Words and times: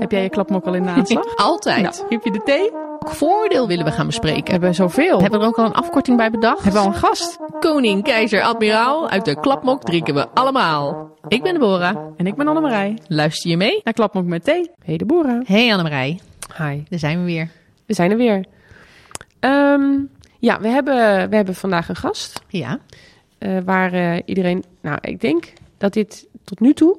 Heb 0.00 0.10
jij 0.10 0.22
je 0.22 0.28
klapmok 0.28 0.64
al 0.66 0.74
in 0.74 0.82
de 0.82 0.88
aanslag? 0.88 1.36
Altijd. 1.50 1.82
Nou, 1.82 1.94
heb 2.08 2.24
je 2.24 2.30
de 2.30 2.42
thee? 2.44 2.70
Welk 2.70 3.10
voordeel 3.14 3.66
willen 3.66 3.84
we 3.84 3.90
gaan 3.90 4.06
bespreken? 4.06 4.44
We 4.44 4.50
hebben 4.50 4.74
zoveel. 4.74 5.20
Hebben 5.20 5.38
we 5.38 5.44
er 5.44 5.50
ook 5.50 5.58
al 5.58 5.64
een 5.64 5.72
afkorting 5.72 6.16
bij 6.16 6.30
bedacht? 6.30 6.62
Hebben 6.62 6.82
we 6.82 6.88
al 6.88 6.94
een 6.94 6.98
gast? 7.00 7.38
Koning, 7.60 8.02
keizer, 8.02 8.42
admiraal. 8.42 9.08
Uit 9.08 9.24
de 9.24 9.40
klapmok 9.40 9.82
drinken 9.82 10.14
we 10.14 10.28
allemaal. 10.28 11.10
Ik 11.28 11.42
ben 11.42 11.52
Deborah. 11.52 11.96
En 12.16 12.26
ik 12.26 12.34
ben 12.34 12.48
Annemarij. 12.48 12.98
Luister 13.06 13.50
je 13.50 13.56
mee? 13.56 13.80
Naar 13.84 13.94
Klapmok 13.94 14.24
met 14.24 14.44
thee. 14.44 14.70
Hey 14.84 14.96
Deborah. 14.96 15.46
Hey 15.46 15.70
Annemarij. 15.70 16.20
Hi. 16.56 16.82
Daar 16.88 16.98
zijn 16.98 17.18
we 17.18 17.24
weer. 17.24 17.48
We 17.86 17.94
zijn 17.94 18.10
er 18.10 18.16
weer. 18.16 18.44
Ehm, 19.40 19.90
ja, 20.38 20.60
we 20.60 20.68
hebben, 20.68 21.28
we 21.30 21.36
hebben 21.36 21.54
vandaag 21.54 21.88
een 21.88 21.96
gast. 21.96 22.42
Ja. 22.48 22.78
eh, 23.38 23.56
waar 23.64 23.92
eh, 23.92 24.16
iedereen... 24.24 24.64
Nou, 24.80 24.98
ik 25.00 25.20
denk 25.20 25.52
dat 25.78 25.92
dit 25.92 26.26
tot 26.44 26.60
nu 26.60 26.72
toe 26.74 26.96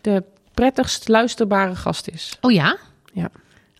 de 0.00 0.22
prettigst 0.58 1.08
luisterbare 1.08 1.74
gast 1.74 2.08
is. 2.08 2.38
Oh 2.40 2.52
ja? 2.52 2.76
Ja. 3.12 3.30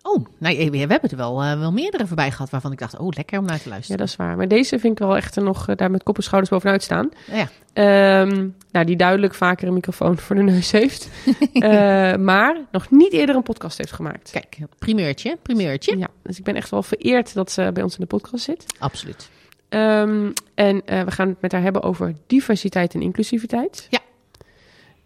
Oh, 0.01 0.25
nou, 0.37 0.69
we 0.69 0.77
hebben 0.77 1.09
er 1.09 1.17
wel, 1.17 1.41
eh, 1.41 1.59
wel 1.59 1.71
meerdere 1.71 2.07
voorbij 2.07 2.31
gehad 2.31 2.49
waarvan 2.49 2.71
ik 2.71 2.77
dacht, 2.79 2.97
oh 2.97 3.07
lekker 3.15 3.39
om 3.39 3.45
naar 3.45 3.57
te 3.57 3.63
Ja, 3.63 3.69
luisteren. 3.69 3.97
dat 3.99 4.07
is 4.07 4.15
waar. 4.15 4.37
Maar 4.37 4.47
deze 4.47 4.79
vind 4.79 4.93
ik 4.93 4.99
wel 4.99 5.15
echt 5.15 5.35
nog 5.35 5.67
eh, 5.67 5.75
daar 5.75 5.91
met 5.91 6.03
kop 6.03 6.17
en 6.17 6.23
schouders 6.23 6.51
bovenuit 6.51 6.83
staan. 6.83 7.09
Ja. 7.31 7.49
Ehm, 7.73 8.47
nou, 8.71 8.85
die 8.85 8.95
duidelijk 8.95 9.33
vaker 9.33 9.67
een 9.67 9.73
microfoon 9.73 10.17
voor 10.17 10.35
de 10.35 10.41
neus 10.41 10.71
heeft. 10.71 11.09
Eh, 11.53 12.15
maar 12.15 12.57
nog 12.71 12.89
niet 12.91 13.13
eerder 13.13 13.35
een 13.35 13.43
podcast 13.43 13.77
heeft 13.77 13.91
gemaakt. 13.91 14.31
Kijk, 14.31 14.57
primeurtje, 14.77 15.37
primeurtje. 15.41 15.97
Ja, 15.97 16.07
dus 16.23 16.37
ik 16.37 16.43
ben 16.43 16.55
echt 16.55 16.69
wel 16.69 16.83
vereerd 16.83 17.33
dat 17.33 17.51
ze 17.51 17.69
bij 17.73 17.83
ons 17.83 17.93
in 17.93 18.01
de 18.01 18.07
podcast 18.07 18.43
zit. 18.43 18.65
Absoluut. 18.79 19.29
Ehm, 19.69 20.31
en 20.55 20.81
we 20.85 21.11
gaan 21.11 21.27
het 21.27 21.41
met 21.41 21.51
haar 21.51 21.61
hebben 21.61 21.83
over 21.83 22.15
diversiteit 22.27 22.93
en 22.93 23.01
inclusiviteit. 23.01 23.87
Ja. 23.89 23.99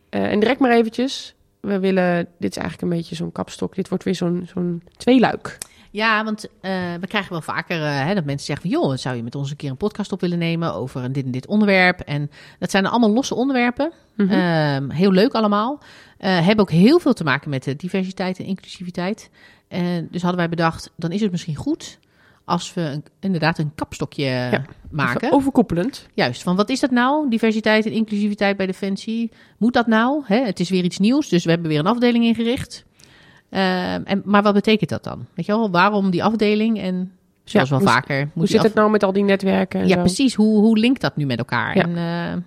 En 0.09 0.39
direct 0.39 0.59
maar 0.59 0.71
eventjes. 0.71 1.35
We 1.67 1.79
willen, 1.79 2.27
dit 2.39 2.51
is 2.51 2.57
eigenlijk 2.57 2.91
een 2.91 2.97
beetje 2.97 3.15
zo'n 3.15 3.31
kapstok. 3.31 3.75
Dit 3.75 3.89
wordt 3.89 4.03
weer 4.03 4.15
zo'n 4.15 4.47
zo'n 4.53 4.83
tweeluik. 4.97 5.57
Ja, 5.91 6.23
want 6.23 6.47
eh, 6.61 6.71
we 6.99 7.07
krijgen 7.07 7.31
wel 7.31 7.41
vaker 7.41 7.81
eh, 7.81 8.05
hè, 8.05 8.13
dat 8.13 8.25
mensen 8.25 8.45
zeggen 8.45 8.69
van... 8.69 8.79
joh, 8.79 8.97
zou 8.97 9.15
je 9.15 9.23
met 9.23 9.35
ons 9.35 9.49
een 9.49 9.55
keer 9.55 9.69
een 9.69 9.77
podcast 9.77 10.11
op 10.11 10.21
willen 10.21 10.37
nemen 10.37 10.73
over 10.73 11.03
een 11.03 11.11
dit 11.11 11.25
en 11.25 11.31
dit 11.31 11.47
onderwerp? 11.47 11.99
En 11.99 12.31
dat 12.59 12.71
zijn 12.71 12.85
allemaal 12.85 13.13
losse 13.13 13.35
onderwerpen. 13.35 13.91
Mhm. 14.15 14.31
Ehm, 14.31 14.89
heel 14.89 15.11
leuk 15.11 15.33
allemaal. 15.33 15.79
Eh, 16.17 16.45
hebben 16.45 16.65
ook 16.65 16.71
heel 16.71 16.99
veel 16.99 17.13
te 17.13 17.23
maken 17.23 17.49
met 17.49 17.63
de 17.63 17.75
diversiteit 17.75 18.39
en 18.39 18.45
inclusiviteit. 18.45 19.29
En 19.67 20.07
dus 20.11 20.21
hadden 20.21 20.39
wij 20.39 20.49
bedacht, 20.49 20.91
dan 20.95 21.11
is 21.11 21.21
het 21.21 21.31
misschien 21.31 21.55
goed... 21.55 21.99
als 22.45 22.73
we 22.73 22.81
een, 22.81 23.03
inderdaad 23.19 23.57
een 23.57 23.71
kapstokje 23.75 24.61
maken. 24.91 25.21
Even 25.23 25.35
Overkoepelend. 25.37 26.07
Juist, 26.13 26.43
van 26.43 26.55
wat 26.55 26.69
is 26.69 26.79
dat 26.79 26.91
nou? 26.91 27.29
Diversiteit 27.29 27.85
en 27.85 27.91
inclusiviteit 27.91 28.57
bij 28.57 28.65
Defensie. 28.65 29.31
Moet 29.57 29.73
dat 29.73 29.87
nou? 29.87 30.21
Hè? 30.25 30.37
Het 30.45 30.59
is 30.59 30.69
weer 30.69 30.83
iets 30.83 30.99
nieuws, 30.99 31.29
dus 31.29 31.43
we 31.43 31.49
hebben 31.51 31.69
weer 31.69 31.79
een 31.79 31.87
afdeling 31.87 32.23
ingericht. 32.25 32.85
Ehm, 33.49 34.01
en, 34.03 34.21
maar 34.25 34.43
wat 34.43 34.53
betekent 34.53 34.89
dat 34.89 35.03
dan? 35.03 35.25
Weet 35.33 35.45
je 35.45 35.51
wel, 35.51 35.71
waarom 35.71 36.09
die 36.09 36.23
afdeling? 36.23 36.79
En 36.79 37.11
zoals 37.43 37.69
Ja, 37.69 37.75
wel 37.77 37.85
hoe- 37.85 37.93
vaker. 37.95 38.19
Hoe 38.19 38.29
moet 38.33 38.47
zit 38.49 38.57
af- 38.59 38.63
het 38.65 38.73
nou 38.73 38.89
met 38.91 39.03
al 39.03 39.13
die 39.13 39.23
netwerken? 39.23 39.79
En 39.81 39.87
Ja, 39.87 39.93
zo? 39.95 39.99
precies. 40.01 40.33
Hoe, 40.35 40.59
hoe 40.59 40.77
linkt 40.77 41.01
dat 41.01 41.15
nu 41.15 41.25
met 41.25 41.37
elkaar? 41.37 41.75
Ja. 41.75 41.83
En 41.83 41.89
eh, 41.97 42.41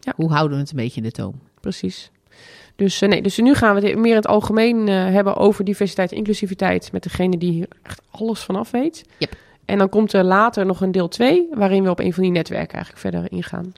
Ja. 0.00 0.12
hoe 0.16 0.30
houden 0.32 0.56
we 0.56 0.62
het 0.62 0.70
een 0.70 0.76
beetje 0.76 0.96
in 1.00 1.06
de 1.06 1.12
toom? 1.12 1.34
Precies. 1.60 2.10
Dus, 2.80 3.02
eh, 3.02 3.08
nee, 3.08 3.22
dus 3.22 3.36
nu 3.36 3.54
gaan 3.54 3.74
we 3.74 3.86
het 3.88 3.98
meer 3.98 4.10
in 4.10 4.16
het 4.16 4.26
algemeen 4.26 4.88
eh, 4.88 4.94
hebben 4.94 5.36
over 5.36 5.64
diversiteit 5.64 6.10
en 6.10 6.16
inclusiviteit 6.16 6.92
met 6.92 7.02
degene 7.02 7.38
die 7.38 7.52
hier 7.52 7.68
echt 7.82 8.02
alles 8.10 8.40
vanaf 8.40 8.70
weet. 8.70 9.04
Yep. 9.18 9.36
En 9.64 9.78
dan 9.78 9.88
komt 9.88 10.12
er 10.12 10.24
later 10.24 10.66
nog 10.66 10.80
een 10.80 10.92
deel 10.92 11.08
2, 11.08 11.48
waarin 11.54 11.82
we 11.82 11.90
op 11.90 11.98
een 11.98 12.12
van 12.12 12.22
die 12.22 12.32
netwerken 12.32 12.74
eigenlijk 12.74 13.02
verder 13.02 13.32
ingaan. 13.32 13.72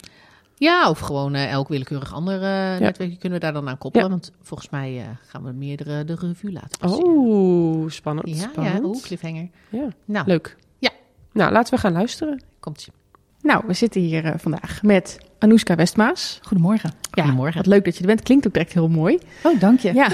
Ja, 0.55 0.91
of 0.91 0.99
gewoon 0.99 1.35
eh, 1.35 1.51
elk 1.51 1.69
willekeurig 1.69 2.15
ander 2.15 2.35
eh, 2.35 2.81
netwerkje 2.81 3.19
kunnen 3.19 3.39
we 3.39 3.45
daar 3.45 3.53
dan 3.53 3.69
aan 3.69 3.79
koppelen. 3.79 4.11
Want 4.11 4.33
volgens 4.43 4.71
mij 4.71 5.17
gaan 5.27 5.43
we 5.43 5.53
meerdere 5.53 6.05
de 6.05 6.15
revue 6.15 6.53
laten 6.53 6.79
passeren. 6.79 7.07
Oh, 7.07 7.91
spannend. 7.91 8.29
ja, 8.29 8.35
spannend. 8.35 8.77
ja, 8.77 8.85
oeh, 8.85 9.03
cliffhanger. 9.03 9.49
Ja, 9.69 9.89
Nou, 10.05 10.27
leuk. 10.27 10.57
Ja. 10.79 10.91
Nou, 11.33 11.53
laten 11.53 11.75
we 11.75 11.81
gaan 11.81 11.93
luisteren. 11.93 12.43
komt 12.61 12.87
ie. 12.87 13.02
Nou, 13.43 13.63
we 13.67 13.73
zitten 13.73 14.01
hier 14.01 14.25
eh, 14.25 14.33
vandaag 14.37 14.83
met 14.83 15.19
Anouska 15.39 15.75
Westmaas. 15.75 16.39
Goedemorgen. 16.43 16.91
Ja, 17.13 17.23
Goedemorgen. 17.23 17.57
Wat 17.57 17.67
leuk 17.67 17.85
dat 17.85 17.95
je 17.95 18.01
er 18.01 18.07
bent. 18.07 18.23
Klinkt 18.23 18.47
ook 18.47 18.53
direct 18.53 18.73
heel 18.73 18.89
mooi. 18.89 19.19
Oh, 19.43 19.61
dank 19.61 19.81
je. 19.81 19.95
Ja, 19.95 20.09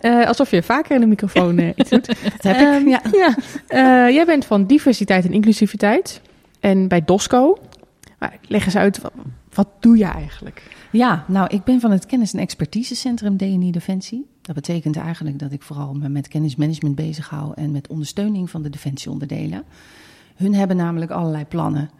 eh, 0.00 0.26
alsof 0.26 0.50
je 0.50 0.62
vaker 0.62 0.94
in 0.94 1.00
de 1.00 1.06
microfoon 1.06 1.58
iets 1.76 1.90
doet. 1.90 2.06
Dat 2.42 2.42
heb 2.42 2.56
ik. 2.56 2.62
Ehm, 2.62 2.88
Ja. 2.88 3.00
ja. 3.12 4.10
Jij 4.10 4.24
bent 4.26 4.44
van 4.44 4.66
diversiteit 4.66 5.24
en 5.24 5.32
inclusiviteit. 5.32 6.20
En 6.60 6.88
bij 6.88 7.04
DOSCO. 7.04 7.58
Maar 8.18 8.36
leg 8.48 8.64
eens 8.64 8.76
uit, 8.76 9.00
wat, 9.00 9.12
wat 9.54 9.68
doe 9.80 9.96
je 9.96 10.04
eigenlijk? 10.04 10.62
ja, 10.90 11.24
nou, 11.28 11.48
ik 11.48 11.64
ben 11.64 11.80
van 11.80 11.90
het 11.90 12.06
Kennis- 12.06 12.32
en 12.32 12.38
Expertisecentrum 12.40 13.36
DNI 13.36 13.70
Defensie. 13.70 14.26
Dat 14.42 14.54
betekent 14.54 14.96
eigenlijk 14.96 15.38
dat 15.38 15.52
ik 15.52 15.62
vooral 15.62 15.94
me 15.94 16.08
met 16.08 16.28
kennismanagement 16.28 16.94
bezig 16.94 17.28
hou 17.28 17.52
en 17.54 17.70
met 17.72 17.88
ondersteuning 17.88 18.50
van 18.50 18.62
de 18.62 18.70
defensieonderdelen. 18.70 19.64
Hun 20.36 20.54
hebben 20.54 20.76
namelijk 20.76 21.10
allerlei 21.10 21.44
plannen 21.44 21.90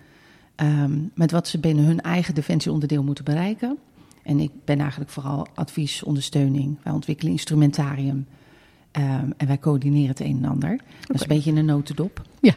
ehm, 0.55 0.99
met 1.15 1.31
wat 1.31 1.49
ze 1.49 1.59
binnen 1.59 1.85
hun 1.85 2.01
eigen 2.01 2.35
defensieonderdeel 2.35 3.03
moeten 3.03 3.25
bereiken. 3.25 3.79
En 4.23 4.41
ik 4.41 4.51
ben 4.65 4.79
eigenlijk 4.81 5.11
vooral 5.11 5.47
advies, 5.55 6.03
ondersteuning. 6.03 6.79
Wij 6.83 6.93
ontwikkelen 6.93 7.33
instrumentarium 7.33 8.27
ehm, 8.91 9.31
en 9.37 9.47
wij 9.47 9.59
coördineren 9.59 10.09
het 10.09 10.21
een 10.21 10.39
en 10.43 10.51
ander. 10.51 10.81
Dat 11.01 11.17
is 11.17 11.23
een 11.23 11.29
beetje 11.29 11.51
in 11.51 11.57
een 11.57 11.65
notendop. 11.65 12.23
Ja. 12.41 12.55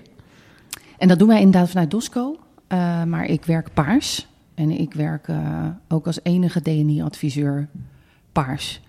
En 0.97 1.07
dat 1.07 1.19
doen 1.19 1.27
wij 1.27 1.41
inderdaad 1.41 1.69
vanuit 1.69 1.91
DOSCO. 1.91 2.37
eh, 2.67 3.03
maar 3.03 3.25
ik 3.25 3.45
werk 3.45 3.73
paars. 3.73 4.27
En 4.53 4.71
ik 4.79 4.93
werk 4.93 5.27
eh, 5.27 5.65
ook 5.87 6.05
als 6.05 6.19
enige 6.23 6.61
DNI-adviseur 6.61 7.67
paars. 8.31 8.81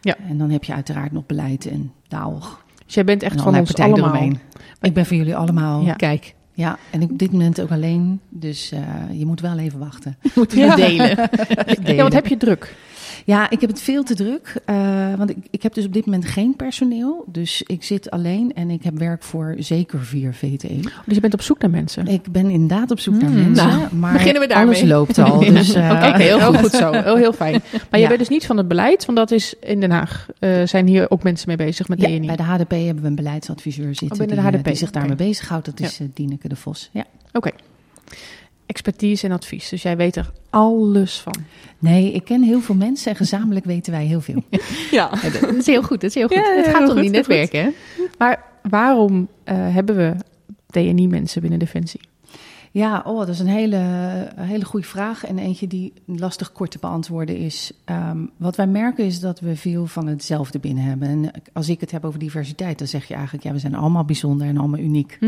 Ja. 0.00 0.16
En 0.28 0.38
dan 0.38 0.50
heb 0.50 0.64
je 0.64 0.74
uiteraard 0.74 1.12
nog 1.12 1.26
beleid 1.26 1.66
en 1.66 1.92
taal. 2.08 2.42
Dus 2.84 2.94
jij 2.94 3.04
bent 3.04 3.22
echt 3.22 3.40
van 3.40 3.58
ons 3.58 3.74
allemaal. 3.74 3.98
eromheen. 3.98 4.38
Ik 4.80 4.94
ben 4.94 5.06
voor 5.06 5.16
jullie 5.16 5.36
allemaal. 5.36 5.82
Ja. 5.82 5.96
Ja. 6.54 6.78
En 6.90 7.02
ik 7.02 7.10
op 7.10 7.18
dit 7.18 7.32
moment 7.32 7.60
ook 7.60 7.70
alleen. 7.70 8.20
Dus 8.28 8.72
eh, 8.72 8.80
je 9.18 9.26
moet 9.26 9.40
wel 9.40 9.58
even 9.58 9.78
wachten. 9.78 10.16
moeten 10.34 10.58
we 10.58 10.64
Ja. 10.64 10.76
delen. 10.76 11.16
Ja, 11.96 12.02
wat 12.02 12.12
heb 12.12 12.26
je 12.26 12.36
druk? 12.36 12.74
Ja, 13.24 13.50
ik 13.50 13.60
heb 13.60 13.70
het 13.70 13.80
veel 13.80 14.02
te 14.02 14.14
druk. 14.14 14.54
eh, 14.64 15.14
want 15.16 15.30
ik, 15.30 15.36
ik 15.50 15.62
heb 15.62 15.74
dus 15.74 15.86
op 15.86 15.92
dit 15.92 16.04
moment 16.06 16.24
geen 16.24 16.56
personeel. 16.56 17.24
Dus 17.26 17.62
ik 17.66 17.82
zit 17.82 18.10
alleen 18.10 18.52
en 18.54 18.70
ik 18.70 18.82
heb 18.84 18.98
werk 18.98 19.22
voor 19.22 19.54
zeker 19.58 20.00
vier 20.04 20.34
VTE. 20.34 20.80
Dus 20.80 21.14
je 21.14 21.20
bent 21.20 21.34
op 21.34 21.42
zoek 21.42 21.58
naar 21.60 21.70
mensen. 21.70 22.06
Ik 22.06 22.22
ben 22.32 22.50
inderdaad 22.50 22.90
op 22.90 22.98
zoek 23.00 23.14
naar 23.20 23.30
Hmm, 23.30 23.42
mensen. 23.44 23.68
nou, 23.68 23.94
maar 23.94 24.12
beginnen 24.12 24.42
we 24.42 24.48
daarmee. 24.48 24.66
alles 24.76 24.88
loopt 24.88 25.18
al. 25.18 25.38
Dus, 25.54 25.74
eh, 25.74 25.90
Oké, 25.90 26.22
heel 26.22 26.54
goed 26.54 26.70
zo. 26.70 26.92
Heel, 26.92 27.16
heel 27.16 27.32
fijn. 27.32 27.52
Maar 27.72 27.80
je 27.90 27.98
Ja. 27.98 28.06
bent 28.06 28.18
dus 28.18 28.28
niet 28.28 28.46
van 28.46 28.56
het 28.56 28.68
beleid, 28.68 29.04
want 29.04 29.18
dat 29.18 29.30
is 29.30 29.54
in 29.60 29.80
Den 29.80 29.90
Haag. 29.90 30.26
Eh, 30.38 30.50
zijn 30.64 30.86
hier 30.86 31.10
ook 31.10 31.22
mensen 31.22 31.48
mee 31.48 31.56
bezig 31.56 31.88
met 31.88 32.00
Ja, 32.00 32.06
DNI? 32.08 32.26
bij 32.26 32.36
de 32.36 32.42
HDP 32.42 32.70
hebben 32.70 33.02
we 33.02 33.08
een 33.08 33.14
beleidsadviseur 33.14 33.94
zitten 33.94 34.10
Oh, 34.10 34.18
binnen 34.18 34.36
de 34.36 34.42
die, 34.42 34.50
eh, 34.50 34.56
HDP, 34.56 34.64
die 34.66 34.76
zich 34.76 34.90
daarmee 34.90 35.16
bezighoudt. 35.16 35.64
Dat 35.66 35.80
is 35.80 36.00
Dieneke 36.14 36.48
de 36.48 36.56
Vos. 36.56 36.88
Ja. 36.92 37.04
Oké. 37.32 37.50
Expertise 38.66 39.26
en 39.26 39.32
advies. 39.32 39.68
Dus 39.68 39.82
jij 39.82 39.96
weet 39.96 40.16
er 40.16 40.30
alles 40.50 41.18
van. 41.18 41.34
Nee, 41.78 42.12
ik 42.12 42.24
ken 42.24 42.42
heel 42.42 42.60
veel 42.60 42.74
mensen 42.74 43.10
en 43.10 43.16
gezamenlijk 43.16 43.66
weten 43.66 43.92
wij 43.92 44.04
heel 44.04 44.20
veel. 44.20 44.42
Ja. 44.90 45.10
Ja, 45.22 45.30
dat 45.40 45.54
is 45.54 45.66
heel 45.66 45.82
goed, 45.82 46.00
dat 46.00 46.10
is 46.10 46.14
heel 46.14 46.28
goed. 46.28 46.36
Ja, 46.36 46.56
het 46.56 46.66
gaat 46.66 46.90
om 46.90 47.00
die 47.00 47.10
netwerken, 47.10 47.60
hè? 47.62 47.70
Maar 48.18 48.44
waarom 48.62 49.28
eh, 49.44 49.56
hebben 49.56 49.96
we 49.96 50.14
DNI-mensen 50.66 51.40
binnen 51.40 51.58
Defensie? 51.58 52.00
Ja, 52.74 53.02
oh, 53.06 53.18
dat 53.18 53.28
is 53.28 53.38
een 53.38 53.46
hele, 53.46 53.76
een 54.36 54.46
hele 54.46 54.64
goede 54.64 54.86
vraag. 54.86 55.24
En 55.24 55.38
eentje 55.38 55.66
die 55.66 55.92
lastig 56.06 56.52
kort 56.52 56.70
te 56.70 56.78
beantwoorden 56.80 57.36
is. 57.36 57.72
Ehm, 57.84 58.18
wat 58.36 58.56
wij 58.56 58.66
merken 58.66 59.04
is 59.04 59.20
dat 59.20 59.40
we 59.40 59.56
veel 59.56 59.86
van 59.86 60.06
hetzelfde 60.06 60.58
binnen 60.58 60.84
hebben. 60.84 61.08
En 61.08 61.30
als 61.52 61.68
ik 61.68 61.80
het 61.80 61.90
heb 61.90 62.04
over 62.04 62.18
diversiteit, 62.18 62.78
dan 62.78 62.86
zeg 62.86 63.08
je 63.08 63.14
eigenlijk... 63.14 63.44
ja, 63.44 63.52
we 63.52 63.58
zijn 63.58 63.74
allemaal 63.74 64.04
bijzonder 64.04 64.46
en 64.46 64.58
allemaal 64.58 64.80
uniek. 64.80 65.18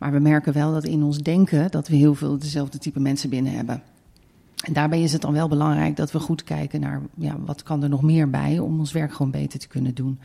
Maar 0.00 0.12
we 0.12 0.18
merken 0.18 0.52
wel 0.52 0.72
dat 0.72 0.84
in 0.84 1.02
ons 1.02 1.18
denken... 1.18 1.70
dat 1.70 1.88
we 1.88 1.96
heel 1.96 2.14
veel 2.14 2.38
dezelfde 2.38 2.78
type 2.78 3.00
mensen 3.00 3.30
binnen 3.30 3.52
hebben. 3.52 3.82
En 4.64 4.72
daarbij 4.72 5.02
is 5.02 5.12
het 5.12 5.22
dan 5.22 5.32
wel 5.32 5.48
belangrijk 5.48 5.96
dat 5.96 6.12
we 6.12 6.18
goed 6.18 6.44
kijken 6.44 6.80
naar... 6.80 7.00
Ja, 7.14 7.36
wat 7.44 7.62
kan 7.62 7.82
er 7.82 7.88
nog 7.88 8.02
meer 8.02 8.30
bij 8.30 8.58
om 8.58 8.78
ons 8.78 8.92
werk 8.92 9.12
gewoon 9.12 9.30
beter 9.30 9.58
te 9.58 9.68
kunnen 9.68 9.94
doen. 9.94 10.18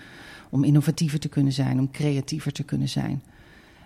Om 0.50 0.64
innovatiever 0.64 1.20
te 1.20 1.30
kunnen 1.30 1.54
zijn, 1.54 1.80
om 1.80 1.92
creatiever 1.92 2.52
te 2.52 2.64
kunnen 2.64 2.90
zijn. 2.90 3.24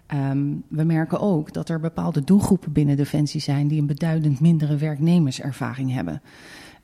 Ehm, 0.05 0.47
we 0.67 0.83
merken 0.83 1.19
ook 1.19 1.53
dat 1.53 1.69
er 1.69 1.79
bepaalde 1.79 2.23
doelgroepen 2.23 2.71
binnen 2.71 2.97
Defensie 2.97 3.41
zijn 3.41 3.67
die 3.67 3.79
een 3.79 3.87
beduidend 3.87 4.39
mindere 4.39 4.75
werknemerservaring 4.75 5.93
hebben. 5.93 6.21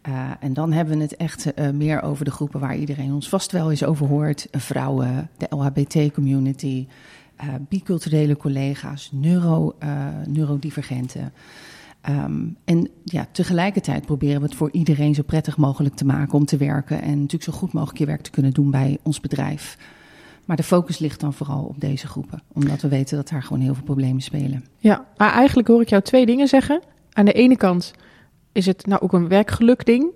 Eh, 0.02 0.32
en 0.40 0.54
dan 0.54 0.72
hebben 0.72 0.98
we 0.98 1.02
het 1.02 1.16
echt 1.16 1.54
eh, 1.54 1.70
meer 1.70 2.02
over 2.02 2.26
de 2.26 2.32
groepen 2.32 2.60
waar 2.60 2.76
iedereen 2.76 3.14
ons 3.14 3.30
vast 3.30 3.52
wel 3.52 3.70
eens 3.70 3.84
over 3.84 4.08
hoort: 4.08 4.48
vrouwen, 4.52 5.30
de 5.38 5.48
LHBT-community, 5.50 6.88
eh, 7.36 7.48
biculturele 7.70 8.38
collega's, 8.38 9.10
neuro, 9.12 9.76
eh, 9.80 10.08
neurodivergenten. 10.28 11.34
Ehm, 12.02 12.44
en 12.66 12.90
ja, 13.04 13.28
tegelijkertijd 13.32 14.06
proberen 14.06 14.42
we 14.42 14.46
het 14.46 14.56
voor 14.56 14.70
iedereen 14.72 15.16
zo 15.16 15.24
prettig 15.24 15.58
mogelijk 15.58 15.96
te 15.96 16.06
maken 16.06 16.34
om 16.34 16.46
te 16.46 16.58
werken 16.58 17.02
en 17.02 17.16
natuurlijk 17.16 17.44
zo 17.44 17.52
goed 17.52 17.74
mogelijk 17.74 17.98
je 17.98 18.06
werk 18.06 18.22
te 18.22 18.30
kunnen 18.30 18.52
doen 18.52 18.72
bij 18.72 18.98
ons 19.04 19.20
bedrijf. 19.20 19.78
Maar 20.46 20.58
de 20.58 20.64
focus 20.64 21.00
ligt 21.00 21.20
dan 21.20 21.34
vooral 21.34 21.64
op 21.64 21.80
deze 21.80 22.08
groepen, 22.08 22.42
omdat 22.54 22.82
we 22.82 22.88
weten 22.88 23.18
dat 23.18 23.30
daar 23.30 23.44
gewoon 23.44 23.62
heel 23.62 23.74
veel 23.74 23.84
problemen 23.84 24.22
spelen. 24.22 24.66
Ja, 24.78 25.06
maar 25.18 25.32
eigenlijk 25.32 25.68
hoor 25.68 25.82
ik 25.82 25.90
jou 25.90 26.02
twee 26.02 26.26
dingen 26.26 26.48
zeggen. 26.48 26.82
Aan 27.14 27.26
de 27.26 27.34
ene 27.34 27.58
kant 27.58 27.94
is 28.52 28.66
het 28.66 28.86
nou 28.86 29.02
ook 29.02 29.14
een 29.14 29.28
werkgeluk 29.28 29.86
ding. 29.86 30.12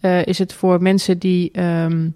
Eh, 0.00 0.26
is 0.26 0.38
het 0.38 0.52
voor 0.52 0.82
mensen 0.82 1.18
die 1.18 1.50
ehm, 1.50 2.08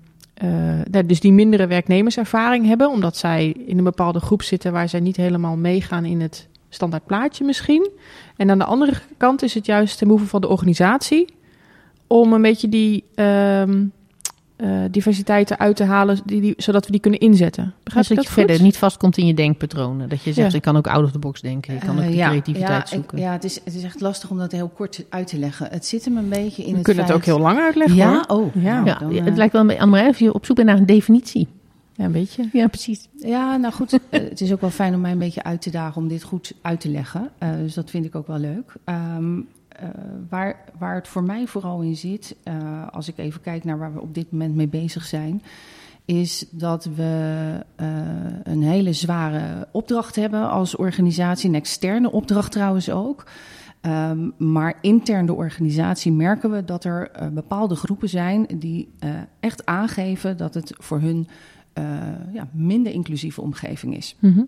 eh, 0.45 0.91
nou, 0.91 1.07
dus 1.07 1.21
die 1.21 1.33
mindere 1.33 1.67
werknemerservaring 1.67 2.67
hebben, 2.67 2.91
omdat 2.91 3.17
zij 3.17 3.55
in 3.67 3.79
een 3.79 3.85
bepaalde 3.85 4.21
groep 4.21 4.43
zitten 4.43 4.73
waar 4.73 4.89
zij 4.89 5.01
niet 5.01 5.17
helemaal 5.17 5.57
meegaan 5.57 6.05
in 6.05 6.21
het 6.21 6.49
standaard 6.69 7.07
plaatje 7.07 7.45
misschien. 7.45 7.91
En 8.37 8.51
aan 8.51 8.59
de 8.59 8.65
andere 8.65 8.93
kant 9.17 9.43
is 9.43 9.55
het 9.55 9.67
juist 9.67 9.99
ten 9.99 10.07
behoeve 10.07 10.29
van 10.29 10.41
de 10.41 10.49
organisatie 10.49 11.35
om 12.07 12.33
een 12.33 12.43
beetje 12.43 12.69
die 12.69 13.05
ehm, 13.15 13.85
eh, 14.57 14.69
diversiteit 14.91 15.51
eruit 15.51 15.77
te 15.77 15.85
halen, 15.85 16.19
die, 16.25 16.41
die, 16.41 16.55
zodat 16.57 16.87
we 16.87 16.93
die 16.93 17.01
kunnen 17.01 17.21
inzetten. 17.21 17.75
Begrijp 17.83 18.07
Dus 18.07 18.09
je 18.09 18.15
dat 18.15 18.25
dat 18.25 18.35
je 18.35 18.41
goed? 18.41 18.49
verder 18.51 18.67
niet 18.67 18.77
vastkomt 18.77 19.17
in 19.17 19.27
je 19.27 19.35
denkpatronen. 19.35 20.09
Dat 20.09 20.23
je 20.23 20.33
zegt, 20.33 20.51
Ja. 20.51 20.57
ik 20.57 20.63
kan 20.63 20.77
ook 20.77 20.87
out 20.87 21.05
of 21.05 21.11
the 21.13 21.19
box 21.19 21.41
denken. 21.41 21.75
Ik 21.75 21.81
kan 21.81 21.97
ook 21.97 22.03
Eh, 22.03 22.07
die 22.07 22.17
ja, 22.17 22.29
creativiteit 22.29 22.91
ja, 22.91 22.97
zoeken. 22.97 23.19
Ik, 23.19 23.25
ja, 23.25 23.33
het 23.33 23.45
is, 23.45 23.61
het 23.65 23.75
is 23.75 23.83
echt 23.83 24.01
lastig 24.01 24.31
om 24.31 24.39
dat 24.39 24.53
heel 24.53 24.69
kort 24.69 25.05
uit 25.09 25.27
te 25.27 25.39
leggen. 25.39 25.69
Het 25.71 25.87
zit 25.87 26.05
hem 26.05 26.17
een 26.17 26.29
beetje 26.29 26.63
in 26.63 26.71
We 26.71 26.75
het 26.77 26.85
kunnen 26.85 27.05
het 27.05 27.13
ook 27.13 27.25
heel 27.25 27.39
lang 27.39 27.59
uitleggen 27.59 27.97
Ja, 27.97 28.25
hoor. 28.27 28.39
oh. 28.39 28.55
Ja. 28.63 28.75
nou, 28.75 28.87
ja, 28.87 28.99
dan, 28.99 29.13
ja, 29.13 29.19
eh, 29.21 29.25
het 29.25 29.37
lijkt 29.37 29.53
wel 29.53 29.71
een 29.71 29.91
beetje, 29.91 30.09
of 30.09 30.19
je 30.19 30.35
op 30.35 30.47
zoek 30.47 30.57
bent 30.57 30.69
naar 30.69 30.79
een 30.79 30.87
definitie. 30.87 31.49
Ja, 31.97 32.05
een 32.05 32.13
beetje. 32.13 32.49
Ja, 32.53 32.67
precies. 32.67 33.09
Ja, 33.17 33.57
nou 33.57 33.73
goed. 33.73 33.91
het 34.11 34.41
is 34.41 34.53
ook 34.53 34.61
wel 34.61 34.71
fijn 34.71 34.95
om 34.95 35.01
mij 35.01 35.13
een 35.13 35.19
beetje 35.19 35.43
uit 35.43 35.63
te 35.63 35.71
dagen 35.71 36.03
om 36.03 36.09
dit 36.09 36.23
goed 36.23 36.53
uit 36.63 36.81
te 36.81 36.89
leggen. 36.89 37.31
Eh, 37.39 37.49
dus 37.63 37.75
dat 37.75 37.91
vind 37.91 38.05
ik 38.05 38.15
ook 38.15 38.27
wel 38.27 38.39
leuk. 38.39 38.73
Ehm, 38.85 39.41
eh, 39.75 39.89
waar, 40.29 40.65
waar 40.79 40.95
het 40.95 41.09
voor 41.09 41.23
mij 41.23 41.47
vooral 41.47 41.81
in 41.81 41.97
zit, 41.97 42.37
eh, 42.43 42.89
als 42.91 43.09
ik 43.09 43.19
even 43.19 43.41
kijk 43.41 43.65
naar 43.65 43.79
waar 43.79 43.95
we 43.95 44.01
op 44.01 44.15
dit 44.15 44.33
moment 44.33 44.55
mee 44.55 44.69
bezig 44.69 45.05
zijn, 45.05 45.43
is 46.05 46.47
dat 46.51 46.85
we 46.85 47.61
eh, 47.77 47.89
een 48.43 48.63
hele 48.63 48.93
zware 48.93 49.69
opdracht 49.73 50.17
hebben 50.17 50.51
als 50.51 50.77
organisatie, 50.77 51.49
een 51.49 51.55
externe 51.55 52.13
opdracht 52.13 52.53
trouwens 52.53 52.91
ook. 52.91 53.27
Ehm, 53.81 54.31
maar 54.37 54.75
intern 54.81 55.27
de 55.27 55.35
organisatie 55.35 56.13
merken 56.13 56.51
we 56.51 56.65
dat 56.65 56.85
er 56.85 57.11
bepaalde 57.33 57.75
groepen 57.75 58.09
zijn 58.09 58.47
die 58.59 58.93
echt 59.41 59.67
aangeven 59.67 60.37
dat 60.37 60.55
het 60.55 60.75
voor 60.79 61.01
hun 61.01 61.29
ja, 62.33 62.49
minder 62.53 62.93
inclusieve 62.93 63.41
omgeving 63.41 63.97
is. 63.97 64.17
Mhm. 64.19 64.43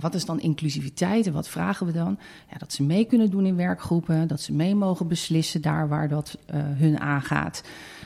Wat 0.00 0.14
is 0.14 0.24
dan 0.24 0.40
inclusiviteit 0.40 1.26
en 1.26 1.32
wat 1.32 1.48
vragen 1.48 1.86
we 1.86 1.92
dan? 1.92 2.18
Ja, 2.50 2.58
dat 2.58 2.72
ze 2.72 2.82
mee 2.82 3.04
kunnen 3.04 3.30
doen 3.30 3.46
in 3.46 3.56
werkgroepen, 3.56 4.28
dat 4.28 4.40
ze 4.40 4.52
mee 4.52 4.74
mogen 4.74 5.08
beslissen 5.08 5.62
daar 5.62 5.88
waar 5.88 6.08
dat 6.08 6.38
eh, 6.46 6.60
hun 6.62 7.00
aangaat. 7.00 7.62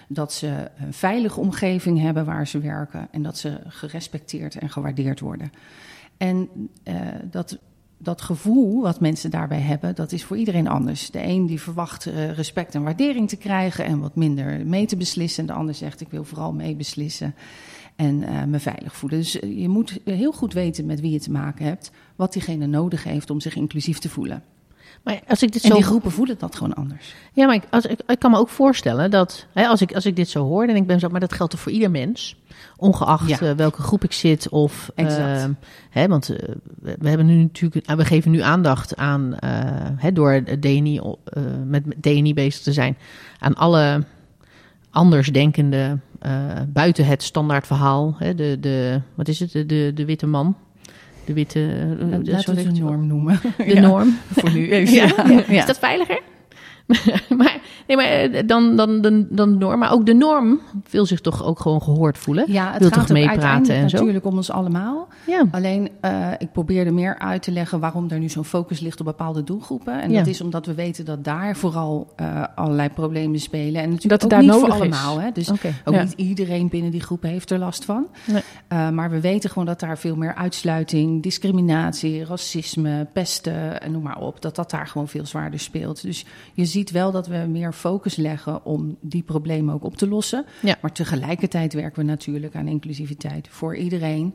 Dat 0.08 0.32
ze 0.32 0.70
een 0.76 0.92
veilige 0.92 1.40
omgeving 1.40 2.00
hebben 2.00 2.24
waar 2.24 2.46
ze 2.46 2.58
werken 2.58 3.08
en 3.10 3.22
dat 3.22 3.38
ze 3.38 3.60
gerespecteerd 3.66 4.56
en 4.56 4.70
gewaardeerd 4.70 5.20
worden. 5.20 5.52
En 6.16 6.48
eh, 6.82 6.96
dat, 7.30 7.58
dat 7.98 8.22
gevoel 8.22 8.82
wat 8.82 9.00
mensen 9.00 9.30
daarbij 9.30 9.60
hebben, 9.60 9.94
dat 9.94 10.12
is 10.12 10.24
voor 10.24 10.36
iedereen 10.36 10.68
anders. 10.68 11.10
De 11.10 11.22
een 11.22 11.46
die 11.46 11.60
verwacht 11.60 12.06
eh, 12.06 12.32
respect 12.32 12.74
en 12.74 12.82
waardering 12.82 13.28
te 13.28 13.36
krijgen 13.36 13.84
en 13.84 14.00
wat 14.00 14.16
minder 14.16 14.66
mee 14.66 14.86
te 14.86 14.96
beslissen. 14.96 15.40
En 15.40 15.46
de 15.46 15.58
ander 15.58 15.74
zegt 15.74 16.00
ik 16.00 16.10
wil 16.10 16.24
vooral 16.24 16.52
meebeslissen 16.52 17.34
en 17.96 18.22
eh, 18.22 18.44
me 18.44 18.58
veilig 18.58 18.96
voelen. 18.96 19.18
Dus 19.18 19.40
eh, 19.40 19.60
je 19.60 19.68
moet 19.68 19.98
heel 20.04 20.32
goed 20.32 20.52
weten 20.52 20.86
met 20.86 21.00
wie 21.00 21.12
je 21.12 21.20
te 21.20 21.30
maken 21.30 21.64
hebt, 21.64 21.90
wat 22.16 22.32
diegene 22.32 22.66
nodig 22.66 23.04
heeft 23.04 23.30
om 23.30 23.40
zich 23.40 23.54
inclusief 23.56 23.98
te 23.98 24.08
voelen. 24.08 24.42
Maar 25.02 25.20
als 25.28 25.42
ik 25.42 25.52
dit 25.52 25.62
En 25.62 25.68
zo 25.68 25.74
die 25.74 25.84
groepen 25.84 26.10
voelen 26.10 26.38
dat 26.38 26.54
gewoon 26.56 26.74
anders. 26.74 27.14
Ja, 27.32 27.46
maar 27.46 27.54
ik, 27.54 27.62
als, 27.70 27.84
ik, 27.86 28.00
ik 28.06 28.18
kan 28.18 28.30
me 28.30 28.36
ook 28.38 28.48
voorstellen 28.48 29.10
dat 29.10 29.46
hè, 29.52 29.66
als, 29.66 29.80
ik, 29.80 29.94
als 29.94 30.06
ik 30.06 30.16
dit 30.16 30.28
zo 30.28 30.44
hoor, 30.44 30.58
dan 30.58 30.66
denk 30.68 30.78
ik 30.80 30.86
ben 30.86 31.00
zo, 31.00 31.08
maar 31.08 31.20
dat 31.20 31.32
geldt 31.32 31.52
toch 31.52 31.60
voor 31.60 31.72
ieder 31.72 31.90
mens, 31.90 32.36
ongeacht 32.76 33.28
Ja. 33.28 33.38
eh, 33.38 33.50
welke 33.56 33.82
groep 33.82 34.04
ik 34.04 34.12
zit 34.12 34.48
of, 34.48 34.90
Exact. 34.94 35.42
eh, 35.42 35.48
hè, 35.90 36.08
want 36.08 36.28
eh, 36.28 36.48
we 36.98 37.08
hebben 37.08 37.26
nu 37.26 37.36
natuurlijk, 37.42 37.86
eh, 37.86 37.96
we 37.96 38.04
geven 38.04 38.30
nu 38.30 38.40
aandacht 38.40 38.96
aan, 38.96 39.34
eh, 39.38 39.50
hè, 39.96 40.12
door 40.12 40.42
DNI 40.60 40.98
eh, 41.24 41.42
met 41.64 41.84
DNI 42.00 42.34
bezig 42.34 42.62
te 42.62 42.72
zijn, 42.72 42.96
aan 43.38 43.54
alle 43.54 44.04
andersdenkende 44.90 45.76
eh 45.76 46.11
buiten 46.68 47.06
het 47.06 47.22
standaard 47.22 47.66
verhaal, 47.66 48.14
hè, 48.18 48.34
de, 48.34 48.56
de, 48.60 49.00
wat 49.14 49.28
is 49.28 49.40
het, 49.40 49.52
de, 49.52 49.66
de, 49.66 49.90
de 49.94 50.04
witte 50.04 50.26
man, 50.26 50.56
de 51.24 51.32
witte, 51.32 51.68
eh, 51.68 51.88
Laten 51.88 52.24
de- 52.24 52.32
we 52.32 52.40
zo 52.42 52.50
het 52.50 52.58
heet 52.58 52.58
een 52.66 52.74
het- 52.74 52.80
norm 52.82 53.06
noemen. 53.06 53.40
de 53.56 53.80
norm. 53.90 54.16
Voor 54.30 54.52
nu 54.52 54.70
even. 54.72 54.94
Ja, 54.94 55.14
Ja. 55.28 55.46
Is 55.60 55.66
dat 55.66 55.78
veiliger? 55.78 56.20
maar 57.38 57.60
nee, 57.86 57.96
maar 57.96 58.06
eh, 58.06 58.42
dan, 58.46 58.76
dan, 58.76 59.00
dan, 59.00 59.26
dan 59.30 59.52
de 59.52 59.58
norm. 59.58 59.78
Maar 59.78 59.92
ook 59.92 60.06
de 60.06 60.14
norm 60.14 60.60
wil 60.90 61.06
zich 61.06 61.20
toch 61.20 61.44
ook 61.44 61.60
gewoon 61.60 61.82
gehoord 61.82 62.18
voelen. 62.18 62.44
Ja, 62.52 62.70
het 62.72 62.78
Wil 62.80 62.88
gaat 62.88 63.06
toch 63.06 63.16
ook 63.16 63.24
meepraten 63.26 63.74
en 63.74 63.90
zo? 63.90 63.96
natuurlijk 63.96 64.24
om 64.24 64.36
ons 64.36 64.50
allemaal. 64.50 65.08
Ja. 65.26 65.44
Alleen, 65.50 65.88
eh, 66.00 66.28
ik 66.38 66.52
probeerde 66.52 66.90
meer 66.90 67.18
uit 67.18 67.42
te 67.42 67.50
leggen 67.52 67.80
waarom 67.80 68.10
er 68.10 68.18
nu 68.18 68.28
zo'n 68.28 68.44
focus 68.44 68.80
ligt 68.80 69.00
op 69.00 69.06
bepaalde 69.06 69.44
doelgroepen. 69.44 70.02
En 70.02 70.10
Ja. 70.10 70.18
dat 70.18 70.26
is 70.26 70.40
omdat 70.40 70.66
we 70.66 70.74
weten 70.74 71.04
dat 71.04 71.24
daar 71.24 71.56
vooral 71.56 72.12
eh, 72.16 72.44
allerlei 72.54 72.88
problemen 72.88 73.40
spelen. 73.40 73.82
En 73.82 73.90
natuurlijk 73.90 74.20
Dat 74.20 74.22
het 74.22 74.24
ook 74.24 74.30
daar 74.30 74.42
niet 74.42 74.50
voor 74.50 74.68
nodig 74.68 74.86
is. 74.86 74.96
allemaal. 75.04 75.20
Hè? 75.20 75.30
Dus 75.32 75.50
ook 75.50 75.94
Ja. 75.94 76.02
niet 76.02 76.12
iedereen 76.16 76.68
binnen 76.68 76.90
die 76.90 77.00
groep 77.00 77.22
heeft 77.22 77.50
er 77.50 77.58
last 77.58 77.84
van. 77.84 78.06
Nee. 78.24 78.42
Maar 78.92 79.10
we 79.10 79.20
weten 79.20 79.50
gewoon 79.50 79.66
dat 79.66 79.80
daar 79.80 79.98
veel 79.98 80.16
meer 80.16 80.34
uitsluiting, 80.34 81.22
discriminatie, 81.22 82.24
racisme, 82.24 83.06
pesten 83.12 83.80
en 83.82 83.92
noem 83.92 84.02
maar 84.02 84.18
op. 84.18 84.40
Dat 84.42 84.56
dat 84.56 84.70
daar 84.70 84.86
gewoon 84.86 85.08
veel 85.08 85.26
zwaarder 85.26 85.60
speelt. 85.60 86.02
Dus 86.02 86.24
je 86.54 86.64
ziet 86.64 86.81
wel 86.90 87.12
dat 87.12 87.26
we 87.26 87.36
meer 87.36 87.72
focus 87.72 88.16
leggen 88.16 88.64
om 88.64 88.96
die 89.00 89.22
problemen 89.22 89.74
ook 89.74 89.84
op 89.84 89.96
te 89.96 90.08
lossen. 90.08 90.44
Ja. 90.60 90.76
Maar 90.80 90.92
tegelijkertijd 90.92 91.72
werken 91.72 92.00
we 92.00 92.10
natuurlijk 92.10 92.56
aan 92.56 92.68
inclusiviteit 92.68 93.48
voor 93.50 93.76
iedereen. 93.76 94.34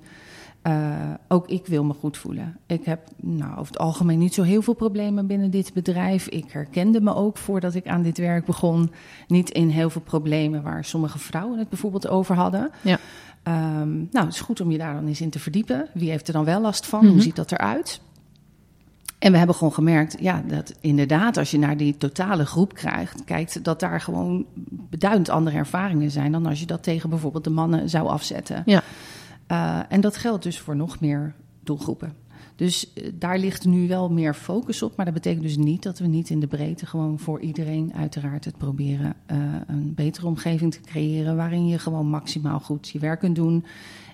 Eh, 0.61 1.13
ook 1.27 1.47
ik 1.47 1.67
wil 1.67 1.83
me 1.83 1.93
goed 1.93 2.17
voelen. 2.17 2.57
Ik 2.65 2.85
heb 2.85 3.07
nou, 3.15 3.51
over 3.51 3.67
het 3.67 3.77
algemeen 3.77 4.19
niet 4.19 4.33
zo 4.33 4.43
heel 4.43 4.61
veel 4.61 4.73
problemen 4.73 5.27
binnen 5.27 5.51
dit 5.51 5.73
bedrijf. 5.73 6.27
Ik 6.27 6.51
herkende 6.51 7.01
me 7.01 7.15
ook 7.15 7.37
voordat 7.37 7.75
ik 7.75 7.87
aan 7.87 8.01
dit 8.01 8.17
werk 8.17 8.45
begon. 8.45 8.91
Niet 9.27 9.49
in 9.49 9.69
heel 9.69 9.89
veel 9.89 10.01
problemen 10.01 10.63
waar 10.63 10.85
sommige 10.85 11.19
vrouwen 11.19 11.59
het 11.59 11.69
bijvoorbeeld 11.69 12.07
over 12.07 12.35
hadden. 12.35 12.71
Ja. 12.81 12.99
Ehm, 13.43 13.95
nou, 13.95 14.25
het 14.25 14.33
is 14.33 14.41
goed 14.41 14.61
om 14.61 14.71
je 14.71 14.77
daar 14.77 14.93
dan 14.93 15.07
eens 15.07 15.21
in 15.21 15.29
te 15.29 15.39
verdiepen. 15.39 15.87
Wie 15.93 16.09
heeft 16.09 16.27
er 16.27 16.33
dan 16.33 16.45
wel 16.45 16.61
last 16.61 16.85
van? 16.85 17.03
Mhm. 17.03 17.11
Hoe 17.11 17.21
ziet 17.21 17.35
dat 17.35 17.51
eruit? 17.51 18.01
En 19.19 19.31
we 19.31 19.37
hebben 19.37 19.55
gewoon 19.55 19.73
gemerkt, 19.73 20.17
ja, 20.19 20.43
dat 20.47 20.73
inderdaad, 20.81 21.37
als 21.37 21.51
je 21.51 21.59
naar 21.59 21.77
die 21.77 21.97
totale 21.97 22.45
groep 22.45 22.73
krijgt, 22.73 23.23
kijkt, 23.23 23.63
dat 23.63 23.79
daar 23.79 24.01
gewoon 24.01 24.45
beduidend 24.89 25.29
andere 25.29 25.57
ervaringen 25.57 26.11
zijn 26.11 26.31
dan 26.31 26.45
als 26.45 26.59
je 26.59 26.65
dat 26.65 26.83
tegen 26.83 27.09
bijvoorbeeld 27.09 27.43
de 27.43 27.49
mannen 27.49 27.89
zou 27.89 28.07
afzetten. 28.07 28.63
Ja. 28.65 28.83
Eh, 29.47 29.79
en 29.89 30.01
dat 30.01 30.17
geldt 30.17 30.43
dus 30.43 30.59
voor 30.59 30.75
nog 30.75 30.99
meer 30.99 31.33
doelgroepen. 31.63 32.13
Dus 32.55 32.93
eh, 32.93 33.11
daar 33.13 33.39
ligt 33.39 33.65
nu 33.65 33.87
wel 33.87 34.09
meer 34.09 34.33
focus 34.33 34.81
op, 34.81 34.95
maar 34.95 35.05
dat 35.05 35.13
betekent 35.13 35.43
dus 35.43 35.57
niet 35.57 35.83
dat 35.83 35.99
we 35.99 36.07
niet 36.07 36.29
in 36.29 36.39
de 36.39 36.47
breedte 36.47 36.85
gewoon 36.85 37.19
voor 37.19 37.39
iedereen 37.39 37.93
uiteraard 37.95 38.45
het 38.45 38.57
proberen 38.57 39.13
eh, 39.25 39.37
een 39.67 39.93
betere 39.95 40.27
omgeving 40.27 40.73
te 40.73 40.81
creëren 40.81 41.35
waarin 41.35 41.67
je 41.67 41.79
gewoon 41.79 42.07
maximaal 42.07 42.59
goed 42.59 42.89
je 42.89 42.99
werk 42.99 43.19
kunt 43.19 43.35
doen 43.35 43.65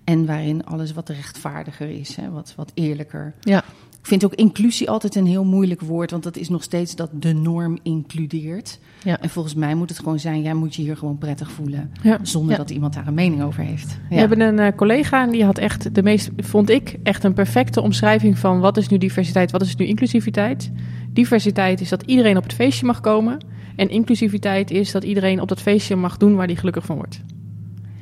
en 0.04 0.26
waarin 0.26 0.66
alles 0.66 0.94
wat 0.94 1.10
rechtvaardiger 1.10 1.90
is, 1.90 2.16
hè, 2.16 2.30
wat, 2.30 2.54
wat 2.56 2.72
eerlijker. 2.74 3.34
Ja. 3.40 3.64
Ik 4.04 4.10
vind 4.10 4.26
ook 4.26 4.34
inclusie 4.34 4.90
altijd 4.90 5.16
een 5.16 5.26
heel 5.26 5.44
moeilijk 5.46 5.82
woord, 5.82 6.12
want 6.12 6.24
dat 6.24 6.38
is 6.38 6.50
nog 6.50 6.64
steeds 6.64 6.96
dat 6.96 7.10
de 7.14 7.34
norm 7.34 7.78
includeert. 7.84 8.80
Ja. 9.04 9.20
En 9.22 9.30
volgens 9.30 9.56
mij 9.56 9.76
moet 9.76 9.90
het 9.90 10.00
gewoon 10.00 10.20
zijn, 10.20 10.42
jij 10.42 10.54
moet 10.54 10.76
je 10.76 10.82
hier 10.82 10.98
gewoon 10.98 11.18
prettig 11.18 11.52
voelen, 11.52 11.92
Ja. 12.02 12.20
zonder 12.22 12.58
dat 12.58 12.70
iemand 12.70 12.94
daar 12.94 13.08
een 13.08 13.14
mening 13.14 13.44
over 13.44 13.64
heeft. 13.64 13.98
We 14.10 14.16
hebben 14.16 14.40
een 14.42 14.60
eh, 14.60 14.76
collega 14.76 15.24
en 15.24 15.30
die 15.30 15.44
had 15.44 15.58
echt 15.58 15.96
de 15.96 16.04
meest, 16.04 16.30
vond 16.38 16.70
ik, 16.70 16.98
echt 17.04 17.24
een 17.24 17.34
perfecte 17.34 17.82
omschrijving 17.82 18.38
van 18.38 18.60
wat 18.60 18.78
is 18.78 18.88
nu 18.88 18.98
diversiteit, 18.98 19.52
wat 19.52 19.62
is 19.62 19.76
nu 19.76 19.86
inclusiviteit. 19.86 20.72
Diversiteit 21.10 21.82
is 21.82 21.90
dat 21.90 22.04
iedereen 22.06 22.38
op 22.38 22.44
het 22.44 22.54
feestje 22.54 22.86
mag 22.86 23.00
komen. 23.02 23.38
En 23.76 23.90
inclusiviteit 23.90 24.72
is 24.72 24.92
dat 24.92 25.04
iedereen 25.04 25.42
op 25.42 25.48
dat 25.48 25.62
feestje 25.62 25.96
mag 25.96 26.18
doen 26.18 26.36
waar 26.36 26.46
hij 26.46 26.56
gelukkig 26.56 26.86
van 26.86 26.96
wordt. 26.96 27.22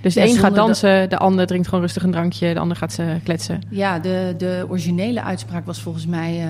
Dus 0.01 0.13
de 0.13 0.19
Ja, 0.19 0.25
een 0.27 0.35
gaat 0.37 0.55
dansen, 0.55 1.09
de 1.09 1.17
ander 1.17 1.47
drinkt 1.47 1.67
gewoon 1.67 1.83
rustig 1.83 2.03
een 2.03 2.11
drankje, 2.11 2.53
de 2.53 2.59
ander 2.59 2.77
gaat 2.77 2.93
ze 2.93 3.19
kletsen. 3.23 3.61
Ja, 3.69 3.99
de, 3.99 4.33
de 4.37 4.65
originele 4.69 5.21
uitspraak 5.23 5.65
was 5.65 5.81
volgens 5.81 6.05
mij 6.05 6.41
eh, 6.41 6.47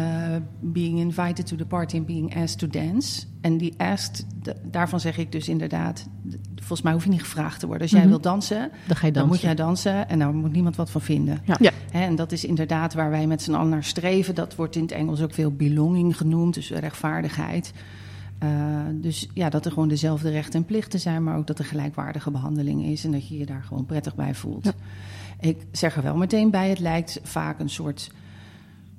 being 0.59 0.99
invited 0.99 1.47
to 1.47 1.55
the 1.55 1.65
party 1.65 1.97
and 1.97 2.05
being 2.05 2.35
asked 2.35 2.57
to 2.59 2.67
dance. 2.79 3.23
En 3.41 3.57
die 3.57 3.73
asked, 3.77 4.25
daarvan 4.71 4.99
zeg 4.99 5.17
ik 5.17 5.31
dus 5.31 5.49
inderdaad, 5.49 6.07
volgens 6.55 6.81
mij 6.81 6.93
hoef 6.93 7.03
je 7.03 7.09
niet 7.09 7.21
gevraagd 7.21 7.59
te 7.59 7.65
worden. 7.65 7.81
Als 7.83 7.91
jij 7.91 7.99
Mhm. 7.99 8.09
wil 8.09 8.21
dansen, 8.21 8.71
Dan 8.87 8.95
ga 8.97 9.05
je 9.05 9.11
dan 9.11 9.21
dansen. 9.23 9.27
moet 9.27 9.41
jij 9.41 9.55
dansen 9.55 10.09
en 10.09 10.19
daar 10.19 10.33
moet 10.33 10.51
niemand 10.51 10.75
wat 10.75 10.89
van 10.91 11.01
vinden. 11.01 11.39
Ja. 11.45 11.55
Ja. 11.59 11.71
Hè, 11.91 12.01
en 12.05 12.15
dat 12.15 12.31
is 12.31 12.45
inderdaad 12.45 12.93
waar 12.93 13.09
wij 13.09 13.27
met 13.27 13.41
z'n 13.41 13.53
allen 13.53 13.69
naar 13.69 13.83
streven. 13.83 14.35
Dat 14.35 14.55
wordt 14.55 14.75
in 14.75 14.81
het 14.81 14.91
Engels 14.91 15.21
ook 15.21 15.33
veel 15.33 15.51
belonging 15.51 16.17
genoemd, 16.17 16.53
dus 16.53 16.69
rechtvaardigheid. 16.71 17.73
Eh, 18.41 18.49
dus 18.93 19.27
ja, 19.33 19.49
dat 19.49 19.65
er 19.65 19.71
gewoon 19.71 19.87
dezelfde 19.87 20.29
rechten 20.29 20.59
en 20.59 20.65
plichten 20.65 20.99
zijn, 20.99 21.23
maar 21.23 21.37
ook 21.37 21.47
dat 21.47 21.59
er 21.59 21.65
gelijkwaardige 21.65 22.31
behandeling 22.31 22.85
is 22.85 23.03
en 23.05 23.11
dat 23.11 23.27
je 23.27 23.37
je 23.37 23.45
daar 23.45 23.63
gewoon 23.63 23.85
prettig 23.85 24.15
bij 24.15 24.35
voelt. 24.35 24.65
Ja. 24.65 24.71
Ik 25.39 25.65
zeg 25.71 25.95
er 25.95 26.03
wel 26.03 26.15
meteen 26.15 26.49
bij, 26.49 26.69
het 26.69 26.79
lijkt 26.79 27.19
vaak 27.23 27.59
een 27.59 27.69
soort 27.69 28.11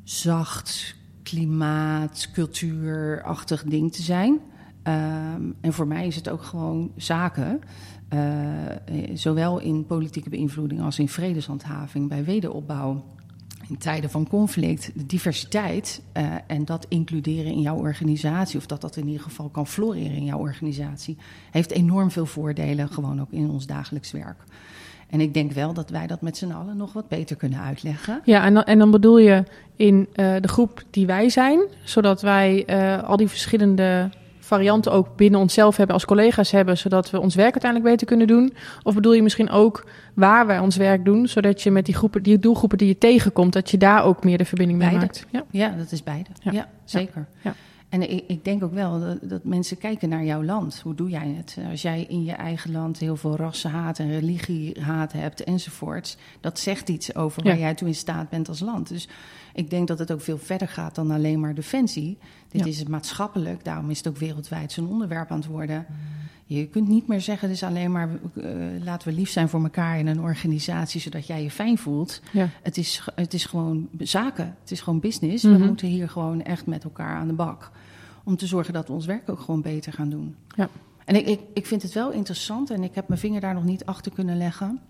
zacht 0.05 0.95
klimaat, 1.23 2.29
cultuurachtig 2.33 3.65
ding 3.65 3.93
te 3.93 4.03
zijn. 4.03 4.39
Ehm, 4.83 5.43
en 5.61 5.73
voor 5.73 5.87
mij 5.87 6.07
is 6.07 6.17
het 6.17 6.29
ook 6.29 6.43
gewoon 6.43 6.93
zaken, 6.97 7.61
eh, 8.09 8.21
zowel 9.15 9.59
in 9.59 9.87
politieke 9.87 10.31
beïnvloeding 10.31 10.81
als 10.81 10.99
in 10.99 11.09
vredeshandhaving, 11.09 12.09
bij 12.09 12.25
wederopbouw 12.25 13.05
in 13.69 13.79
tijden 13.79 14.11
van 14.11 14.29
conflict, 14.29 14.91
diversiteit 14.95 16.03
eh, 16.13 16.25
en 16.47 16.65
dat 16.65 16.87
includeren 16.89 17.53
in 17.53 17.61
jouw 17.61 17.77
organisatie, 17.77 18.59
of 18.59 18.67
dat 18.67 18.81
dat 18.81 18.97
in 18.97 19.07
ieder 19.07 19.23
geval 19.23 19.49
kan 19.49 19.67
floreren 19.67 20.17
in 20.17 20.25
jouw 20.25 20.39
organisatie, 20.39 21.17
heeft 21.51 21.71
enorm 21.71 22.11
veel 22.11 22.27
voordelen, 22.27 22.89
gewoon 22.89 23.21
ook 23.21 23.31
in 23.33 23.51
ons 23.51 23.67
dagelijks 23.67 24.13
werk. 24.13 24.45
En 25.13 25.21
ik 25.21 25.35
denk 25.35 25.53
wel 25.53 25.73
dat 25.73 25.91
wij 25.91 26.07
dat 26.07 26.21
met 26.21 26.37
z'n 26.37 26.51
allen 26.51 26.77
nog 26.77 26.93
wat 26.93 27.09
beter 27.09 27.37
kunnen 27.37 27.61
uitleggen. 27.61 28.21
Ja, 28.25 28.45
en 28.45 28.55
dan, 28.55 28.65
en 28.65 28.79
dan 28.79 28.91
bedoel 28.91 29.19
je 29.19 29.45
in 29.77 30.09
eh, 30.13 30.35
de 30.41 30.49
groep 30.49 30.83
die 30.91 31.07
wij 31.07 31.29
zijn, 31.29 31.61
zodat 31.85 32.23
wij 32.23 32.65
eh, 32.65 33.03
al 33.03 33.17
die 33.17 33.29
verschillende 33.29 34.11
varianten 34.55 34.93
ook 34.93 35.17
binnen 35.17 35.41
onszelf 35.41 35.77
hebben, 35.77 35.95
als 35.95 36.05
collega's 36.05 36.51
hebben, 36.51 36.79
zodat 36.79 37.11
we 37.11 37.21
ons 37.21 37.35
werk 37.35 37.53
uiteindelijk 37.53 37.91
beter 37.91 38.07
kunnen 38.07 38.27
doen? 38.27 38.55
Of 38.83 38.95
bedoel 38.95 39.13
je 39.13 39.23
misschien 39.23 39.51
ook 39.51 39.87
waar 40.15 40.47
wij 40.47 40.59
ons 40.59 40.77
werk 40.77 41.05
doen, 41.05 41.27
zodat 41.27 41.63
je 41.63 41.71
met 41.71 41.85
die, 41.85 41.95
groepen, 41.95 42.23
die 42.23 42.39
doelgroepen 42.39 42.79
die 42.79 42.89
je 42.89 42.99
tegenkomt, 42.99 43.53
dat 43.53 43.71
je 43.71 43.79
daar 43.79 44.05
ook 44.05 44.25
meer 44.25 44.39
de 44.39 44.45
verbinding 44.45 44.79
mee 44.79 44.97
maakt? 44.97 45.27
Ja. 45.31 45.45
Ja, 45.51 45.69
dat 45.69 45.93
is 45.93 46.03
beide. 46.03 46.31
Ja. 46.41 46.53
Ja, 46.53 46.69
zeker. 46.85 47.27
Ja. 47.43 47.55
En 47.89 48.11
ik, 48.11 48.25
ik 48.27 48.45
denk 48.45 48.63
ook 48.65 48.75
wel 48.75 49.01
dat, 49.01 49.19
dat 49.23 49.45
mensen 49.45 49.79
kijken 49.79 50.09
naar 50.09 50.25
jouw 50.25 50.45
land. 50.45 50.81
Hoe 50.81 50.95
doe 50.95 51.09
jij 51.09 51.35
het? 51.37 51.57
Als 51.71 51.83
jij 51.83 52.07
in 52.09 52.25
je 52.25 52.33
eigen 52.33 52.73
land 52.73 52.99
heel 52.99 53.17
veel 53.17 53.37
rassenhaat 53.37 53.99
en 53.99 54.11
religiehaat 54.11 55.13
hebt 55.13 55.45
enzovoorts, 55.45 56.17
dat 56.41 56.59
zegt 56.59 56.89
iets 56.89 57.15
over 57.15 57.43
waar 57.43 57.59
jij 57.59 57.75
toe 57.75 57.89
in 57.89 57.95
staat 57.95 58.29
bent 58.29 58.49
als 58.49 58.61
land. 58.61 58.89
Dus 58.89 59.09
ik 59.55 59.71
denk 59.71 59.89
dat 59.89 59.99
het 59.99 60.13
ook 60.13 60.21
veel 60.21 60.39
verder 60.39 60.69
gaat 60.69 60.95
dan 60.95 61.11
alleen 61.11 61.41
maar 61.41 61.55
defensie. 61.55 62.19
Dit 62.49 62.61
Ja. 62.61 62.67
is 62.67 62.79
het 62.79 62.89
maatschappelijk, 62.89 63.65
daarom 63.65 63.91
is 63.91 63.99
het 63.99 64.09
ook 64.09 64.17
wereldwijd 64.17 64.73
zo'n 64.73 64.89
onderwerp 64.89 65.31
aan 65.31 65.39
het 65.39 65.47
worden. 65.47 65.87
Je 66.45 66.67
kunt 66.67 66.89
niet 66.89 67.07
meer 67.07 67.21
zeggen, 67.21 67.51
is 67.51 67.63
alleen 67.63 67.93
maar 67.93 68.09
eh, 68.35 68.45
laten 68.85 69.09
we 69.09 69.15
lief 69.15 69.31
zijn 69.31 69.49
voor 69.49 69.63
elkaar 69.63 69.99
in 69.99 70.07
een 70.07 70.21
organisatie, 70.21 71.01
zodat 71.01 71.27
jij 71.27 71.43
je 71.43 71.51
fijn 71.51 71.79
voelt. 71.79 72.21
Ja. 72.33 72.49
Het 72.63 72.77
is, 72.77 73.03
het 73.15 73.35
is 73.35 73.45
gewoon 73.45 73.89
zaken. 73.99 74.57
Het 74.61 74.71
is 74.71 74.81
gewoon 74.81 75.01
business. 75.01 75.45
Mhm. 75.45 75.59
We 75.59 75.65
moeten 75.67 75.87
hier 75.89 76.09
gewoon 76.09 76.43
echt 76.43 76.67
met 76.67 76.85
elkaar 76.85 77.17
aan 77.17 77.27
de 77.27 77.33
bak. 77.35 77.71
Om 78.25 78.37
te 78.37 78.47
zorgen 78.47 78.73
dat 78.73 78.87
we 78.87 78.93
ons 78.93 79.07
werk 79.07 79.31
ook 79.31 79.41
gewoon 79.41 79.63
beter 79.63 79.93
gaan 79.93 80.11
doen. 80.11 80.35
Ja. 80.57 80.69
En 81.05 81.15
ik, 81.17 81.27
ik, 81.27 81.41
ik 81.55 81.67
vind 81.67 81.83
het 81.83 81.93
wel 81.93 82.11
interessant 82.11 82.71
en 82.71 82.83
ik 82.83 82.95
heb 82.95 83.09
mijn 83.09 83.21
vinger 83.21 83.41
daar 83.41 83.55
nog 83.55 83.65
niet 83.65 83.85
achter 83.85 84.13
kunnen 84.13 84.37
leggen. 84.37 84.81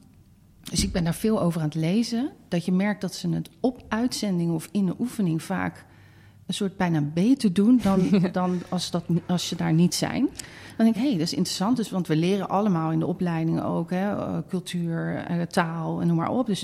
Dus 0.70 0.84
ik 0.84 0.92
ben 0.92 1.04
daar 1.04 1.14
veel 1.14 1.40
over 1.40 1.60
aan 1.60 1.66
het 1.66 1.74
lezen. 1.74 2.30
Dat 2.48 2.64
je 2.64 2.72
merkt 2.72 3.00
dat 3.00 3.14
ze 3.14 3.28
het 3.28 3.50
op 3.60 3.82
uitzending 3.88 4.52
of 4.52 4.68
in 4.72 4.86
de 4.86 4.94
oefening 4.98 5.42
vaak 5.42 5.84
een 6.46 6.54
soort 6.54 6.76
bijna 6.76 7.00
beter 7.00 7.52
doen 7.52 7.80
dan, 7.82 8.10
dan 8.32 8.62
als, 8.68 8.90
dat, 8.90 9.04
als 9.26 9.48
ze 9.48 9.56
daar 9.56 9.72
niet 9.72 9.94
zijn. 9.94 10.28
Dan 10.76 10.84
denk 10.86 10.96
ik, 10.96 11.02
hé, 11.02 11.08
hey, 11.08 11.18
dat 11.18 11.26
is 11.26 11.34
interessant. 11.34 11.76
Dus, 11.76 11.90
want 11.90 12.06
we 12.06 12.16
leren 12.16 12.48
allemaal 12.48 12.92
in 12.92 12.98
de 12.98 13.06
opleidingen 13.06 13.64
ook, 13.64 13.90
hè, 13.90 14.10
eh, 14.16 14.38
cultuur, 14.48 15.16
eh, 15.16 15.40
taal 15.42 16.00
en 16.00 16.06
noem 16.06 16.16
maar 16.16 16.30
op. 16.30 16.46
Dus 16.46 16.60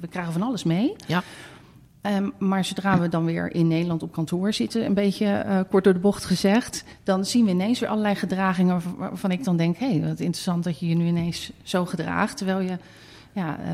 we 0.00 0.08
krijgen 0.10 0.32
van 0.32 0.42
alles 0.42 0.64
mee. 0.64 0.96
Ja. 1.06 1.22
Ehm, 2.00 2.28
maar 2.38 2.64
zodra 2.64 2.98
we 3.00 3.08
dan 3.08 3.24
weer 3.24 3.54
in 3.54 3.68
Nederland 3.68 4.02
op 4.02 4.12
kantoor 4.12 4.52
zitten, 4.52 4.84
een 4.84 4.94
beetje 4.94 5.26
eh, 5.26 5.60
kort 5.70 5.84
door 5.84 5.92
de 5.92 5.98
bocht 5.98 6.24
gezegd, 6.24 6.84
dan 7.04 7.24
zien 7.24 7.44
we 7.44 7.50
ineens 7.50 7.80
weer 7.80 7.88
allerlei 7.88 8.14
gedragingen 8.14 8.72
waarvan- 8.72 8.96
waarvan 8.96 9.30
ik 9.30 9.44
dan 9.44 9.56
denk: 9.56 9.76
hé, 9.76 9.90
hey, 9.90 10.08
wat 10.08 10.20
interessant 10.20 10.64
dat 10.64 10.78
je 10.78 10.88
je 10.88 10.94
nu 10.94 11.06
ineens 11.06 11.52
zo 11.62 11.86
gedraagt. 11.86 12.36
Terwijl 12.36 12.60
je, 12.60 12.78
ja, 13.34 13.58
eh, 13.58 13.72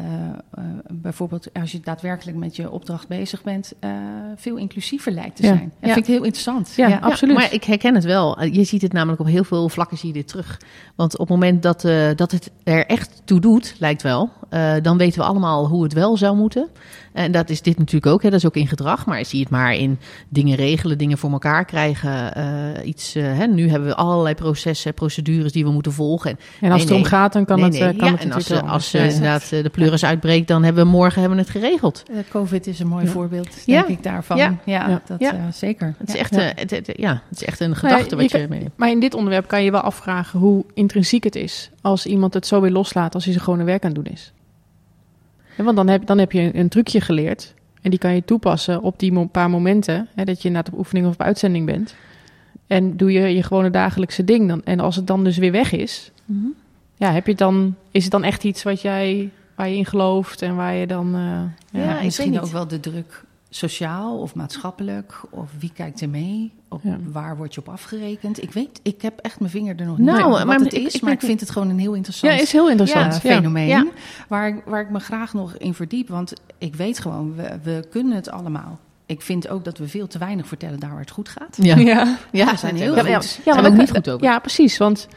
eh, 0.51 0.65
bijvoorbeeld 0.93 1.49
als 1.53 1.73
je 1.73 1.81
daadwerkelijk 1.81 2.37
met 2.37 2.57
je 2.57 2.71
opdracht 2.71 3.09
bezig 3.09 3.43
bent, 3.43 3.73
eh, 3.81 3.91
veel 4.37 4.57
inclusiever 4.57 5.13
lijkt 5.13 5.37
te 5.37 5.43
Ja. 5.43 5.49
zijn. 5.49 5.73
Dat 5.81 5.89
Ja. 5.89 5.95
vind 5.95 6.07
ik 6.09 6.13
heel 6.15 6.23
interessant. 6.25 6.73
Ja, 6.77 6.97
absoluut. 6.99 7.35
maar 7.37 7.53
ik 7.53 7.65
herken 7.65 7.95
het 7.95 8.05
wel. 8.05 8.43
Je 8.45 8.65
ziet 8.65 8.83
het 8.83 8.93
namelijk 8.93 9.21
op 9.21 9.27
heel 9.27 9.45
veel 9.45 9.69
vlakken 9.69 9.99
zie 9.99 10.09
je 10.09 10.15
dit 10.15 10.29
terug. 10.29 10.61
Want 10.95 11.13
op 11.13 11.19
het 11.19 11.29
moment 11.29 11.63
dat, 11.63 11.85
eh, 11.85 12.09
dat 12.15 12.31
het 12.33 12.51
er 12.65 12.87
echt 12.87 13.23
toe 13.25 13.41
doet, 13.41 13.75
lijkt 13.79 14.03
wel, 14.03 14.31
eh, 14.49 14.73
dan 14.83 14.99
weten 14.99 15.19
we 15.21 15.26
allemaal 15.26 15.67
hoe 15.69 15.83
het 15.83 15.93
wel 15.93 16.17
zou 16.17 16.37
moeten. 16.37 16.69
En 17.12 17.33
dat 17.33 17.50
is 17.50 17.62
dit 17.62 17.79
natuurlijk 17.79 18.07
ook, 18.12 18.23
hè, 18.23 18.31
dat 18.31 18.38
is 18.38 18.47
ook 18.47 18.57
in 18.57 18.67
gedrag. 18.69 19.07
Maar 19.07 19.25
zie 19.25 19.41
het 19.41 19.49
maar 19.50 19.75
in 19.75 19.99
dingen 20.29 20.57
regelen, 20.57 20.99
dingen 20.99 21.19
voor 21.19 21.31
elkaar 21.31 21.65
krijgen. 21.65 22.35
eh, 22.35 22.87
iets, 22.87 23.15
eh, 23.15 23.23
hè, 23.25 23.47
nu 23.47 23.69
hebben 23.71 23.88
we 23.88 23.95
allerlei 23.95 24.35
processen, 24.35 24.95
procedures 24.95 25.53
die 25.53 25.65
we 25.65 25.71
moeten 25.71 25.93
volgen. 25.93 26.31
En, 26.31 26.37
En 26.61 26.71
als 26.71 26.71
Nee, 26.71 26.79
het 26.81 26.88
erom 26.88 27.00
nee. 27.00 27.11
gaat, 27.11 27.33
dan 27.33 27.45
kan 27.45 27.57
nee, 27.57 27.65
het, 27.65 27.79
nee. 27.81 27.97
kan 27.97 28.07
ja, 28.07 28.12
het 28.12 28.23
en 28.25 28.33
als, 28.33 28.62
als 28.62 28.91
Ja. 28.91 29.00
inderdaad 29.03 29.49
de 29.49 29.71
pleuris 29.73 30.05
uitbreekt, 30.05 30.49
dan 30.49 30.62
hebben 30.65 30.85
we 30.85 30.91
morgen 30.91 31.21
hebben 31.21 31.38
we 31.38 31.45
het 31.45 31.53
geregeld. 31.53 32.03
Eh, 32.11 32.17
COVID 32.31 32.67
is 32.67 32.79
een 32.81 32.87
mooi 32.87 33.05
Ja. 33.05 33.11
voorbeeld, 33.11 33.49
Ja. 33.67 33.75
denk 33.83 33.99
ik, 33.99 34.03
daarvan. 34.03 34.37
Ja. 34.37 34.57
Ja, 34.65 34.88
Ja. 34.88 35.03
dat 35.07 35.21
eh, 35.21 35.33
zeker. 35.53 35.95
Het 35.99 36.09
is, 36.09 36.15
Ja. 36.15 36.21
echt, 36.21 36.35
Ja. 36.35 36.41
het, 36.55 36.71
het- 36.71 36.93
ja, 36.97 37.23
het 37.29 37.41
is 37.41 37.45
echt 37.47 37.61
een 37.61 37.69
ja, 37.69 37.75
gedachte 37.75 38.17
wat 38.17 38.31
je 38.31 38.47
mee... 38.49 38.71
Maar 38.76 38.91
in 38.91 39.00
dit 39.00 39.15
onderwerp 39.15 39.47
kan 39.49 39.65
je 39.65 39.71
wel 39.71 39.81
afvragen 39.81 40.38
hoe 40.38 40.65
intrinsiek 40.75 41.25
het 41.25 41.35
is 41.37 41.71
als 41.87 42.07
iemand 42.07 42.35
het 42.35 42.47
zo 42.47 42.61
weer 42.61 42.71
loslaat 42.71 43.14
als 43.14 43.25
hij 43.25 43.33
zijn 43.33 43.45
gewone 43.45 43.64
werk 43.64 43.85
aan 43.85 43.93
het 43.95 44.05
doen 44.05 44.12
is. 44.12 44.33
Want 45.57 45.76
dan 45.76 45.88
heb, 45.88 46.07
dan 46.07 46.19
heb 46.19 46.33
je 46.33 46.40
een, 46.40 46.59
een 46.59 46.69
trucje 46.69 47.00
geleerd 47.00 47.55
en 47.83 47.90
die 47.90 47.99
kan 47.99 48.14
je 48.14 48.25
toepassen 48.25 48.83
op 48.83 48.99
die 48.99 49.12
mo- 49.12 49.26
paar 49.26 49.50
momenten 49.50 50.09
hè, 50.14 50.25
dat 50.25 50.43
je 50.43 50.49
inderdaad 50.49 50.73
op 50.73 50.78
oefening 50.78 51.07
of 51.07 51.12
op 51.12 51.23
uitzending 51.23 51.66
bent. 51.66 51.95
En 52.66 52.97
doe 52.97 53.12
je 53.12 53.21
je 53.35 53.43
gewone 53.43 53.71
dagelijkse 53.71 54.25
ding 54.25 54.49
dan. 54.49 54.62
En 54.64 54.81
als 54.81 54.97
het 54.97 55.07
dan 55.07 55.25
dus 55.25 55.37
weer 55.37 55.52
weg 55.52 55.73
is, 55.73 56.11
Mhm. 56.25 56.47
ja, 56.97 57.12
heb 57.12 57.26
je 57.26 57.35
dan, 57.35 57.75
is 57.90 58.02
het 58.02 58.12
dan 58.12 58.25
echt 58.25 58.45
iets 58.45 58.62
wat 58.62 58.81
jij, 58.81 59.31
waar 59.55 59.69
je 59.69 59.76
in 59.76 59.87
gelooft 59.87 60.43
en 60.43 60.57
waar 60.57 60.75
je 60.75 60.87
dan... 60.87 61.07
eh, 61.14 61.81
ja. 61.81 61.90
Ja, 61.95 62.02
misschien 62.02 62.40
ook 62.40 62.50
wel 62.50 62.66
de 62.69 62.81
druk 62.81 63.25
sociaal 63.57 64.19
of 64.19 64.35
maatschappelijk. 64.35 65.21
Of 65.31 65.51
wie 65.59 65.73
kijkt 65.75 66.01
er 66.01 66.09
mee? 66.09 66.53
Op 66.69 66.81
Ja. 66.83 66.99
Waar 67.13 67.37
word 67.37 67.55
je 67.55 67.61
op 67.61 67.69
afgerekend? 67.69 68.43
Ik 68.43 68.53
weet, 68.53 68.81
ik 68.83 69.03
heb 69.03 69.19
echt 69.19 69.39
mijn 69.41 69.51
vinger 69.51 69.77
er 69.81 69.87
nog 69.87 69.99
niet 69.99 70.07
Nou, 70.07 70.31
wat 70.31 70.45
maar 70.45 70.59
het 70.59 70.73
ik- 70.75 70.87
is. 70.87 70.95
ik 70.95 71.03
maar 71.03 71.13
ik 71.13 71.21
vind 71.21 71.41
het 71.41 71.51
gewoon 71.51 71.69
een 71.71 71.79
heel 71.79 71.95
interessant 71.95 72.33
ja, 72.35 72.41
is 72.41 72.53
heel 72.53 72.71
interessant. 72.71 73.13
ja, 73.13 73.19
fenomeen. 73.21 73.67
Ja. 73.67 73.87
Waar, 74.29 74.49
ik- 74.49 74.63
waar 74.65 74.81
ik 74.81 74.91
me 74.91 74.99
graag 75.01 75.33
nog 75.35 75.57
in 75.57 75.75
verdiep. 75.75 76.09
Want 76.09 76.33
ik 76.59 76.75
weet 76.75 76.99
gewoon, 76.99 77.35
we, 77.35 77.59
we 77.63 77.87
kunnen 77.91 78.17
het 78.17 78.31
allemaal. 78.31 78.79
Ik 79.07 79.23
vind 79.23 79.49
ook 79.49 79.65
dat 79.65 79.79
we 79.79 79.89
veel 79.89 80.07
te 80.07 80.19
weinig 80.19 80.47
vertellen 80.47 80.81
daar 80.81 80.91
waar 80.91 81.01
het 81.01 81.11
goed 81.11 81.29
gaat. 81.29 81.57
Ja, 81.61 81.77
Ja. 81.77 82.17
ja, 82.33 82.51
we 82.51 82.57
zijn 82.57 82.77
heel 82.77 82.95
ja, 82.95 83.01
goed. 83.01 83.09
ja, 83.09 83.15
Ja, 83.15 83.21
zijn 83.21 83.57
maar 83.63 83.67
ook 83.71 83.77
niet 83.77 83.91
goed 83.91 84.11
over. 84.11 84.27
Ja, 84.27 84.39
precies. 84.39 84.77
Want 84.79 85.09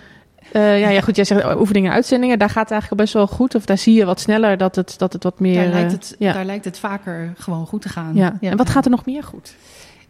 eh, 0.52 0.80
ja, 0.80 0.90
ja, 0.90 1.02
goed, 1.02 1.16
jij 1.16 1.26
zegt 1.26 1.56
oefeningen 1.60 1.90
en 1.90 1.96
uitzendingen. 1.96 2.40
Daar 2.40 2.50
gaat 2.50 2.64
het 2.64 2.72
eigenlijk 2.72 3.02
best 3.02 3.14
wel 3.14 3.28
goed. 3.28 3.56
Of 3.56 3.66
daar 3.66 3.78
zie 3.78 3.94
je 3.94 4.06
wat 4.06 4.20
sneller 4.20 4.58
dat 4.58 4.76
het, 4.76 4.98
dat 4.98 5.14
het 5.14 5.24
wat 5.24 5.40
meer... 5.40 5.64
Daar 5.64 5.74
lijkt, 5.74 5.92
eh, 5.92 5.98
het, 5.98 6.16
ja. 6.20 6.34
daar 6.34 6.46
lijkt 6.46 6.66
het 6.66 6.80
vaker 6.80 7.34
gewoon 7.38 7.66
goed 7.66 7.82
te 7.82 7.90
gaan. 7.90 8.16
ja. 8.16 8.38
Ja. 8.42 8.52
En 8.52 8.58
wat 8.58 8.70
gaat 8.70 8.86
er 8.86 8.92
nog 8.92 9.06
meer 9.06 9.24
goed? 9.24 9.56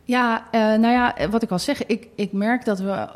Ja, 0.04 0.46
eh, 0.52 0.60
nou 0.62 0.88
ja, 0.88 1.16
wat 1.30 1.44
ik 1.44 1.52
al 1.52 1.60
zeg, 1.60 1.86
ik, 1.86 2.08
ik 2.16 2.32
merk 2.32 2.66
dat, 2.66 2.80
we, 2.80 3.08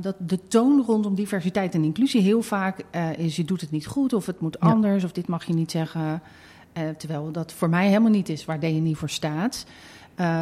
dat 0.00 0.14
de 0.18 0.38
toon 0.48 0.84
rondom 0.86 1.14
diversiteit 1.14 1.74
en 1.74 1.84
inclusie 1.84 2.20
heel 2.20 2.42
vaak 2.42 2.84
is: 3.16 3.36
je 3.36 3.44
doet 3.44 3.60
het 3.60 3.70
niet 3.70 3.86
goed, 3.86 4.12
of 4.12 4.26
het 4.26 4.40
moet 4.40 4.60
anders, 4.60 5.04
of 5.04 5.12
dit 5.12 5.26
mag 5.26 5.44
je 5.44 5.54
niet 5.54 5.70
zeggen. 5.70 6.22
Terwijl 6.98 7.30
dat 7.32 7.52
voor 7.52 7.68
mij 7.68 7.86
helemaal 7.86 8.10
niet 8.10 8.28
is 8.28 8.44
waar 8.44 8.60
DNI 8.60 8.94
voor 8.94 9.10
staat. 9.10 9.66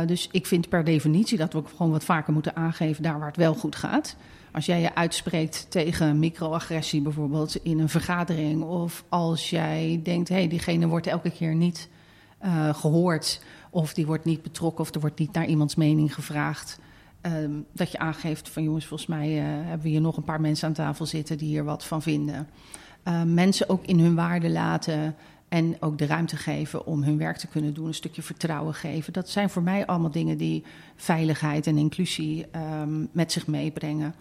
Dus 0.07 0.29
ik 0.33 0.47
vind 0.47 0.69
per 0.69 0.85
definitie 0.85 1.39
dat 1.39 1.53
we 1.53 1.59
ook 1.59 1.69
gewoon 1.77 1.93
wat 1.93 2.05
vaker 2.05 2.33
moeten 2.33 2.57
aangeven 2.57 3.03
daar 3.03 3.19
waar 3.19 3.29
het 3.29 3.37
wel 3.37 3.55
goed 3.55 3.77
gaat. 3.77 4.17
Als 4.53 4.67
jij 4.67 4.81
je 4.81 4.95
uitspreekt 4.95 5.67
tegen 5.69 6.19
microagressie 6.19 7.01
bijvoorbeeld 7.01 7.57
in 7.57 7.79
een 7.79 7.89
vergadering, 7.89 8.63
of 8.63 9.05
als 9.09 9.51
jij 9.51 10.01
denkt, 10.03 10.29
hé, 10.29 10.35
hey, 10.35 10.49
diegene 10.49 10.87
wordt 10.87 11.07
elke 11.07 11.31
keer 11.31 11.55
niet 11.55 11.89
eh, 12.39 12.75
gehoord, 12.75 13.43
of 13.71 13.95
die 13.95 14.07
wordt 14.07 14.25
niet 14.25 14.43
betrokken, 14.43 14.85
of 14.85 14.95
er 14.95 15.01
wordt 15.01 15.19
niet 15.19 15.33
naar 15.33 15.47
iemands 15.47 15.75
mening 15.75 16.15
gevraagd. 16.15 16.81
ehm, 17.21 17.51
dat 17.73 17.93
je 17.93 17.99
aangeeft 17.99 18.49
van 18.49 18.63
jongens, 18.63 18.87
volgens 18.87 19.09
mij 19.09 19.39
eh, 19.39 19.45
hebben 19.45 19.83
we 19.83 19.89
hier 19.89 20.01
nog 20.01 20.17
een 20.17 20.25
paar 20.25 20.41
mensen 20.41 20.69
aan 20.69 20.75
tafel 20.75 21.07
zitten 21.07 21.39
die 21.39 21.49
hier 21.49 21.65
wat 21.65 21.85
van 21.85 22.03
vinden. 22.03 22.49
Eh, 23.03 23.23
mensen 23.23 23.69
ook 23.69 23.85
in 23.85 23.99
hun 23.99 24.15
waarde 24.15 24.51
laten 24.51 25.15
en 25.49 25.77
ook 25.81 25.99
de 25.99 26.07
ruimte 26.07 26.37
geven 26.37 26.87
om 26.87 27.03
hun 27.03 27.19
werk 27.19 27.37
te 27.37 27.47
kunnen 27.47 27.75
doen, 27.75 27.87
een 27.87 27.95
stukje 27.95 28.23
vertrouwen 28.23 28.75
geven. 28.75 29.13
Dat 29.13 29.29
zijn 29.29 29.51
voor 29.51 29.63
mij 29.63 29.87
allemaal 29.87 30.11
dingen 30.11 30.37
die 30.37 30.65
veiligheid 30.97 31.67
en 31.67 31.79
inclusie 31.79 32.47
ehm, 32.51 33.07
met 33.13 33.33
zich 33.33 33.47
meebrengen. 33.47 34.15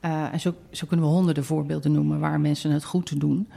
Eh, 0.00 0.32
en 0.32 0.40
zo, 0.40 0.54
zo 0.70 0.86
kunnen 0.86 1.06
we 1.06 1.12
honderden 1.12 1.44
voorbeelden 1.44 1.92
noemen 1.92 2.20
waar 2.20 2.40
mensen 2.40 2.70
het 2.70 2.84
goed 2.84 3.20
doen. 3.20 3.48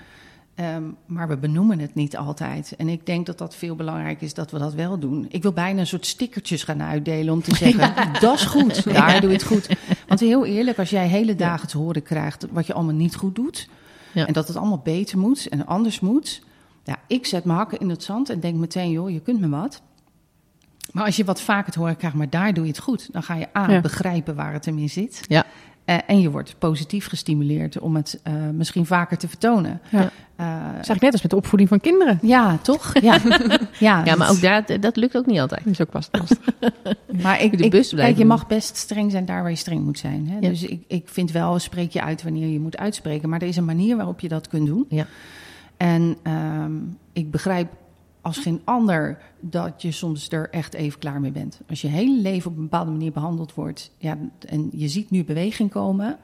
Ehm, 0.55 0.83
maar 1.05 1.27
we 1.27 1.37
benoemen 1.37 1.79
het 1.79 1.95
niet 1.95 2.17
altijd. 2.17 2.73
En 2.77 2.89
ik 2.89 3.05
denk 3.05 3.25
dat 3.25 3.37
dat 3.37 3.55
veel 3.55 3.75
belangrijk 3.75 4.21
is 4.21 4.33
dat 4.33 4.51
we 4.51 4.59
dat 4.59 4.73
wel 4.73 4.99
doen. 4.99 5.25
Ik 5.29 5.41
wil 5.41 5.51
bijna 5.51 5.79
een 5.79 5.87
soort 5.87 6.05
stickertjes 6.05 6.63
gaan 6.63 6.81
uitdelen 6.81 7.33
om 7.33 7.41
te 7.41 7.55
zeggen: 7.55 7.93
dat 8.21 8.35
is 8.35 8.45
goed, 8.45 8.83
daar 8.83 9.21
doe 9.21 9.29
je 9.29 9.35
het 9.35 9.45
goed. 9.45 9.75
Want 10.07 10.19
heel 10.19 10.45
eerlijk, 10.45 10.79
als 10.79 10.89
jij 10.89 11.07
hele 11.07 11.35
dagen 11.35 11.67
te 11.67 11.77
horen 11.77 12.03
krijgt 12.03 12.47
wat 12.51 12.67
je 12.67 12.73
allemaal 12.73 12.95
niet 12.95 13.15
goed 13.15 13.35
doet. 13.35 13.69
Ja. 14.13 14.27
en 14.27 14.33
dat 14.33 14.47
het 14.47 14.57
allemaal 14.57 14.81
beter 14.83 15.17
moet 15.17 15.47
en 15.47 15.65
anders 15.65 15.99
moet. 15.99 16.43
Ja, 16.83 16.99
ik 17.07 17.25
zet 17.25 17.43
mijn 17.43 17.57
hakken 17.57 17.79
in 17.79 17.89
het 17.89 18.03
zand 18.03 18.29
en 18.29 18.39
denk 18.39 18.55
meteen: 18.55 18.91
joh, 18.91 19.09
je 19.09 19.19
kunt 19.19 19.39
me 19.39 19.49
wat. 19.49 19.81
Maar 20.91 21.05
als 21.05 21.15
je 21.15 21.23
wat 21.23 21.41
vaker 21.41 21.71
te 21.71 21.79
horen 21.79 21.97
krijgt, 21.97 22.15
maar 22.15 22.29
daar 22.29 22.53
doe 22.53 22.63
je 22.63 22.69
het 22.69 22.79
goed, 22.79 23.09
dan 23.11 23.23
ga 23.23 23.35
je 23.35 23.47
A, 23.57 23.81
begrijpen 23.81 24.35
waar 24.35 24.53
het 24.53 24.65
hem 24.65 24.77
in 24.77 24.89
zit. 24.89 25.21
Ja. 25.27 25.45
Eh, 25.85 25.97
en 26.07 26.21
je 26.21 26.31
wordt 26.31 26.55
positief 26.59 27.07
gestimuleerd 27.07 27.79
om 27.79 27.95
het 27.95 28.19
eh, 28.23 28.33
misschien 28.53 28.85
vaker 28.85 29.17
te 29.17 29.27
vertonen. 29.27 29.81
Ja. 29.89 29.99
Eh, 30.35 30.47
Dat 30.47 30.65
is 30.65 30.73
eigenlijk 30.73 31.01
net 31.01 31.11
als 31.11 31.21
met 31.21 31.31
de 31.31 31.37
opvoeding 31.37 31.69
van 31.69 31.79
kinderen. 31.79 32.19
ja, 32.21 32.57
toch? 32.57 32.93
Ja, 33.01 33.17
ja, 33.79 34.01
Ja, 34.05 34.15
maar 34.15 34.29
ook 34.29 34.41
dat, 34.41 34.81
dat 34.81 34.95
lukt 34.95 35.17
ook 35.17 35.25
niet 35.25 35.39
altijd. 35.39 35.63
Dat 35.63 35.73
is 35.73 35.81
ook 35.81 35.91
vast 35.91 36.09
lastig. 36.11 36.39
Maar 37.23 37.41
ik, 37.41 37.57
de 37.57 37.63
ik, 37.63 37.71
bus 37.71 37.93
kijk, 37.93 38.17
je 38.17 38.25
mag 38.25 38.47
best 38.47 38.77
streng 38.77 39.11
zijn 39.11 39.25
daar 39.25 39.41
waar 39.41 39.51
je 39.51 39.57
streng 39.57 39.83
moet 39.83 39.99
zijn. 39.99 40.27
Hè? 40.29 40.35
Ja. 40.39 40.49
Dus 40.49 40.63
ik, 40.63 40.83
ik 40.87 41.03
vind 41.05 41.31
wel, 41.31 41.59
spreek 41.59 41.91
je 41.91 42.01
uit 42.01 42.23
wanneer 42.23 42.47
je 42.47 42.59
moet 42.59 42.77
uitspreken. 42.77 43.29
Maar 43.29 43.41
er 43.41 43.47
is 43.47 43.57
een 43.57 43.65
manier 43.65 43.95
waarop 43.95 44.19
je 44.19 44.27
dat 44.27 44.47
kunt 44.47 44.67
doen. 44.67 44.85
Ja. 44.89 45.05
En 45.77 46.17
ehm, 46.23 46.71
ik 47.13 47.31
begrijp 47.31 47.67
als 48.21 48.37
geen 48.37 48.61
ander 48.63 49.17
dat 49.39 49.81
je 49.81 49.91
soms 49.91 50.29
er 50.29 50.49
echt 50.49 50.73
even 50.73 50.99
klaar 50.99 51.19
mee 51.21 51.31
bent. 51.31 51.61
Als 51.69 51.81
je 51.81 51.87
hele 51.87 52.21
leven 52.21 52.51
op 52.51 52.57
een 52.57 52.63
bepaalde 52.63 52.91
manier 52.91 53.11
behandeld 53.11 53.53
wordt... 53.53 53.91
Ja, 53.97 54.17
en 54.47 54.69
je 54.71 54.87
ziet 54.87 55.09
nu 55.09 55.23
beweging 55.23 55.69
komen... 55.69 56.17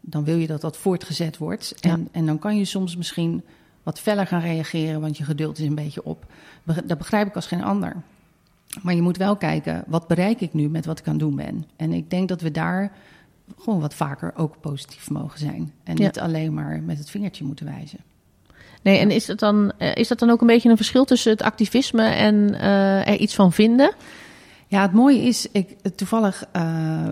dan 0.00 0.24
wil 0.24 0.36
je 0.36 0.46
dat 0.46 0.60
dat 0.60 0.76
voortgezet 0.76 1.38
wordt. 1.38 1.74
En, 1.80 1.90
Ja. 2.00 2.06
en 2.12 2.26
dan 2.26 2.38
kan 2.38 2.56
je 2.58 2.64
soms 2.64 2.96
misschien 2.96 3.42
wat 3.82 4.00
feller 4.00 4.26
gaan 4.26 4.40
reageren, 4.40 5.00
want 5.00 5.16
je 5.16 5.24
geduld 5.24 5.58
is 5.58 5.66
een 5.66 5.74
beetje 5.74 6.04
op. 6.04 6.26
Dat 6.84 6.98
begrijp 6.98 7.26
ik 7.26 7.34
als 7.34 7.46
geen 7.46 7.62
ander. 7.64 7.96
Maar 8.82 8.94
je 8.94 9.02
moet 9.02 9.16
wel 9.16 9.36
kijken, 9.36 9.84
wat 9.86 10.06
bereik 10.06 10.40
ik 10.40 10.52
nu 10.52 10.68
met 10.68 10.86
wat 10.86 10.98
ik 10.98 11.06
aan 11.06 11.12
het 11.12 11.20
doen 11.22 11.36
ben? 11.36 11.64
En 11.76 11.92
ik 11.92 12.10
denk 12.10 12.28
dat 12.28 12.40
we 12.40 12.50
daar 12.50 12.92
gewoon 13.58 13.80
wat 13.80 13.94
vaker 13.94 14.32
ook 14.36 14.60
positief 14.60 15.10
mogen 15.10 15.38
zijn. 15.38 15.72
En 15.84 15.96
Ja. 15.96 16.04
niet 16.06 16.20
alleen 16.20 16.54
maar 16.54 16.82
met 16.82 16.98
het 16.98 17.10
vingertje 17.10 17.44
moeten 17.44 17.66
wijzen. 17.66 17.98
Nee, 18.82 18.98
en 18.98 19.10
is 19.10 19.26
dat, 19.26 19.38
dan, 19.38 19.72
eh, 19.78 19.94
is 19.94 20.08
dat 20.08 20.18
dan 20.18 20.30
ook 20.30 20.40
een 20.40 20.46
beetje 20.46 20.70
een 20.70 20.76
verschil 20.76 21.04
tussen 21.04 21.32
het 21.32 21.42
activisme 21.42 22.02
en 22.02 22.60
eh, 22.60 23.08
er 23.08 23.18
iets 23.18 23.34
van 23.34 23.52
vinden? 23.52 23.94
Ja, 24.68 24.82
het 24.82 24.92
mooie 24.92 25.22
is, 25.22 25.48
ik, 25.50 25.76
toevallig, 25.94 26.44
eh, 26.52 27.08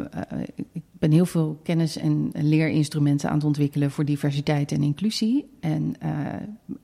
ik 0.73 0.83
ben 0.93 1.13
heel 1.13 1.27
veel 1.27 1.61
kennis 1.63 1.97
en 1.97 2.31
leerinstrumenten 2.35 3.29
aan 3.29 3.35
het 3.35 3.45
ontwikkelen 3.45 3.91
voor 3.91 4.05
diversiteit 4.05 4.73
en 4.73 4.83
inclusie. 4.83 5.51
En 5.61 5.95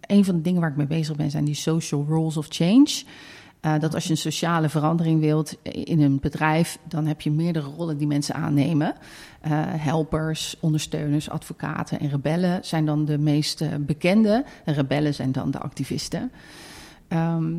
een 0.01 0.25
van 0.25 0.35
de 0.35 0.43
dingen 0.43 0.61
waar 0.61 0.71
ik 0.71 0.77
mee 0.77 0.87
bezig 0.87 1.17
ben 1.17 1.31
zijn 1.31 1.45
die 1.45 1.55
social 1.55 2.05
roles 2.09 2.37
of 2.37 2.47
change. 2.49 3.03
Eh, 3.67 3.79
dat 3.79 3.95
als 3.95 4.05
je 4.05 4.11
een 4.11 4.17
sociale 4.17 4.69
verandering 4.69 5.21
wilt 5.21 5.57
in 5.63 6.01
een 6.01 6.21
bedrijf, 6.21 6.79
dan 6.89 7.07
heb 7.07 7.21
je 7.21 7.31
meerdere 7.31 7.69
rollen 7.69 7.99
die 7.99 8.07
mensen 8.07 8.35
aannemen. 8.35 8.95
Eh, 9.41 9.51
helpers, 9.65 10.57
ondersteuners, 10.61 11.31
advocaten 11.31 12.01
en 12.01 12.09
rebellen 12.09 12.65
zijn 12.65 12.87
dan 12.87 13.05
de 13.05 13.19
meest 13.19 13.61
eh, 13.61 13.69
bekende. 13.79 14.45
En 14.65 14.75
rebellen 14.75 15.15
zijn 15.15 15.33
dan 15.33 15.51
de 15.51 15.59
activisten. 15.59 16.31
Ehm, 17.09 17.55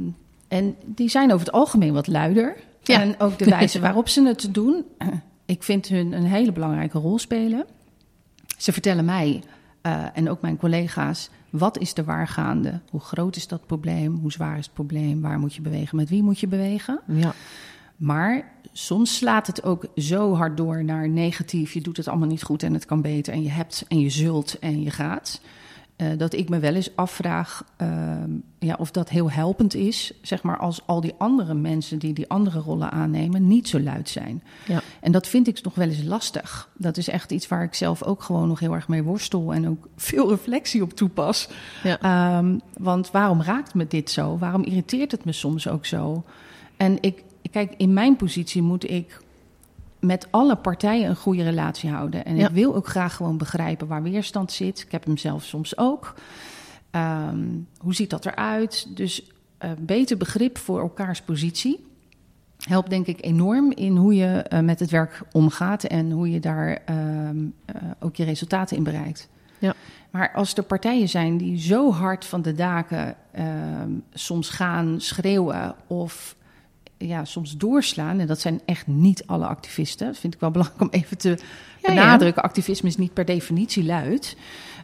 en 0.47 0.75
die 0.85 1.09
zijn 1.09 1.31
over 1.33 1.45
het 1.45 1.55
algemeen 1.55 1.93
wat 1.93 2.07
luider. 2.07 2.55
Ja. 2.83 3.01
En 3.01 3.19
ook 3.19 3.37
de 3.37 3.45
wijze 3.45 3.79
waarop 3.79 4.09
ze 4.09 4.27
het 4.27 4.47
doen. 4.51 4.85
Ik 5.45 5.63
vind 5.63 5.87
hun 5.87 6.13
een 6.13 6.25
hele 6.25 6.51
belangrijke 6.51 6.99
rol 6.99 7.19
spelen. 7.19 7.65
Ze 8.57 8.71
vertellen 8.71 9.05
mij 9.05 9.43
en 10.13 10.29
ook 10.29 10.41
mijn 10.41 10.57
collega's. 10.57 11.29
Wat 11.49 11.77
is 11.77 11.93
er 11.97 12.03
waargaande? 12.03 12.79
Hoe 12.89 12.99
groot 12.99 13.35
is 13.35 13.47
dat 13.47 13.65
probleem? 13.65 14.15
Hoe 14.15 14.31
zwaar 14.31 14.57
is 14.57 14.65
het 14.65 14.73
probleem? 14.73 15.21
Waar 15.21 15.39
moet 15.39 15.53
je 15.53 15.61
bewegen? 15.61 15.97
Met 15.97 16.09
wie 16.09 16.23
moet 16.23 16.39
je 16.39 16.47
bewegen? 16.47 16.99
Ja. 17.07 17.33
Maar 17.97 18.51
soms 18.71 19.15
slaat 19.15 19.47
het 19.47 19.63
ook 19.63 19.85
zo 19.95 20.33
hard 20.33 20.57
door 20.57 20.83
naar 20.83 21.09
negatief. 21.09 21.73
Je 21.73 21.81
doet 21.81 21.97
het 21.97 22.07
allemaal 22.07 22.27
niet 22.27 22.43
goed 22.43 22.63
en 22.63 22.73
het 22.73 22.85
kan 22.85 23.01
beter. 23.01 23.33
En 23.33 23.43
je 23.43 23.49
hebt 23.49 23.85
en 23.87 23.99
je 23.99 24.09
zult 24.09 24.59
en 24.59 24.81
je 24.81 24.91
gaat. 24.91 25.41
Eh, 25.97 26.07
dat 26.17 26.33
ik 26.33 26.49
me 26.49 26.59
wel 26.59 26.73
eens 26.73 26.95
afvraag 26.95 27.63
ehm, 27.77 28.31
ja, 28.59 28.75
of 28.79 28.91
dat 28.91 29.09
heel 29.09 29.31
helpend 29.31 29.75
is. 29.75 30.13
Zeg 30.21 30.43
maar 30.43 30.57
als 30.57 30.81
al 30.85 31.01
die 31.01 31.13
andere 31.17 31.53
mensen 31.53 31.99
die 31.99 32.13
die 32.13 32.29
andere 32.29 32.59
rollen 32.59 32.91
aannemen 32.91 33.47
niet 33.47 33.67
zo 33.67 33.79
luid 33.79 34.09
zijn. 34.09 34.43
Ja. 34.67 34.81
En 35.01 35.11
dat 35.11 35.27
vind 35.27 35.47
ik 35.47 35.63
nog 35.63 35.75
wel 35.75 35.87
eens 35.87 36.03
lastig. 36.03 36.69
Dat 36.73 36.97
is 36.97 37.07
echt 37.07 37.31
iets 37.31 37.47
waar 37.47 37.63
ik 37.63 37.73
zelf 37.73 38.03
ook 38.03 38.23
gewoon 38.23 38.47
nog 38.47 38.59
heel 38.59 38.73
erg 38.73 38.87
mee 38.87 39.03
worstel. 39.03 39.53
En 39.53 39.67
ook 39.67 39.87
veel 39.95 40.29
reflectie 40.29 40.81
op 40.81 40.93
toepas. 40.93 41.49
Ja. 41.83 41.99
Ehm, 41.99 42.57
want 42.73 43.11
waarom 43.11 43.41
raakt 43.41 43.73
me 43.73 43.87
dit 43.87 44.11
zo? 44.11 44.37
Waarom 44.37 44.63
irriteert 44.63 45.11
het 45.11 45.25
me 45.25 45.31
soms 45.31 45.67
ook 45.67 45.85
zo? 45.85 46.23
En 46.75 46.97
ik, 47.01 47.23
kijk, 47.51 47.73
in 47.77 47.93
mijn 47.93 48.15
positie 48.15 48.61
moet 48.61 48.89
ik 48.89 49.19
met 49.99 50.27
alle 50.29 50.55
partijen 50.55 51.09
een 51.09 51.15
goede 51.15 51.43
relatie 51.43 51.89
houden. 51.89 52.25
En 52.25 52.35
Ja. 52.35 52.47
ik 52.47 52.53
wil 52.53 52.75
ook 52.75 52.87
graag 52.87 53.15
gewoon 53.15 53.37
begrijpen 53.37 53.87
waar 53.87 54.03
weerstand 54.03 54.51
zit. 54.51 54.79
Ik 54.79 54.91
heb 54.91 55.05
hem 55.05 55.17
zelf 55.17 55.43
soms 55.43 55.77
ook. 55.77 56.13
Ehm, 56.91 57.45
hoe 57.77 57.95
ziet 57.95 58.09
dat 58.09 58.25
eruit? 58.25 58.87
Dus 58.95 59.31
eh, 59.57 59.71
beter 59.79 60.17
begrip 60.17 60.57
voor 60.57 60.79
elkaars 60.79 61.21
positie 61.21 61.85
helpt 62.57 62.89
denk 62.89 63.07
ik 63.07 63.25
enorm 63.25 63.71
in 63.71 63.95
hoe 63.95 64.15
je 64.15 64.25
eh, 64.25 64.59
met 64.59 64.79
het 64.79 64.89
werk 64.89 65.21
omgaat 65.31 65.83
en 65.83 66.11
hoe 66.11 66.31
je 66.31 66.39
daar 66.39 66.79
ehm, 66.85 67.37
eh, 67.65 67.75
ook 67.99 68.15
je 68.15 68.23
resultaten 68.23 68.77
in 68.77 68.83
bereikt. 68.83 69.29
Ja. 69.59 69.73
Maar 70.11 70.31
als 70.33 70.53
er 70.53 70.63
partijen 70.63 71.09
zijn 71.09 71.37
die 71.37 71.59
zo 71.59 71.91
hard 71.91 72.25
van 72.25 72.41
de 72.41 72.53
daken 72.53 73.15
ehm, 73.31 73.91
soms 74.13 74.49
gaan 74.49 75.01
schreeuwen 75.01 75.75
of 75.87 76.35
ja, 76.97 77.25
soms 77.25 77.57
doorslaan, 77.57 78.19
en 78.19 78.27
dat 78.27 78.39
zijn 78.39 78.61
echt 78.65 78.87
niet 78.87 79.23
alle 79.25 79.45
activisten, 79.47 80.07
dat 80.07 80.17
vind 80.17 80.33
ik 80.33 80.39
wel 80.39 80.51
belangrijk 80.57 80.81
om 80.81 80.89
even 80.91 81.17
te 81.17 81.29
Ja, 81.29 81.35
ja. 81.81 81.87
benadrukken. 81.89 82.43
Activisme 82.43 82.89
is 82.89 82.97
niet 82.97 83.13
per 83.13 83.25
definitie 83.25 83.83
luid. 83.83 84.35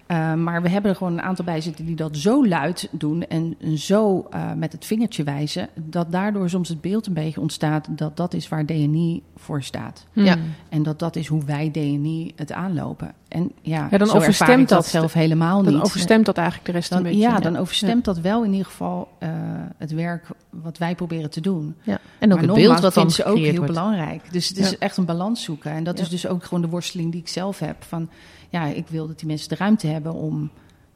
Uh, 0.08 0.34
maar 0.34 0.62
we 0.62 0.70
hebben 0.70 0.92
er 0.92 0.98
gewoon 0.98 1.14
een 1.14 1.22
aantal 1.22 1.46
bij 1.46 1.62
zitten 1.62 1.86
die 1.86 1.96
dat 1.96 2.18
zo 2.18 2.48
luid 2.48 2.88
doen 2.92 3.28
en 3.28 3.56
zo 3.78 4.28
uh, 4.34 4.54
met 4.54 4.72
het 4.72 4.86
vingertje 4.86 5.24
wijzen, 5.24 5.70
dat 5.76 6.12
daardoor 6.12 6.50
soms 6.50 6.70
het 6.70 6.82
beeld 6.82 7.08
een 7.08 7.14
beetje 7.14 7.42
ontstaat 7.42 7.88
dat 7.90 8.18
dat 8.18 8.34
is 8.34 8.50
waar 8.50 8.66
DNI 8.66 9.22
voor 9.36 9.64
staat. 9.64 10.06
Ja. 10.14 10.38
En 10.70 10.84
dat 10.84 11.00
dat 11.00 11.16
is 11.16 11.28
hoe 11.28 11.44
wij 11.46 11.72
DNI 11.72 12.32
het 12.36 12.52
aanlopen. 12.52 13.14
En 13.28 13.52
ja, 13.62 13.88
Ja, 13.92 13.98
dan 13.98 14.12
overstemt 14.12 14.50
ik 14.62 14.68
dat, 14.68 14.78
dat 14.78 14.86
zelf 14.86 15.14
helemaal 15.14 15.64
Dan 15.64 15.74
niet. 15.74 15.82
overstemt 15.84 16.26
dat 16.26 16.38
eigenlijk 16.38 16.68
de 16.68 16.74
rest 16.74 16.90
Dan, 16.90 16.98
een 16.98 17.04
beetje. 17.04 17.20
ja, 17.20 17.40
dan 17.40 17.56
overstemt 17.58 18.06
dat 18.06 18.20
wel 18.20 18.44
in 18.44 18.52
ieder 18.52 18.66
geval 18.66 19.08
uh, 19.24 19.30
het 19.78 19.92
werk 19.92 20.28
wat 20.50 20.78
wij 20.78 20.96
proberen 20.96 21.30
te 21.30 21.42
doen. 21.42 21.76
Ja. 21.82 22.00
En 22.20 22.32
ook 22.34 22.40
maar 22.40 22.48
het 22.48 22.56
beeld 22.58 22.80
wat 22.80 22.94
dan 22.94 23.12
ze 23.12 23.24
ook 23.26 23.38
heel 23.38 23.52
wordt. 23.56 23.68
belangrijk. 23.68 24.22
Dus 24.32 24.48
het 24.50 24.58
is 24.58 24.70
Ja. 24.70 24.76
echt 24.80 24.98
een 24.98 25.06
balans 25.06 25.44
zoeken. 25.44 25.72
En 25.72 25.84
dat 25.84 25.98
Ja. 25.98 26.04
is 26.04 26.10
dus 26.10 26.28
ook 26.28 26.44
gewoon 26.44 26.62
de 26.64 26.70
worsteling 26.70 27.12
die 27.12 27.22
ik 27.22 27.28
zelf 27.28 27.60
heb. 27.60 27.84
Van 27.84 28.10
ja, 28.54 28.66
ik 28.66 28.88
wil 28.88 29.08
dat 29.08 29.20
die 29.20 29.28
mensen 29.28 29.50
de 29.50 29.56
ruimte 29.56 29.88
hebben 29.88 30.14
om 30.14 30.52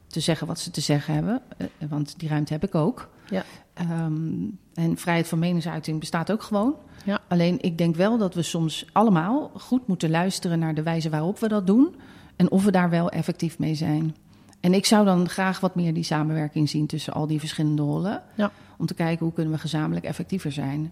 te 0.08 0.20
zeggen 0.20 0.48
wat 0.48 0.60
ze 0.60 0.72
te 0.72 0.82
zeggen 0.82 1.14
hebben. 1.14 1.42
eh, 1.58 1.68
want 1.90 2.20
die 2.20 2.30
ruimte 2.30 2.54
heb 2.54 2.64
ik 2.64 2.76
ook. 2.76 3.10
Ja. 3.30 3.44
Ehm, 3.74 4.46
en 4.74 4.98
vrijheid 4.98 5.28
van 5.28 5.40
meningsuiting 5.40 6.00
bestaat 6.00 6.32
ook 6.32 6.42
gewoon. 6.44 6.76
Ja. 7.06 7.20
Alleen 7.28 7.58
ik 7.62 7.78
denk 7.78 7.96
wel 7.96 8.18
dat 8.18 8.34
we 8.34 8.42
soms 8.42 8.86
allemaal 8.92 9.52
goed 9.58 9.88
moeten 9.88 10.10
luisteren 10.10 10.60
naar 10.60 10.74
de 10.74 10.84
wijze 10.84 11.10
waarop 11.10 11.40
we 11.40 11.48
dat 11.48 11.68
doen. 11.68 11.96
En 12.36 12.52
of 12.52 12.64
we 12.64 12.72
daar 12.72 12.90
wel 12.90 13.10
effectief 13.10 13.60
mee 13.60 13.76
zijn. 13.76 14.16
En 14.60 14.74
ik 14.74 14.86
zou 14.86 15.06
dan 15.06 15.30
graag 15.30 15.60
wat 15.60 15.76
meer 15.76 15.94
die 15.94 16.04
samenwerking 16.04 16.70
zien 16.70 16.88
tussen 16.88 17.14
al 17.14 17.28
die 17.28 17.40
verschillende 17.40 17.82
rollen. 17.82 18.24
Ja. 18.36 18.52
Om 18.78 18.86
te 18.86 18.94
kijken 18.94 19.26
hoe 19.26 19.34
kunnen 19.34 19.54
we 19.54 19.60
gezamenlijk 19.60 20.06
effectiever 20.06 20.52
zijn. 20.52 20.92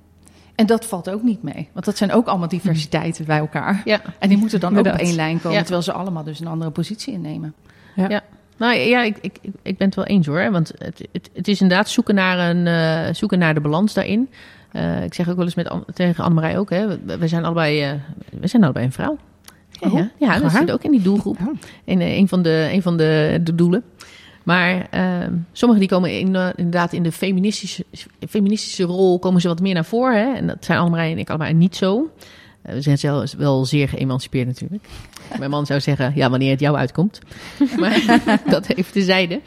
En 0.56 0.66
dat 0.66 0.86
valt 0.86 1.10
ook 1.10 1.24
niet 1.24 1.44
mee. 1.44 1.70
Want 1.74 1.86
dat 1.86 1.98
zijn 1.98 2.12
ook 2.12 2.28
allemaal 2.28 2.48
diversiteiten 2.48 3.26
bij 3.26 3.38
elkaar. 3.38 3.82
Ja. 3.86 4.02
En 4.20 4.30
die 4.30 4.38
moeten 4.38 4.60
dan 4.60 4.78
ook 4.78 4.86
op 4.88 4.94
één 4.94 5.16
lijn 5.16 5.38
komen. 5.42 5.58
Ja. 5.58 5.62
Terwijl 5.62 5.84
ze 5.84 5.92
allemaal 5.92 6.24
dus 6.24 6.40
een 6.40 6.48
andere 6.48 6.72
positie 6.72 7.14
innemen. 7.14 7.54
Nou 8.58 8.76
ja, 8.76 9.04
ik, 9.04 9.18
ik, 9.22 9.38
ik- 9.62 9.78
ben 9.78 9.88
het 9.88 9.96
wel 9.96 10.06
eens 10.06 10.28
hoor. 10.28 10.52
Want 10.52 10.72
het, 10.78 11.08
het, 11.12 11.30
het 11.34 11.48
is 11.48 11.62
inderdaad 11.62 11.90
zoeken 11.90 12.16
naar, 12.16 12.50
een, 12.50 12.68
eh, 12.68 13.14
zoeken 13.14 13.40
naar 13.40 13.54
de 13.54 13.60
balans 13.60 13.94
daarin. 13.94 14.30
Eh, 14.72 15.04
ik 15.04 15.14
zeg 15.14 15.30
ook 15.30 15.36
wel 15.36 15.46
eens 15.46 15.56
met, 15.56 15.74
tegen 15.94 16.24
Annemarij 16.24 16.58
ook. 16.58 16.70
Hè, 16.70 16.88
we, 16.88 17.18
we 17.18 17.28
zijn 17.28 17.46
allebei, 17.46 17.82
eh, 17.82 17.92
we 18.40 18.48
zijn 18.48 18.64
allebei 18.64 18.86
een 18.86 18.92
vrouw. 18.92 19.18
Ja, 19.80 19.88
Oh, 19.90 19.94
ja, 19.98 20.12
ja 20.18 20.40
dat 20.40 20.52
zit 20.52 20.72
ook 20.72 20.84
in 20.84 20.92
die 20.92 21.02
doelgroep. 21.02 21.38
Oh. 21.42 21.54
In 21.84 22.02
een 22.02 22.28
van 22.28 22.42
de, 22.42 22.70
een 22.72 22.82
van 22.82 22.98
de, 22.98 23.40
de 23.44 23.56
doelen. 23.56 23.84
Maar 24.46 24.88
eh, 24.90 25.28
sommigen 25.52 25.88
die 25.88 25.96
komen 25.96 26.20
in, 26.20 26.36
eh, 26.36 26.48
inderdaad 26.56 26.94
in 26.94 27.04
de 27.04 27.12
feministische, 27.12 27.86
feministische 28.30 28.84
rol 28.84 29.20
komen 29.20 29.42
ze 29.42 29.48
wat 29.48 29.62
meer 29.62 29.74
naar 29.74 29.86
voren. 29.86 30.20
Hè? 30.20 30.34
En 30.34 30.48
dat 30.48 30.66
zijn 30.66 30.80
Annemarij 30.80 31.12
en 31.12 31.18
ik 31.18 31.30
allebei 31.30 31.54
niet 31.54 31.76
zo. 31.76 32.12
Eh, 32.62 32.74
we 32.74 32.82
zijn 32.82 32.98
zelfs 32.98 33.34
wel 33.34 33.66
zeer 33.66 33.90
geëmancipeerd 33.90 34.48
natuurlijk. 34.48 34.84
Mijn 35.40 35.50
man 35.50 35.66
zou 35.66 35.80
zeggen, 35.80 36.12
ja, 36.16 36.30
wanneer 36.30 36.52
het 36.52 36.60
jou 36.60 36.76
uitkomt. 36.76 37.20
Maar 37.80 38.22
dat 38.50 38.68
even 38.68 38.92
tezijde. 38.92 39.42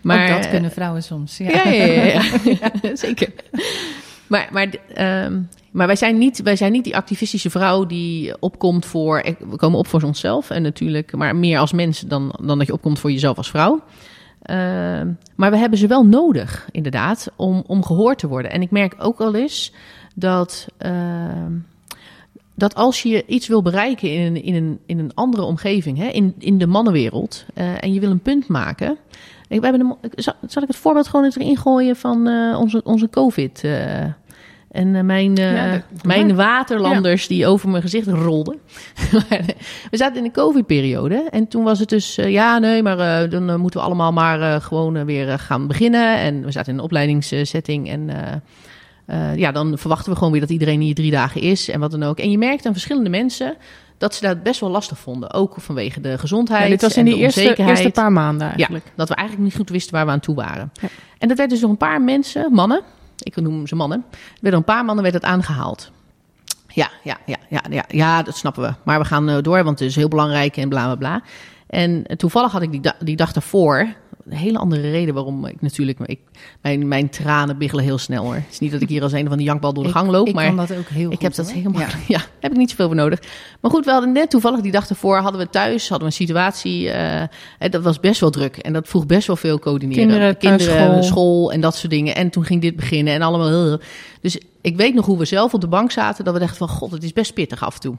Maar, 0.00 0.16
Maar 0.16 0.28
dat 0.28 0.44
eh, 0.44 0.50
kunnen 0.50 0.70
vrouwen 0.70 1.02
soms. 1.02 1.38
Ja. 1.38 1.50
ja, 1.50 1.70
ja, 1.70 1.84
ja, 1.84 2.02
ja. 2.02 2.22
Ja, 2.82 2.96
zeker. 2.96 3.32
Maar, 4.26 4.48
maar, 4.52 4.68
ehm, 4.94 5.40
maar 5.70 5.86
wij, 5.86 5.96
zijn 5.96 6.18
niet, 6.18 6.42
wij 6.42 6.56
zijn 6.56 6.72
niet 6.72 6.84
die 6.84 6.96
activistische 6.96 7.50
vrouw 7.50 7.86
die 7.86 8.40
opkomt 8.40 8.86
voor... 8.86 9.34
We 9.50 9.56
komen 9.56 9.78
op 9.78 9.86
voor 9.86 10.02
onszelf 10.02 10.50
en 10.50 10.62
natuurlijk... 10.62 11.12
maar 11.12 11.36
meer 11.36 11.58
als 11.58 11.72
mens 11.72 12.00
dan, 12.00 12.38
dan 12.42 12.58
dat 12.58 12.66
je 12.66 12.72
opkomt 12.72 12.98
voor 12.98 13.10
jezelf 13.12 13.36
als 13.36 13.50
vrouw. 13.50 13.82
Ehm, 14.42 15.12
maar 15.36 15.50
we 15.50 15.56
hebben 15.56 15.78
ze 15.78 15.86
wel 15.86 16.06
nodig, 16.06 16.68
inderdaad, 16.70 17.30
om, 17.36 17.64
om 17.66 17.84
gehoord 17.84 18.18
te 18.18 18.28
worden. 18.28 18.50
En 18.50 18.62
ik 18.62 18.70
merk 18.70 18.94
ook 18.98 19.20
al 19.20 19.34
eens 19.34 19.72
dat... 20.14 20.66
ehm, 20.78 21.52
dat 22.54 22.74
als 22.74 23.02
je 23.02 23.26
iets 23.26 23.48
wil 23.48 23.62
bereiken 23.62 24.10
in 24.12 24.20
een, 24.26 24.42
in 24.42 24.54
een, 24.54 24.78
in 24.86 24.98
een 24.98 25.14
andere 25.14 25.42
omgeving, 25.42 25.98
hè, 25.98 26.08
in, 26.08 26.34
in 26.38 26.58
de 26.58 26.66
mannenwereld, 26.66 27.44
eh, 27.54 27.82
en 27.82 27.92
je 27.92 28.00
wil 28.00 28.10
een 28.10 28.20
punt 28.20 28.48
maken. 28.48 28.96
Ik, 29.48 29.60
we 29.60 29.66
hebben 29.66 29.96
zal, 30.16 30.62
ik 30.62 30.68
het 30.68 30.76
voorbeeld 30.76 31.08
gewoon 31.08 31.24
eens 31.24 31.36
erin 31.36 31.56
gooien 31.56 31.96
van 31.96 32.26
eh, 32.26 32.58
onze, 32.60 32.80
onze 32.84 33.08
COVID? 33.08 33.64
En 34.72 34.94
eh, 34.94 35.02
mijn, 35.02 35.36
eh, 35.36 35.54
Ja, 35.54 35.82
mijn 36.02 36.28
ja. 36.28 36.34
waterlanders 36.34 37.26
die 37.26 37.46
over 37.46 37.68
mijn 37.68 37.82
gezicht 37.82 38.06
rolden. 38.06 38.58
we 39.90 39.96
zaten 39.96 40.16
in 40.16 40.22
de 40.22 40.30
COVID-periode 40.30 41.28
en 41.30 41.48
toen 41.48 41.64
was 41.64 41.78
het 41.78 41.88
dus, 41.88 42.18
eh, 42.18 42.30
ja, 42.30 42.58
nee, 42.58 42.82
maar 42.82 43.28
dan 43.28 43.60
moeten 43.60 43.80
we 43.80 43.86
allemaal 43.86 44.12
maar 44.12 44.40
eh, 44.40 44.60
gewoon 44.60 45.04
weer 45.04 45.38
gaan 45.38 45.66
beginnen. 45.66 46.18
En 46.18 46.44
we 46.44 46.50
zaten 46.50 46.72
in 46.72 46.78
een 46.78 46.84
opleidingssetting 46.84 47.88
en 47.88 48.10
ja, 49.36 49.52
dan 49.52 49.78
verwachten 49.78 50.10
we 50.10 50.16
gewoon 50.16 50.32
weer 50.32 50.40
dat 50.40 50.50
iedereen 50.50 50.80
hier 50.80 50.94
drie 50.94 51.10
dagen 51.10 51.40
is 51.40 51.68
en 51.68 51.80
wat 51.80 51.90
dan 51.90 52.02
ook. 52.02 52.18
En 52.18 52.30
je 52.30 52.38
merkt 52.38 52.66
aan 52.66 52.72
verschillende 52.72 53.10
mensen 53.10 53.56
dat 53.98 54.14
ze 54.14 54.20
dat 54.26 54.42
best 54.42 54.60
wel 54.60 54.70
lastig 54.70 54.98
vonden. 54.98 55.32
Ook 55.32 55.54
vanwege 55.58 56.00
de 56.00 56.18
gezondheid 56.18 56.62
Ja, 56.62 56.68
dit 56.68 56.82
was 56.82 56.92
in 56.92 56.98
en 56.98 57.04
die 57.04 57.14
de 57.14 57.20
eerste, 57.20 57.40
onzekerheid. 57.40 57.78
eerste 57.78 58.00
paar 58.00 58.12
maanden 58.12 58.46
eigenlijk. 58.48 58.84
Ja, 58.84 58.92
dat 58.96 59.08
we 59.08 59.14
eigenlijk 59.14 59.48
niet 59.48 59.56
goed 59.56 59.70
wisten 59.70 59.94
waar 59.94 60.06
we 60.06 60.10
aan 60.10 60.20
toe 60.20 60.34
waren. 60.34 60.72
En 61.18 61.28
dat 61.28 61.36
werd 61.36 61.50
dus 61.50 61.60
door 61.60 61.70
een 61.70 61.76
paar 61.76 62.02
mensen, 62.02 62.52
mannen, 62.52 62.82
ik 63.22 63.36
noem 63.36 63.66
ze 63.66 63.74
mannen, 63.74 64.04
werd 64.10 64.40
door 64.40 64.54
een 64.54 64.64
paar 64.64 64.84
mannen 64.84 65.02
werd 65.02 65.14
het 65.14 65.24
aangehaald. 65.24 65.90
Ja, 66.68 66.90
ja, 67.02 67.18
ja, 67.26 67.36
ja, 67.48 67.62
ja, 67.70 67.84
ja, 67.88 68.22
dat 68.22 68.36
snappen 68.36 68.62
we. 68.62 68.74
Maar 68.82 68.98
we 68.98 69.04
gaan 69.04 69.28
eh, 69.28 69.42
door, 69.42 69.64
want 69.64 69.78
het 69.78 69.88
is 69.88 69.96
heel 69.96 70.08
belangrijk 70.08 70.56
en 70.56 70.68
bla 70.68 70.84
bla 70.84 70.94
bla. 70.96 71.22
En 71.66 72.06
eh, 72.06 72.16
toevallig 72.16 72.52
had 72.52 72.62
ik 72.62 72.70
die, 72.70 72.92
die 72.98 73.16
dag 73.16 73.32
daarvoor, 73.32 73.94
een 74.26 74.36
hele 74.36 74.58
andere 74.58 74.90
reden 74.90 75.14
waarom 75.14 75.46
ik 75.46 75.60
natuurlijk... 75.60 75.98
Ik, 76.00 76.18
mijn, 76.62 76.88
mijn 76.88 77.08
tranen 77.10 77.58
biggelen 77.58 77.84
heel 77.84 77.98
snel 77.98 78.24
hoor. 78.24 78.34
Het 78.34 78.44
is 78.50 78.58
niet 78.58 78.72
dat 78.72 78.80
ik 78.80 78.88
hier 78.88 79.02
als 79.02 79.12
een 79.12 79.28
van 79.28 79.36
die 79.36 79.46
jankbal 79.46 79.72
door 79.72 79.82
de 79.82 79.88
Ik- 79.88 79.94
gang 79.96 80.10
loop, 80.10 80.26
ik 80.28 80.34
maar... 80.34 80.46
kan 80.46 80.56
dat 80.56 80.72
ook 80.76 80.88
heel 80.88 81.06
ik 81.10 81.12
goed, 81.14 81.22
heb 81.22 81.34
dat 81.34 81.46
hoor. 81.46 81.54
helemaal. 81.54 81.80
Ja. 81.80 81.88
Ja. 82.08 82.20
heb 82.40 82.50
ik 82.52 82.56
niet 82.56 82.70
zoveel 82.70 82.86
voor 82.86 82.94
nodig. 82.96 83.18
Maar 83.60 83.70
goed, 83.70 83.84
we 83.84 83.90
hadden 83.90 84.12
net 84.12 84.30
toevallig 84.30 84.60
die 84.60 84.72
dag 84.72 84.88
ervoor 84.88 85.16
hadden 85.18 85.40
we 85.40 85.50
thuis 85.50 85.88
hadden 85.88 86.08
we 86.08 86.14
een 86.14 86.26
situatie. 86.26 86.90
eh, 86.90 87.70
dat 87.70 87.82
was 87.82 88.00
best 88.00 88.20
wel 88.20 88.30
druk 88.30 88.56
en 88.56 88.72
dat 88.72 88.88
vroeg 88.88 89.06
best 89.06 89.26
wel 89.26 89.36
veel 89.36 89.58
coördineren. 89.58 90.06
Kinderen, 90.06 90.36
Kinderen, 90.36 90.66
thuisschool. 90.76 91.02
school 91.02 91.52
en 91.52 91.60
dat 91.60 91.76
soort 91.76 91.92
dingen. 91.92 92.14
En 92.14 92.30
toen 92.30 92.44
ging 92.44 92.60
dit 92.60 92.76
beginnen 92.76 93.14
en 93.14 93.22
allemaal. 93.22 93.78
Dus 94.20 94.38
ik 94.60 94.76
weet 94.76 94.94
nog 94.94 95.06
hoe 95.06 95.18
we 95.18 95.24
zelf 95.24 95.54
op 95.54 95.60
de 95.60 95.68
bank 95.68 95.90
zaten 95.90 96.24
dat 96.24 96.34
we 96.34 96.40
dachten 96.40 96.56
van 96.58 96.68
god, 96.68 96.90
het 96.90 97.02
is 97.02 97.12
best 97.12 97.34
pittig 97.34 97.64
af 97.64 97.74
en 97.74 97.80
toe. 97.80 97.96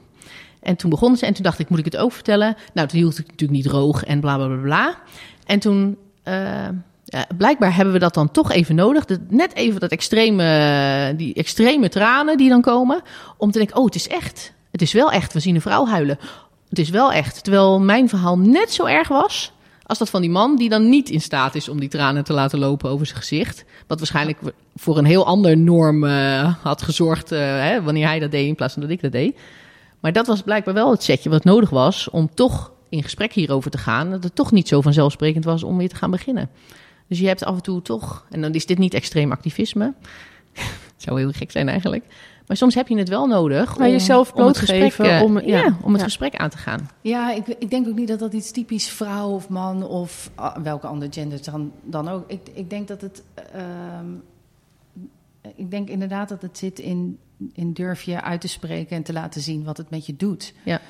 En 0.62 0.76
toen 0.76 0.90
begonnen 0.90 1.18
ze 1.18 1.26
en 1.26 1.34
toen 1.34 1.42
dacht 1.42 1.58
ik, 1.58 1.68
moet 1.68 1.78
ik 1.78 1.84
het 1.84 1.96
ook 1.96 2.12
vertellen? 2.12 2.56
Nou, 2.74 2.88
toen 2.88 2.98
hield 2.98 3.12
ik 3.12 3.18
het 3.18 3.26
natuurlijk 3.30 3.58
niet 3.58 3.68
droog 3.68 4.04
en 4.04 4.20
bla 4.20 4.36
bla 4.36 4.46
bla 4.46 4.56
bla. 4.62 4.98
En 5.46 5.58
toen. 5.58 5.96
Eh, 6.24 6.68
ja, 7.04 7.26
blijkbaar 7.36 7.74
hebben 7.74 7.94
we 7.94 8.00
dat 8.00 8.14
dan 8.14 8.30
toch 8.30 8.52
even 8.52 8.74
nodig. 8.74 9.04
Net 9.28 9.54
even 9.54 9.80
dat 9.80 9.90
extreme, 9.90 11.14
die 11.16 11.34
extreme 11.34 11.88
tranen 11.88 12.36
die 12.36 12.48
dan 12.48 12.60
komen. 12.60 13.02
Om 13.36 13.50
te 13.50 13.58
denken, 13.58 13.76
oh, 13.76 13.84
het 13.84 13.94
is 13.94 14.08
echt. 14.08 14.52
Het 14.70 14.82
is 14.82 14.92
wel 14.92 15.12
echt. 15.12 15.32
We 15.32 15.40
zien 15.40 15.54
een 15.54 15.60
vrouw 15.60 15.86
huilen. 15.86 16.18
Het 16.68 16.78
is 16.78 16.90
wel 16.90 17.12
echt. 17.12 17.42
Terwijl 17.42 17.80
mijn 17.80 18.08
verhaal 18.08 18.38
net 18.38 18.72
zo 18.72 18.84
erg 18.84 19.08
was 19.08 19.52
als 19.86 19.98
dat 19.98 20.10
van 20.10 20.20
die 20.20 20.30
man 20.30 20.56
die 20.56 20.68
dan 20.68 20.88
niet 20.88 21.10
in 21.10 21.20
staat 21.20 21.54
is 21.54 21.68
om 21.68 21.80
die 21.80 21.88
tranen 21.88 22.24
te 22.24 22.32
laten 22.32 22.58
lopen 22.58 22.90
over 22.90 23.06
zijn 23.06 23.18
gezicht. 23.18 23.64
Wat 23.86 23.98
waarschijnlijk 23.98 24.38
voor 24.76 24.98
een 24.98 25.04
heel 25.04 25.26
ander 25.26 25.56
norm 25.56 26.04
eh, 26.04 26.54
had 26.62 26.82
gezorgd 26.82 27.32
eh, 27.32 27.40
hè, 27.40 27.82
wanneer 27.82 28.06
hij 28.06 28.18
dat 28.18 28.30
deed 28.30 28.46
in 28.46 28.54
plaats 28.54 28.72
van 28.72 28.82
dat 28.82 28.90
ik 28.90 29.00
dat 29.00 29.12
deed. 29.12 29.36
Maar 30.00 30.12
dat 30.12 30.26
was 30.26 30.42
blijkbaar 30.42 30.74
wel 30.74 30.90
het 30.90 31.02
setje 31.02 31.30
wat 31.30 31.44
nodig 31.44 31.70
was 31.70 32.10
om 32.10 32.34
toch 32.34 32.72
in 32.94 33.02
gesprek 33.02 33.32
hierover 33.32 33.70
te 33.70 33.78
gaan. 33.78 34.10
Dat 34.10 34.24
het 34.24 34.34
toch 34.34 34.52
niet 34.52 34.68
zo 34.68 34.80
vanzelfsprekend 34.80 35.44
was 35.44 35.62
om 35.62 35.76
weer 35.76 35.88
te 35.88 35.96
gaan 35.96 36.10
beginnen. 36.10 36.50
Dus 37.08 37.18
je 37.18 37.26
hebt 37.26 37.44
af 37.44 37.54
en 37.56 37.62
toe 37.62 37.82
toch, 37.82 38.26
en 38.30 38.40
dan 38.40 38.52
is 38.52 38.66
dit 38.66 38.78
niet 38.78 38.94
extreem 38.94 39.32
activisme. 39.32 39.94
Het 40.52 40.64
zou 41.04 41.18
heel 41.20 41.30
gek 41.32 41.50
zijn 41.50 41.68
eigenlijk. 41.68 42.04
Maar 42.46 42.56
soms 42.56 42.74
heb 42.74 42.88
je 42.88 42.96
het 42.98 43.08
wel 43.08 43.26
nodig 43.26 43.78
Maar 43.78 43.86
om, 43.86 43.92
jezelf 43.92 44.32
om 44.32 44.46
het 44.46 44.58
gesprek, 44.58 44.78
blootgeven, 44.78 45.16
eh, 45.18 45.22
om- 45.22 45.40
ja, 45.40 45.58
ja. 45.58 45.76
om 45.82 45.90
het 45.92 46.00
Ja. 46.00 46.06
gesprek 46.06 46.34
aan 46.36 46.50
te 46.50 46.56
gaan. 46.56 46.88
Ja, 47.00 47.32
ik, 47.32 47.46
ik 47.58 47.70
denk 47.70 47.88
ook 47.88 47.96
niet 47.96 48.08
dat 48.08 48.18
dat 48.18 48.32
iets 48.32 48.50
typisch 48.50 48.88
vrouw 48.88 49.28
of 49.30 49.48
man 49.48 49.86
of 49.86 50.30
ah, 50.34 50.56
welke 50.56 50.86
andere 50.86 51.12
gender 51.12 51.42
dan, 51.44 51.72
dan 51.82 52.08
ook. 52.08 52.24
Ik, 52.30 52.40
ik 52.54 52.70
denk 52.70 52.88
dat 52.88 53.00
het. 53.00 53.22
ehm, 53.52 54.06
ik 55.56 55.70
denk 55.70 55.88
inderdaad 55.88 56.28
dat 56.28 56.42
het 56.42 56.58
zit 56.58 56.78
in, 56.78 57.18
in 57.52 57.72
durf 57.72 58.02
je 58.02 58.22
uit 58.22 58.40
te 58.40 58.48
spreken 58.48 58.96
en 58.96 59.02
te 59.02 59.12
laten 59.12 59.40
zien 59.40 59.64
wat 59.64 59.76
het 59.76 59.90
met 59.90 60.06
je 60.06 60.16
doet. 60.16 60.52
Ja. 60.64 60.80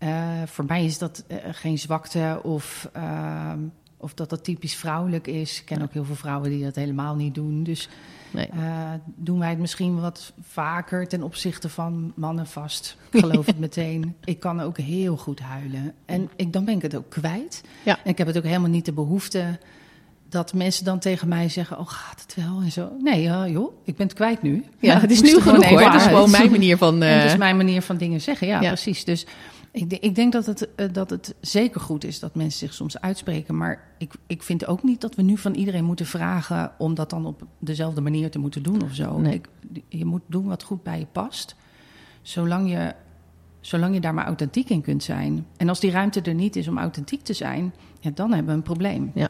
Eh, 0.00 0.42
voor 0.46 0.64
mij 0.64 0.84
is 0.84 0.98
dat 0.98 1.24
eh, 1.26 1.36
geen 1.50 1.78
zwakte 1.78 2.40
of, 2.42 2.88
ehm, 2.92 3.58
of 3.96 4.14
dat 4.14 4.30
dat 4.30 4.44
typisch 4.44 4.74
vrouwelijk 4.74 5.26
is. 5.26 5.58
Ik 5.60 5.64
ken 5.66 5.78
Ja. 5.78 5.84
ook 5.84 5.92
heel 5.92 6.04
veel 6.04 6.14
vrouwen 6.14 6.50
die 6.50 6.64
dat 6.64 6.74
helemaal 6.74 7.14
niet 7.14 7.34
doen. 7.34 7.62
Dus 7.62 7.88
Nee. 8.32 8.46
eh, 8.46 8.90
doen 9.04 9.38
wij 9.38 9.48
het 9.50 9.58
misschien 9.58 10.00
wat 10.00 10.32
vaker 10.40 11.08
ten 11.08 11.22
opzichte 11.22 11.68
van 11.68 12.12
mannen 12.16 12.46
vast. 12.46 12.96
Ik 13.10 13.20
geloof 13.20 13.46
het 13.46 13.58
meteen. 13.68 14.14
Ik 14.24 14.40
kan 14.40 14.60
ook 14.60 14.78
heel 14.78 15.16
goed 15.16 15.40
huilen. 15.40 15.94
En 16.06 16.30
ik, 16.36 16.52
dan 16.52 16.64
ben 16.64 16.74
ik 16.76 16.82
het 16.82 16.96
ook 16.96 17.10
kwijt. 17.10 17.62
Ja. 17.84 17.98
En 18.04 18.10
ik 18.10 18.18
heb 18.18 18.26
het 18.26 18.36
ook 18.36 18.44
helemaal 18.44 18.70
niet 18.70 18.84
de 18.84 18.92
behoefte 18.92 19.58
dat 20.28 20.54
mensen 20.54 20.84
dan 20.84 20.98
tegen 20.98 21.28
mij 21.28 21.48
zeggen: 21.48 21.78
Oh, 21.78 21.88
gaat 21.88 22.20
het 22.20 22.34
wel? 22.44 22.60
En 22.60 22.72
zo. 22.72 22.92
Nee, 23.00 23.22
ja, 23.22 23.48
joh, 23.48 23.72
ik 23.84 23.96
ben 23.96 24.06
het 24.06 24.16
kwijt 24.16 24.42
nu. 24.42 24.64
Ja, 24.78 25.00
het 25.00 25.10
is 25.10 25.22
nu 25.22 25.28
gewoon 25.40 25.62
genoeg 25.62 25.68
hoor. 25.80 25.80
Het 25.92 26.00
is 26.00 26.06
gewoon 26.06 26.30
mijn 26.30 26.50
manier 26.50 26.76
van... 26.76 27.02
En 27.02 27.20
dat 27.20 27.30
is 27.30 27.36
mijn 27.36 27.56
manier 27.56 27.82
van 27.82 27.96
dingen 27.96 28.20
zeggen. 28.20 28.46
Ja, 28.46 28.60
Ja. 28.60 28.68
precies. 28.68 29.04
Dus 29.04 29.26
ik, 29.72 29.92
ik 29.92 30.14
denk 30.14 30.32
dat 30.32 30.46
het, 30.46 30.74
eh, 30.74 30.86
dat 30.92 31.10
het 31.10 31.34
zeker 31.40 31.80
goed 31.80 32.04
is 32.04 32.18
dat 32.18 32.34
mensen 32.34 32.58
zich 32.58 32.74
soms 32.74 33.00
uitspreken. 33.00 33.56
Maar 33.56 33.88
ik, 33.98 34.12
ik 34.26 34.42
vind 34.42 34.66
ook 34.66 34.82
niet 34.82 35.00
dat 35.00 35.14
we 35.14 35.22
nu 35.22 35.36
van 35.36 35.54
iedereen 35.54 35.84
moeten 35.84 36.06
vragen 36.06 36.72
om 36.78 36.94
dat 36.94 37.10
dan 37.10 37.26
op 37.26 37.42
dezelfde 37.58 38.00
manier 38.00 38.30
te 38.30 38.38
moeten 38.38 38.62
doen 38.62 38.82
of 38.82 38.94
zo. 38.94 39.18
Nee. 39.18 39.34
Ik, 39.34 39.48
je 39.88 40.04
moet 40.04 40.22
doen 40.26 40.46
wat 40.46 40.62
goed 40.62 40.82
bij 40.82 40.98
je 40.98 41.06
past. 41.12 41.54
Zolang 42.22 42.70
je, 42.70 42.94
zolang 43.60 43.94
je 43.94 44.00
daar 44.00 44.14
maar 44.14 44.26
authentiek 44.26 44.68
in 44.68 44.80
kunt 44.80 45.02
zijn. 45.02 45.46
En 45.56 45.68
als 45.68 45.80
die 45.80 45.90
ruimte 45.90 46.20
er 46.20 46.34
niet 46.34 46.56
is 46.56 46.68
om 46.68 46.78
authentiek 46.78 47.22
te 47.22 47.32
zijn, 47.32 47.74
ja, 48.00 48.10
dan 48.14 48.32
hebben 48.32 48.50
we 48.50 48.56
een 48.56 48.62
probleem. 48.62 49.12
Ja, 49.14 49.28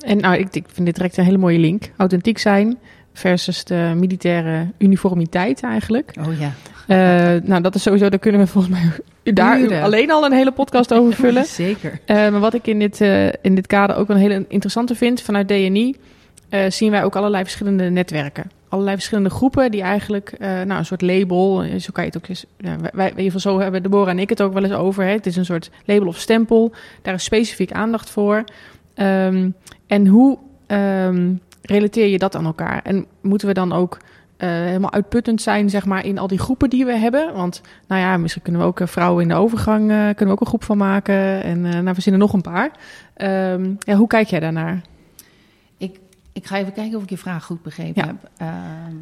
en 0.00 0.18
nou, 0.18 0.36
ik, 0.36 0.54
ik 0.54 0.64
vind 0.68 0.86
dit 0.86 0.94
direct 0.94 1.16
een 1.16 1.24
hele 1.24 1.38
mooie 1.38 1.58
link. 1.58 1.92
Authentiek 1.96 2.38
zijn 2.38 2.78
versus 3.18 3.64
de 3.64 3.92
militaire 3.96 4.66
uniformiteit 4.78 5.62
eigenlijk. 5.62 6.12
Oh 6.20 6.38
ja. 6.38 6.52
Eh, 6.88 7.42
nou, 7.42 7.62
dat 7.62 7.74
is 7.74 7.82
sowieso, 7.82 8.08
daar 8.08 8.18
kunnen 8.18 8.40
we 8.40 8.46
volgens 8.46 8.74
mij 8.74 8.90
daar 9.34 9.60
Uren. 9.60 9.82
alleen 9.82 10.10
al 10.10 10.24
een 10.24 10.32
hele 10.32 10.52
podcast 10.52 10.94
over 10.94 11.12
vullen. 11.24 11.44
Zeker. 11.44 12.00
Eh, 12.04 12.16
maar 12.16 12.40
wat 12.40 12.54
ik 12.54 12.66
in 12.66 12.78
dit, 12.78 13.00
eh, 13.00 13.26
in 13.26 13.54
dit 13.54 13.66
kader 13.66 13.96
ook 13.96 14.06
wel 14.06 14.16
een 14.16 14.22
hele 14.22 14.44
interessante 14.48 14.94
vind, 14.94 15.20
vanuit 15.20 15.48
DNI 15.48 15.96
zien 16.68 16.90
wij 16.90 17.04
ook 17.04 17.16
allerlei 17.16 17.42
verschillende 17.42 17.90
netwerken. 17.90 18.50
Allerlei 18.68 18.96
verschillende 18.96 19.30
groepen 19.30 19.70
die 19.70 19.82
eigenlijk, 19.82 20.34
nou, 20.38 20.72
een 20.72 20.86
soort 20.86 21.02
label, 21.02 21.64
zo 21.78 21.90
kan 21.92 22.04
je 22.04 22.10
het 22.10 22.16
ook 22.16 22.28
eens, 22.28 22.44
ja, 22.58 22.76
wij, 22.80 22.90
wij, 22.94 23.10
in 23.10 23.16
ieder 23.16 23.32
geval 23.32 23.52
zo 23.52 23.60
hebben 23.60 23.82
Deborah 23.82 24.08
en 24.08 24.18
ik 24.18 24.28
het 24.28 24.42
ook 24.42 24.52
wel 24.52 24.64
eens 24.64 24.72
over. 24.72 25.04
Hè. 25.04 25.10
Het 25.10 25.26
is 25.26 25.36
een 25.36 25.44
soort 25.44 25.70
label 25.84 26.06
of 26.06 26.18
stempel, 26.18 26.72
daar 27.02 27.14
is 27.14 27.24
specifiek 27.24 27.72
aandacht 27.72 28.10
voor. 28.10 28.44
Ehm, 28.94 29.50
en 29.86 30.06
hoe 30.06 30.38
ehm, 30.66 31.30
relateer 31.70 32.06
je 32.06 32.18
dat 32.18 32.36
aan 32.36 32.44
elkaar? 32.46 32.80
En 32.82 33.06
moeten 33.22 33.48
we 33.48 33.54
dan 33.54 33.72
ook 33.72 33.98
eh, 34.36 34.48
helemaal 34.48 34.92
uitputtend 34.92 35.42
zijn, 35.42 35.70
zeg 35.70 35.84
maar, 35.86 36.04
in 36.04 36.18
al 36.18 36.26
die 36.26 36.38
groepen 36.38 36.70
die 36.70 36.84
we 36.84 36.96
hebben? 36.96 37.34
Want, 37.34 37.62
nou 37.86 38.00
ja, 38.00 38.16
misschien 38.16 38.42
kunnen 38.42 38.60
we 38.60 38.66
ook 38.66 38.80
eh, 38.80 38.86
vrouwen 38.86 39.22
in 39.22 39.28
de 39.28 39.34
overgang, 39.34 39.90
eh, 39.90 39.96
kunnen 39.96 40.26
we 40.26 40.30
ook 40.30 40.40
een 40.40 40.46
groep 40.46 40.64
van 40.64 40.76
maken. 40.76 41.42
En 41.42 41.60
nou, 41.60 41.92
we 41.94 42.00
zien 42.00 42.12
er 42.12 42.18
nog 42.18 42.32
een 42.32 42.40
paar. 42.40 42.70
Ehm, 43.14 43.74
ja, 43.78 43.94
hoe 43.94 44.06
kijk 44.06 44.28
jij 44.28 44.40
daarnaar? 44.40 44.80
Ik, 45.76 45.98
ik 46.32 46.46
ga 46.46 46.56
even 46.56 46.72
kijken 46.72 46.96
of 46.96 47.02
ik 47.02 47.10
je 47.10 47.18
vraag 47.18 47.44
goed 47.44 47.62
begrepen 47.62 48.02
Ja. 48.02 48.06
heb. 48.06 48.30
Ehm, 48.36 48.96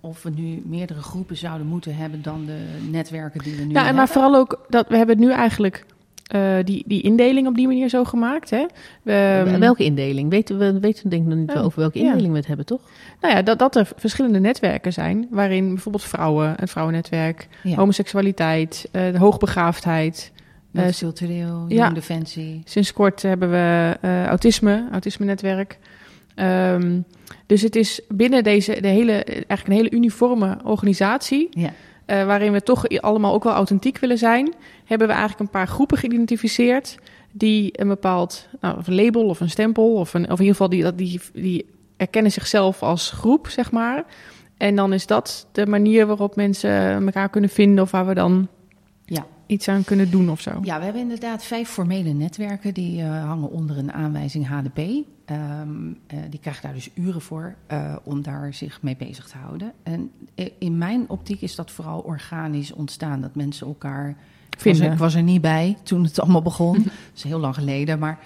of 0.00 0.22
we 0.22 0.30
nu 0.30 0.62
meerdere 0.66 1.02
groepen 1.02 1.36
zouden 1.36 1.66
moeten 1.66 1.96
hebben 1.96 2.22
dan 2.22 2.44
de 2.46 2.88
netwerken 2.90 3.40
die 3.42 3.56
we 3.56 3.62
nu 3.62 3.68
Ja, 3.68 3.68
en 3.68 3.76
hebben. 3.76 3.94
maar 3.94 4.08
vooral 4.08 4.34
ook 4.36 4.64
dat 4.68 4.88
we 4.88 4.96
hebben 4.96 5.18
nu 5.18 5.32
eigenlijk 5.32 5.84
eh, 6.30 6.56
die, 6.64 6.84
die 6.86 7.02
indeling 7.02 7.46
op 7.46 7.54
die 7.54 7.66
manier 7.66 7.88
zo 7.88 8.04
gemaakt. 8.04 8.50
Hè? 8.50 8.64
Ehm, 9.04 9.58
welke 9.58 9.84
indeling? 9.84 10.30
Weten 10.30 10.58
we 10.58 10.80
weten 10.80 11.02
we 11.02 11.08
denk 11.08 11.22
ik 11.22 11.28
nog 11.28 11.38
niet 11.38 11.50
Oh, 11.56 11.64
over 11.64 11.80
welke 11.80 11.98
ja. 11.98 12.04
indeling 12.04 12.30
we 12.32 12.38
het 12.38 12.46
hebben, 12.46 12.66
toch? 12.66 12.80
Nou 13.20 13.34
ja, 13.34 13.42
dat, 13.42 13.58
dat 13.58 13.76
er 13.76 13.88
verschillende 13.96 14.38
netwerken 14.40 14.92
zijn, 14.92 15.26
waarin 15.30 15.68
bijvoorbeeld 15.68 16.04
vrouwen, 16.04 16.54
een 16.56 16.68
vrouwennetwerk, 16.68 17.48
Ja. 17.62 17.76
homoseksualiteit, 17.76 18.88
eh, 18.92 19.12
de 19.12 19.18
hoogbegaafdheid. 19.18 20.32
eh, 20.72 20.82
Multicultureel, 20.82 21.64
ja. 21.68 21.90
Defensie. 21.90 22.62
Sinds 22.64 22.92
kort 22.92 23.22
hebben 23.22 23.50
we 23.50 23.96
eh, 24.00 24.26
autisme, 24.26 24.88
autisme-netwerk. 24.92 25.78
Ehm, 26.34 27.00
dus 27.46 27.62
het 27.62 27.76
is 27.76 28.00
binnen 28.08 28.42
deze 28.44 28.80
de 28.80 28.88
hele, 28.88 29.12
eigenlijk 29.24 29.66
een 29.66 29.72
hele 29.72 29.90
uniforme 29.90 30.58
organisatie, 30.64 31.48
Ja. 31.50 31.70
Eh, 32.10 32.26
waarin 32.26 32.52
we 32.52 32.62
toch 32.62 32.88
allemaal 32.88 33.34
ook 33.34 33.44
wel 33.44 33.52
authentiek 33.52 33.98
willen 33.98 34.18
zijn, 34.18 34.54
hebben 34.84 35.06
we 35.06 35.12
eigenlijk 35.12 35.42
een 35.42 35.58
paar 35.58 35.68
groepen 35.68 35.98
geïdentificeerd 35.98 36.98
die 37.32 37.80
een 37.80 37.88
bepaald 37.88 38.48
nou, 38.60 38.78
een 38.84 38.94
label 38.94 39.24
of 39.24 39.40
een 39.40 39.50
stempel 39.50 39.92
of, 39.92 40.14
een, 40.14 40.22
of 40.30 40.38
in 40.38 40.44
ieder 40.44 40.50
geval 40.50 40.68
die, 40.68 40.94
die, 40.94 41.20
die 41.32 41.66
erkennen 41.96 42.32
zichzelf 42.32 42.82
als 42.82 43.10
groep, 43.10 43.48
zeg 43.48 43.70
maar. 43.70 44.04
En 44.56 44.76
dan 44.76 44.92
is 44.92 45.06
dat 45.06 45.46
de 45.52 45.66
manier 45.66 46.06
waarop 46.06 46.36
mensen 46.36 47.04
elkaar 47.04 47.28
kunnen 47.28 47.50
vinden 47.50 47.84
of 47.84 47.90
waar 47.90 48.06
we 48.06 48.14
dan. 48.14 48.48
Iets 49.50 49.68
aan 49.68 49.84
kunnen 49.84 50.10
doen 50.10 50.30
of 50.30 50.40
zo. 50.40 50.50
ja, 50.62 50.78
we 50.78 50.84
hebben 50.84 51.02
inderdaad 51.02 51.44
vijf 51.44 51.68
formele 51.68 52.12
netwerken 52.12 52.74
die 52.74 53.02
eh, 53.02 53.24
hangen 53.24 53.50
onder 53.50 53.78
een 53.78 53.92
aanwijzing 53.92 54.46
HDP. 54.48 54.78
Ehm, 54.78 55.38
eh, 56.06 56.18
die 56.30 56.40
krijgen 56.40 56.62
daar 56.62 56.72
dus 56.74 56.90
uren 56.94 57.20
voor 57.20 57.54
eh, 57.66 57.96
om 58.02 58.22
daar 58.22 58.54
zich 58.54 58.82
mee 58.82 58.96
bezig 58.96 59.28
te 59.28 59.36
houden. 59.38 59.72
En 59.82 60.10
in 60.58 60.78
mijn 60.78 61.04
optiek 61.08 61.40
is 61.40 61.54
dat 61.54 61.70
vooral 61.70 62.00
organisch 62.00 62.72
ontstaan. 62.72 63.20
Dat 63.20 63.34
mensen 63.34 63.66
elkaar 63.66 64.08
Ik 64.08 64.16
was, 64.50 64.62
Vinden. 64.62 64.86
er, 64.86 64.92
ik 64.92 64.98
was 64.98 65.14
er 65.14 65.22
niet 65.22 65.40
bij 65.40 65.76
toen 65.82 66.04
het 66.04 66.20
allemaal 66.20 66.42
begon. 66.42 66.74
dat 66.82 66.92
is 67.14 67.22
heel 67.22 67.38
lang 67.40 67.54
geleden. 67.54 67.98
Maar, 67.98 68.18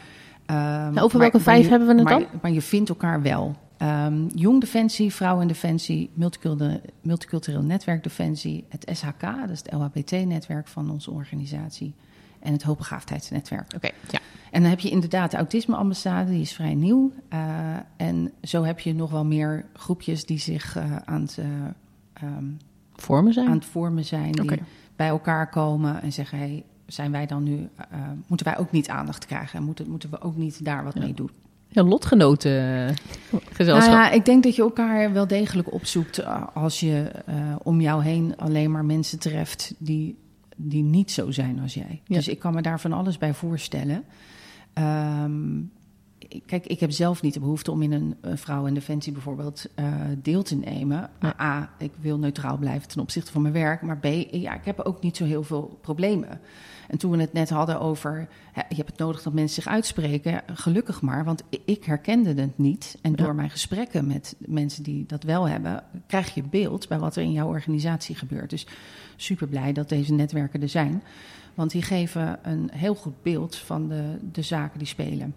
ehm, 0.46 0.56
Nou, 0.58 0.88
over 1.00 1.00
maar- 1.00 1.10
welke 1.30 1.36
maar 1.36 1.40
vijf 1.54 1.64
je- 1.64 1.70
hebben 1.70 1.88
we 1.88 1.94
het 1.94 2.04
maar, 2.04 2.18
dan? 2.18 2.28
Maar 2.42 2.50
je 2.52 2.62
vindt 2.62 2.88
elkaar 2.88 3.22
wel. 3.22 3.56
Ehm, 3.84 4.26
Jong 4.34 4.60
Defensie, 4.60 5.14
Vrouwen 5.14 5.46
Defensie, 5.46 6.10
Multicultureel, 6.14 6.80
Multicultureel 7.02 7.62
Netwerk 7.62 8.02
Defensie, 8.02 8.64
het 8.68 8.90
SHK, 8.96 9.20
dat 9.20 9.50
is 9.50 9.58
het 9.58 9.72
LHBT-netwerk 9.72 10.68
van 10.68 10.90
onze 10.90 11.10
organisatie, 11.10 11.94
en 12.40 12.52
het 12.52 12.62
Hoogbegaafdheidsnetwerk. 12.62 13.72
Oké, 13.76 13.90
ja. 14.10 14.18
En 14.50 14.60
dan 14.60 14.70
heb 14.70 14.80
je 14.80 14.90
inderdaad 14.90 15.30
de 15.30 15.36
autisme-ambassade, 15.36 16.30
die 16.30 16.40
is 16.40 16.52
vrij 16.52 16.74
nieuw. 16.74 17.12
Eh, 17.28 17.76
en 17.96 18.32
zo 18.42 18.62
heb 18.62 18.80
je 18.80 18.94
nog 18.94 19.10
wel 19.10 19.24
meer 19.24 19.66
groepjes 19.72 20.26
die 20.26 20.38
zich 20.38 20.76
eh, 20.76 20.96
aan, 21.04 21.20
het, 21.22 21.38
eh, 21.38 21.46
ehm, 22.12 22.44
Vormen 22.94 23.32
zijn. 23.32 23.46
aan 23.48 23.56
het 23.56 23.64
vormen 23.64 24.04
zijn, 24.04 24.32
die 24.32 24.60
bij 24.96 25.08
elkaar 25.08 25.48
komen 25.48 26.02
en 26.02 26.12
zeggen: 26.12 26.38
hey, 26.38 26.64
zijn 26.86 27.12
wij 27.12 27.26
dan 27.26 27.42
nu, 27.42 27.68
moeten 28.26 28.46
wij 28.46 28.58
ook 28.58 28.72
niet 28.72 28.88
aandacht 28.88 29.26
krijgen? 29.26 29.58
En 29.58 29.64
moeten, 29.64 29.90
moeten 29.90 30.10
we 30.10 30.20
ook 30.20 30.36
niet 30.36 30.64
daar 30.64 30.84
wat 30.84 30.94
Ja. 30.94 31.00
mee 31.00 31.14
doen? 31.14 31.30
Ja, 31.74 31.82
lotgenoten 31.82 32.86
eh, 32.88 32.94
gezelschap. 33.52 33.92
Nou 33.92 34.04
ja, 34.04 34.10
ik 34.10 34.24
denk 34.24 34.42
dat 34.42 34.56
je 34.56 34.62
elkaar 34.62 35.12
wel 35.12 35.26
degelijk 35.26 35.72
opzoekt 35.72 36.18
eh, 36.18 36.42
als 36.54 36.80
je 36.80 37.10
eh, 37.26 37.34
om 37.62 37.80
jou 37.80 38.04
heen 38.04 38.36
alleen 38.36 38.70
maar 38.70 38.84
mensen 38.84 39.18
treft 39.18 39.74
die, 39.78 40.18
die 40.56 40.82
niet 40.82 41.10
zo 41.10 41.30
zijn 41.30 41.60
als 41.60 41.74
jij. 41.74 42.02
Ja. 42.04 42.16
Dus 42.16 42.28
ik 42.28 42.38
kan 42.38 42.54
me 42.54 42.62
daar 42.62 42.80
van 42.80 42.92
alles 42.92 43.18
bij 43.18 43.34
voorstellen. 43.34 44.04
Ehm, 44.72 45.60
kijk, 46.46 46.66
ik 46.66 46.80
heb 46.80 46.90
zelf 46.90 47.22
niet 47.22 47.34
de 47.34 47.40
behoefte 47.40 47.70
om 47.70 47.82
in 47.82 47.92
een, 47.92 48.16
een 48.20 48.38
vrouw 48.38 48.66
in 48.66 48.74
defensie 48.74 49.12
bijvoorbeeld 49.12 49.66
uh, 49.78 49.94
deel 50.22 50.42
te 50.42 50.56
nemen. 50.56 51.10
Maar 51.20 51.40
A, 51.40 51.70
ik 51.78 51.92
wil 52.00 52.18
neutraal 52.18 52.56
blijven 52.56 52.88
ten 52.88 53.00
opzichte 53.00 53.32
van 53.32 53.42
mijn 53.42 53.54
werk. 53.54 53.82
Maar 53.82 53.98
B, 53.98 54.04
ja, 54.30 54.54
ik 54.54 54.64
heb 54.64 54.80
ook 54.80 55.02
niet 55.02 55.16
zo 55.16 55.24
heel 55.24 55.42
veel 55.42 55.78
problemen. 55.80 56.40
En 56.88 56.98
toen 56.98 57.10
we 57.10 57.20
het 57.20 57.32
net 57.32 57.50
hadden 57.50 57.80
over, 57.80 58.28
je 58.54 58.74
hebt 58.76 58.90
het 58.90 58.98
nodig 58.98 59.22
dat 59.22 59.32
mensen 59.32 59.62
zich 59.62 59.72
uitspreken, 59.72 60.42
gelukkig 60.46 61.02
maar, 61.02 61.24
want 61.24 61.42
ik 61.64 61.84
herkende 61.84 62.34
het 62.34 62.58
niet. 62.58 62.98
En 63.02 63.14
door 63.14 63.34
mijn 63.34 63.50
gesprekken 63.50 64.06
met 64.06 64.36
mensen 64.38 64.82
die 64.82 65.06
dat 65.06 65.22
wel 65.22 65.48
hebben, 65.48 65.84
krijg 66.06 66.34
je 66.34 66.42
beeld 66.42 66.88
bij 66.88 66.98
wat 66.98 67.16
er 67.16 67.22
in 67.22 67.32
jouw 67.32 67.48
organisatie 67.48 68.14
gebeurt. 68.14 68.50
Dus 68.50 68.66
super 69.16 69.48
blij 69.48 69.72
dat 69.72 69.88
deze 69.88 70.12
netwerken 70.12 70.62
er 70.62 70.68
zijn, 70.68 71.02
want 71.54 71.70
die 71.70 71.82
geven 71.82 72.38
een 72.42 72.70
heel 72.72 72.94
goed 72.94 73.22
beeld 73.22 73.56
van 73.56 73.88
de, 73.88 74.18
de 74.32 74.42
zaken 74.42 74.78
die 74.78 74.88
spelen. 74.88 75.34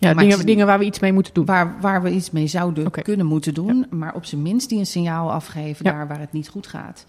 Ja, 0.00 0.14
dingen, 0.14 0.46
dingen 0.46 0.66
waar 0.66 0.78
we 0.78 0.84
iets 0.84 0.98
mee 0.98 1.12
moeten 1.12 1.34
doen. 1.34 1.44
Waar, 1.44 1.80
waar 1.80 2.02
we 2.02 2.10
iets 2.10 2.30
mee 2.30 2.46
zouden 2.46 2.90
kunnen 2.90 3.26
moeten 3.26 3.54
doen, 3.54 3.86
maar 3.90 4.14
op 4.14 4.24
zijn 4.24 4.42
minst 4.42 4.68
die 4.68 4.78
een 4.78 4.86
signaal 4.86 5.32
afgeven 5.32 5.84
daar 5.84 6.08
waar 6.08 6.20
het 6.20 6.32
niet 6.32 6.48
goed 6.48 6.66
gaat. 6.66 7.06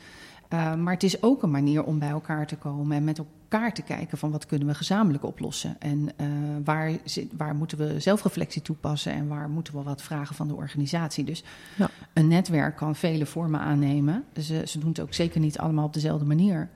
Uh, 0.54 0.75
maar 0.75 0.93
het 0.93 1.04
is 1.04 1.23
ook 1.23 1.43
een 1.43 1.51
manier 1.51 1.84
om 1.84 1.99
bij 1.99 2.10
elkaar 2.10 2.47
te 2.47 2.56
komen 2.56 2.97
en 2.97 3.04
met 3.04 3.17
elkaar 3.17 3.73
te 3.73 3.82
kijken 3.82 4.17
van 4.17 4.32
wat 4.32 4.45
kunnen 4.45 4.67
we 4.67 4.73
gezamenlijk 4.73 5.23
oplossen. 5.23 5.75
En 5.80 6.10
uh, 6.21 6.27
waar, 6.63 6.91
waar 7.38 7.56
moeten 7.56 7.77
we 7.77 7.99
zelfreflectie 7.99 8.62
toepassen 8.62 9.12
en 9.12 9.27
waar 9.27 9.49
moeten 9.49 9.75
we 9.75 9.84
wat 9.84 10.01
vragen 10.01 10.36
van 10.36 10.47
de 10.47 10.56
organisatie. 10.56 11.23
Dus 11.23 11.43
ja. 11.75 11.89
een 12.13 12.27
netwerk 12.27 12.75
kan 12.75 12.95
vele 12.95 13.25
vormen 13.25 13.60
aannemen. 13.60 14.23
Ze, 14.41 14.63
ze 14.65 14.80
doen 14.80 14.89
het 14.89 14.99
ook 14.99 15.13
zeker 15.13 15.39
niet 15.39 15.58
allemaal 15.58 15.86
op 15.86 15.93
dezelfde 15.93 16.25
manier. 16.25 16.69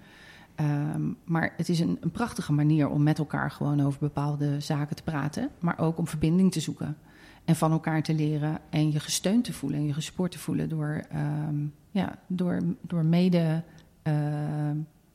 Um, 0.59 1.17
maar 1.23 1.53
het 1.57 1.69
is 1.69 1.79
een, 1.79 1.97
een 2.01 2.11
prachtige 2.11 2.53
manier 2.53 2.89
om 2.89 3.03
met 3.03 3.17
elkaar 3.17 3.51
gewoon 3.51 3.81
over 3.81 3.99
bepaalde 3.99 4.59
zaken 4.59 4.95
te 4.95 5.03
praten, 5.03 5.49
maar 5.59 5.79
ook 5.79 5.97
om 5.97 6.07
verbinding 6.07 6.51
te 6.51 6.59
zoeken. 6.59 6.97
En 7.45 7.55
van 7.55 7.71
elkaar 7.71 8.03
te 8.03 8.13
leren 8.13 8.59
en 8.69 8.91
je 8.91 8.99
gesteund 8.99 9.43
te 9.43 9.53
voelen 9.53 9.79
en 9.79 9.85
je 9.85 9.93
gesupport 9.93 10.31
te 10.31 10.39
voelen 10.39 10.69
door, 10.69 11.03
um, 11.47 11.73
ja, 11.91 12.19
door, 12.27 12.61
door 12.81 13.05
mede 13.05 13.63
uh, 14.03 14.13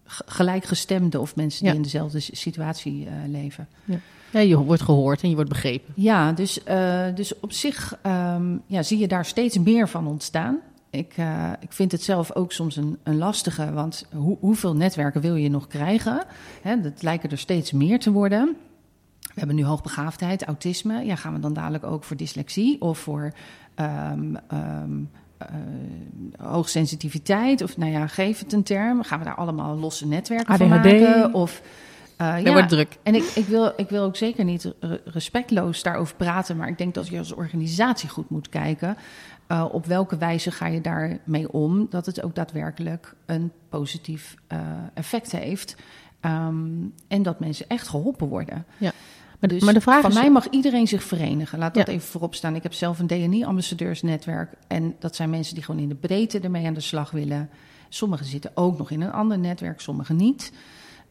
gelijkgestemden 0.05 1.21
of 1.21 1.37
mensen 1.37 1.65
die 1.65 1.75
in 1.75 1.83
dezelfde 1.83 2.21
situatie 2.21 3.05
uh, 3.05 3.13
leven. 3.27 3.69
Ja. 3.85 3.99
ja. 4.31 4.41
je 4.41 4.57
wordt 4.57 4.83
gehoord 4.83 5.23
en 5.23 5.29
je 5.29 5.35
wordt 5.35 5.51
begrepen. 5.51 5.93
Ja, 5.97 6.33
dus, 6.33 6.61
uh, 6.69 7.05
dus 7.15 7.41
op 7.41 7.53
zich 7.53 7.99
um, 8.07 8.63
ja, 8.67 8.83
zie 8.83 8.99
je 8.99 9.09
daar 9.09 9.25
steeds 9.25 9.59
meer 9.59 9.89
van 9.89 10.07
ontstaan. 10.07 10.59
Ik, 10.91 11.17
uh, 11.19 11.53
ik 11.61 11.73
vind 11.73 11.93
het 11.93 12.03
zelf 12.03 12.35
ook 12.35 12.53
soms 12.53 12.77
een, 12.77 12.99
een 13.03 13.19
lastige, 13.19 13.73
want 13.73 14.07
hoe, 14.13 14.37
hoeveel 14.41 14.77
netwerken 14.77 15.21
wil 15.21 15.35
je 15.35 15.51
nog 15.51 15.67
krijgen? 15.67 16.25
Hè, 16.63 16.81
dat 16.81 17.03
lijken 17.03 17.31
er 17.31 17.39
steeds 17.39 17.73
meer 17.73 17.99
te 17.99 18.13
worden. 18.13 18.57
We 19.21 19.39
hebben 19.39 19.57
nu 19.57 19.65
hoogbegaafdheid, 19.65 20.45
autisme. 20.45 21.05
Ja, 21.05 21.17
gaan 21.17 21.35
we 21.35 21.41
dan 21.41 21.53
dadelijk 21.53 21.85
ook 21.85 22.05
voor 22.05 22.17
dyslexie 22.17 22.81
of 22.81 22.99
voor 22.99 23.33
um, 23.77 24.37
um, 24.53 25.11
uh, 25.43 25.47
hoogsensitiviteit? 26.39 27.63
Of 27.63 27.77
nou 27.77 27.91
ja, 27.93 28.07
geef 28.07 28.39
het 28.39 28.53
een 28.53 28.63
term. 28.63 29.03
Gaan 29.03 29.19
we 29.19 29.25
daar 29.25 29.35
allemaal 29.35 29.77
losse 29.77 30.07
netwerken 30.07 30.55
ADHD. 30.55 30.69
van 30.69 30.69
maken? 30.69 31.35
Of, 31.35 31.63
uh, 32.21 32.43
ja, 32.43 32.53
wordt 32.53 32.69
druk. 32.69 32.99
En 33.03 33.15
ik, 33.15 33.23
ik, 33.23 33.47
wil, 33.47 33.73
ik 33.77 33.89
wil 33.89 34.03
ook 34.03 34.17
zeker 34.17 34.45
niet 34.45 34.75
respectloos 35.05 35.83
daarover 35.83 36.17
praten, 36.17 36.57
maar 36.57 36.69
ik 36.69 36.79
denk 36.79 36.95
dat 36.95 37.09
je 37.09 37.19
als 37.19 37.33
organisatie 37.33 38.09
goed 38.09 38.31
moet 38.31 38.49
kijken. 38.49 38.97
Uh, 39.53 39.65
op 39.73 39.87
welke 39.87 40.17
wijze 40.17 40.51
ga 40.51 40.67
je 40.67 40.81
daarmee 40.81 41.53
om? 41.53 41.87
Dat 41.91 42.07
het 42.07 42.23
ook 42.23 42.35
daadwerkelijk 42.35 43.15
een 43.27 43.53
positief 43.69 44.35
uh, 44.53 44.61
effect 44.95 45.33
heeft. 45.33 45.77
Um, 46.21 46.95
en 47.09 47.23
dat 47.23 47.41
mensen 47.41 47.67
echt 47.69 47.89
geholpen 47.89 48.29
worden. 48.29 48.65
Ja. 48.79 48.93
Maar, 49.41 49.51
dus 49.51 49.63
maar 49.63 49.75
de 49.75 49.81
vraag 49.81 50.01
van 50.01 50.11
is... 50.11 50.17
mij 50.17 50.31
mag 50.31 50.49
iedereen 50.49 50.89
zich 50.89 51.03
verenigen. 51.03 51.59
Laat 51.59 51.75
dat 51.75 51.87
ja. 51.87 51.93
even 51.93 52.09
voorop 52.09 52.35
staan. 52.35 52.55
Ik 52.55 52.63
heb 52.63 52.73
zelf 52.73 52.99
een 52.99 53.07
DNI-ambassadeursnetwerk. 53.07 54.53
En 54.67 54.97
dat 54.99 55.17
zijn 55.17 55.31
mensen 55.31 55.55
die 55.55 55.65
gewoon 55.65 55.81
in 55.81 55.89
de 55.89 55.95
breedte 55.95 56.41
ermee 56.41 56.67
aan 56.67 56.75
de 56.75 56.81
slag 56.81 57.11
willen. 57.11 57.51
Sommigen 57.89 58.27
zitten 58.27 58.51
ook 58.55 58.79
nog 58.79 58.91
in 58.91 59.01
een 59.01 59.13
ander 59.13 59.39
netwerk, 59.39 59.81
sommigen 59.81 60.17
niet. 60.17 60.53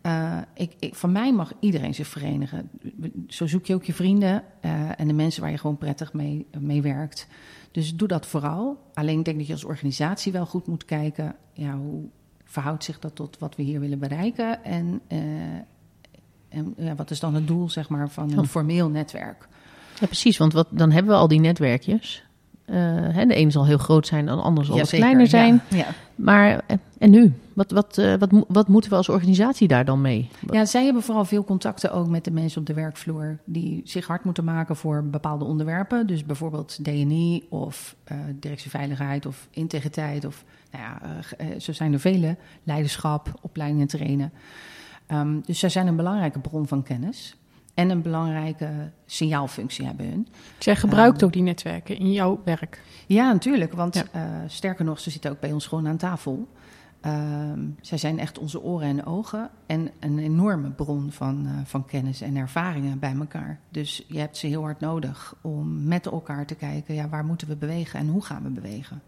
Uh, 0.04 0.38
ik, 0.54 0.74
ik, 0.80 0.96
van 0.96 1.12
mij 1.12 1.34
mag 1.34 1.54
iedereen 1.60 1.94
zich 1.94 2.08
verenigen. 2.08 2.70
Zo 3.28 3.48
zoek 3.48 3.66
je 3.66 3.74
ook 3.74 3.84
je 3.84 3.94
vrienden 3.94 4.44
uh, 4.66 5.00
en 5.00 5.08
de 5.08 5.14
mensen 5.14 5.42
waar 5.42 5.52
je 5.52 5.58
gewoon 5.58 5.78
prettig 5.78 6.14
mee, 6.14 6.46
mee 6.60 6.82
werkt. 6.82 7.28
Dus 7.72 7.96
doe 7.96 8.08
dat 8.08 8.26
vooral. 8.26 8.78
Alleen 8.94 9.20
ik 9.20 9.26
denk 9.26 9.38
dat 9.38 9.48
je 9.48 9.54
als 9.54 9.64
organisatie 9.64 10.32
wel 10.32 10.46
goed 10.46 10.68
moet 10.68 10.86
kijken... 10.86 11.36
Ja, 11.54 11.78
hoe 11.78 12.04
verhoudt 12.44 12.84
zich 12.84 13.00
dat 13.00 13.16
tot 13.16 13.38
wat 13.40 13.56
we 13.56 13.64
hier 13.64 13.80
willen 13.80 14.00
bereiken... 14.00 14.64
en, 14.64 15.02
uh, 15.08 15.20
en 16.50 16.74
ja, 16.78 16.96
wat 16.96 17.12
is 17.12 17.20
dan 17.20 17.36
het 17.36 17.48
doel 17.48 17.70
zeg 17.70 17.90
maar, 17.90 18.10
van 18.10 18.38
een 18.38 18.48
formeel 18.48 18.90
netwerk. 18.90 19.48
Ja, 20.00 20.06
precies, 20.06 20.38
want 20.38 20.54
wat, 20.54 20.68
dan 20.70 20.92
hebben 20.92 21.12
we 21.12 21.20
al 21.20 21.28
die 21.28 21.40
netwerkjes... 21.40 22.24
Uh, 22.66 22.76
hè, 23.16 23.26
de 23.26 23.34
ene 23.34 23.52
zal 23.52 23.66
heel 23.66 23.78
groot 23.78 24.08
zijn, 24.08 24.26
de 24.26 24.32
ander 24.32 24.66
zal 24.66 24.76
ja, 24.76 24.82
wat 24.82 24.90
kleiner 24.90 25.28
zijn. 25.28 25.62
Ja, 25.70 25.78
ja. 25.78 25.86
Maar 26.16 26.62
en 26.98 27.10
nu? 27.10 27.34
Wat, 27.60 27.72
wat, 27.72 27.98
uh, 27.98 28.14
wat, 28.20 28.46
wat 28.48 28.68
moeten 28.68 28.90
we 28.90 28.96
als 28.96 29.10
organisatie 29.10 29.68
daar 29.68 29.86
dan 29.86 30.02
mee? 30.02 30.30
Ja, 30.52 30.66
zij 30.66 30.84
hebben 30.84 31.04
vooral 31.04 31.26
veel 31.26 31.44
contacten 31.44 31.92
ook 31.92 32.08
met 32.08 32.24
de 32.24 32.32
mensen 32.32 32.60
op 32.60 32.68
de 32.68 32.74
werkvloer 32.74 33.38
die 33.46 33.82
zich 33.84 34.08
hard 34.08 34.24
moeten 34.24 34.44
maken 34.44 34.76
voor 34.76 35.04
bepaalde 35.04 35.46
onderwerpen. 35.46 36.08
Dus 36.08 36.26
bijvoorbeeld 36.26 36.84
DNI 36.84 37.46
of 37.50 37.96
uh, 38.12 38.18
directieveiligheid 38.34 39.26
of 39.26 39.48
integriteit. 39.52 40.26
Of 40.26 40.44
nou 40.72 40.84
ja, 40.84 41.02
uh, 41.42 41.60
zo 41.60 41.74
zijn 41.74 41.94
er 41.94 42.00
vele. 42.00 42.36
Leiderschap, 42.64 43.34
opleidingen 43.42 43.82
en 43.82 43.98
trainen. 43.98 44.32
Um, 45.08 45.42
dus 45.46 45.60
zij 45.60 45.70
zijn 45.70 45.88
een 45.88 45.96
belangrijke 45.96 46.40
bron 46.40 46.68
van 46.68 46.84
kennis 46.84 47.36
en 47.74 47.90
een 47.90 48.02
belangrijke 48.02 48.92
signaalfunctie 49.06 49.86
hebben 49.86 50.06
hun. 50.06 50.28
Zij 50.60 50.76
gebruikt 50.76 51.22
um, 51.22 51.28
ook 51.28 51.34
die 51.34 51.44
netwerken 51.44 51.98
in 51.98 52.12
jouw 52.12 52.42
werk? 52.46 52.82
Ja, 53.08 53.32
natuurlijk. 53.32 53.74
Want 53.74 53.96
ja. 53.96 54.04
uh, 54.16 54.22
sterker 54.48 54.86
nog, 54.86 55.00
ze 55.00 55.10
zitten 55.10 55.32
ook 55.32 55.40
bij 55.40 55.52
ons 55.52 55.68
gewoon 55.68 55.88
aan 55.88 55.98
tafel. 55.98 56.48
Um, 57.06 57.76
zij 57.82 57.98
zijn 57.98 58.20
echt 58.20 58.40
onze 58.40 58.62
oren 58.62 58.88
en 58.88 59.06
ogen 59.06 59.50
en 59.66 59.92
een 60.00 60.20
enorme 60.20 60.70
bron 60.70 61.12
van, 61.12 61.46
uh, 61.46 61.52
van 61.64 61.86
kennis 61.86 62.22
en 62.22 62.36
ervaringen 62.36 63.00
bij 63.00 63.16
elkaar. 63.16 63.60
Dus 63.70 64.06
je 64.08 64.20
hebt 64.20 64.38
ze 64.38 64.48
heel 64.48 64.62
hard 64.62 64.80
nodig 64.80 65.36
om 65.42 65.84
met 65.84 66.06
elkaar 66.06 66.46
te 66.46 66.56
kijken, 66.56 66.96
ja, 66.96 67.10
waar 67.10 67.26
moeten 67.26 67.48
we 67.48 67.56
bewegen 67.56 68.00
en 68.00 68.08
hoe 68.08 68.24
gaan 68.24 68.44
we 68.44 68.50
bewegen. 68.50 69.02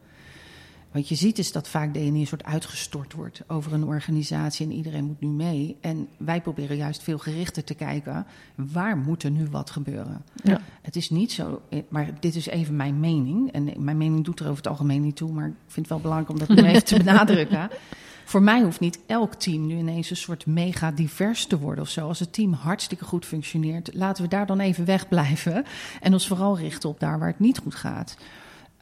Wat 0.91 1.07
je 1.07 1.15
ziet 1.15 1.37
is 1.37 1.51
dat 1.51 1.67
vaak 1.67 1.93
DNI 1.93 2.19
een 2.19 2.27
soort 2.27 2.43
uitgestort 2.43 3.13
wordt 3.13 3.41
over 3.47 3.73
een 3.73 3.83
organisatie 3.83 4.65
en 4.65 4.71
iedereen 4.71 5.05
moet 5.05 5.21
nu 5.21 5.27
mee. 5.27 5.77
En 5.81 6.07
wij 6.17 6.41
proberen 6.41 6.77
juist 6.77 7.03
veel 7.03 7.17
gerichter 7.17 7.63
te 7.63 7.73
kijken, 7.73 8.25
waar 8.55 8.97
moet 8.97 9.23
er 9.23 9.31
nu 9.31 9.47
wat 9.49 9.69
gebeuren? 9.69 10.23
Ja. 10.43 10.61
Het 10.81 10.95
is 10.95 11.09
niet 11.09 11.31
zo, 11.31 11.61
maar 11.89 12.09
dit 12.19 12.35
is 12.35 12.45
even 12.45 12.75
mijn 12.75 12.99
mening. 12.99 13.51
En 13.51 13.73
mijn 13.77 13.97
mening 13.97 14.25
doet 14.25 14.39
er 14.39 14.45
over 14.45 14.57
het 14.57 14.67
algemeen 14.67 15.01
niet 15.01 15.15
toe, 15.15 15.31
maar 15.31 15.47
ik 15.47 15.53
vind 15.67 15.75
het 15.75 15.89
wel 15.89 15.99
belangrijk 15.99 16.31
om 16.31 16.39
dat 16.39 16.57
nu 16.57 16.63
even 16.63 16.83
te 16.83 16.97
benadrukken. 17.03 17.69
Voor 18.25 18.41
mij 18.41 18.61
hoeft 18.61 18.79
niet 18.79 18.99
elk 19.05 19.33
team 19.33 19.65
nu 19.67 19.77
ineens 19.77 20.09
een 20.09 20.15
soort 20.15 20.45
mega 20.45 20.91
divers 20.91 21.45
te 21.45 21.59
worden 21.59 21.83
of 21.83 21.89
zo. 21.89 22.07
Als 22.07 22.19
het 22.19 22.33
team 22.33 22.53
hartstikke 22.53 23.05
goed 23.05 23.25
functioneert, 23.25 23.89
laten 23.93 24.23
we 24.23 24.29
daar 24.29 24.45
dan 24.45 24.59
even 24.59 24.85
wegblijven. 24.85 25.65
En 26.01 26.13
ons 26.13 26.27
vooral 26.27 26.57
richten 26.57 26.89
op 26.89 26.99
daar 26.99 27.19
waar 27.19 27.27
het 27.27 27.39
niet 27.39 27.57
goed 27.57 27.75
gaat. 27.75 28.17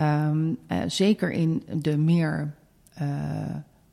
Um, 0.02 0.58
uh, 0.68 0.78
zeker 0.88 1.32
in 1.32 1.64
de 1.78 1.98
meer 1.98 2.54
uh, 3.02 3.08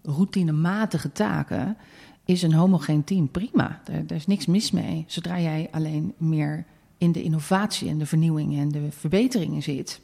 routinematige 0.02 1.12
taken 1.12 1.76
is 2.24 2.42
een 2.42 2.52
homogeen 2.52 3.04
team 3.04 3.30
prima. 3.30 3.80
Daar, 3.84 4.06
daar, 4.06 4.16
is 4.16 4.26
niks 4.26 4.46
mis 4.46 4.70
mee. 4.70 5.04
Zodra 5.06 5.40
jij 5.40 5.68
alleen 5.70 6.14
meer 6.16 6.64
in 6.98 7.12
de 7.12 7.22
innovatie 7.22 7.88
en 7.88 7.98
de 7.98 8.06
vernieuwing 8.06 8.58
en 8.58 8.68
de 8.68 8.90
verbeteringen 8.90 9.62
zit, 9.62 10.00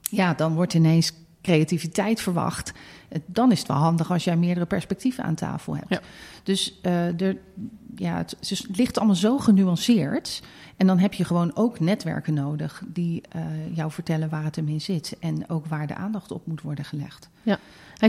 ja, 0.00 0.34
dan 0.34 0.54
wordt 0.54 0.74
ineens 0.74 1.12
creativiteit 1.42 2.20
verwacht. 2.20 2.72
Dan 3.26 3.52
is 3.52 3.58
het 3.58 3.68
wel 3.68 3.76
handig 3.76 4.10
als 4.10 4.24
jij 4.24 4.36
meerdere 4.36 4.66
perspectieven 4.66 5.24
aan 5.24 5.34
tafel 5.34 5.76
hebt. 5.76 5.88
Ja. 5.88 6.00
Dus 6.42 6.78
uh, 6.82 7.20
er, 7.20 7.36
ja, 7.96 8.16
het, 8.16 8.36
het, 8.40 8.76
ligt 8.76 8.98
allemaal 8.98 9.16
zo 9.16 9.38
genuanceerd. 9.38 10.42
En 10.76 10.86
dan 10.86 10.98
heb 10.98 11.14
je 11.14 11.24
gewoon 11.24 11.50
ook 11.54 11.80
netwerken 11.80 12.34
nodig 12.34 12.82
die 12.86 13.22
uh, 13.36 13.76
jou 13.76 13.90
vertellen 13.90 14.28
waar 14.28 14.44
het 14.44 14.56
hem 14.56 14.68
in 14.68 14.80
zit. 14.80 15.16
En 15.20 15.48
ook 15.48 15.66
waar 15.66 15.86
de 15.86 15.94
aandacht 15.94 16.30
op 16.30 16.46
moet 16.46 16.60
worden 16.60 16.84
gelegd. 16.84 17.28
Ja. 17.42 17.58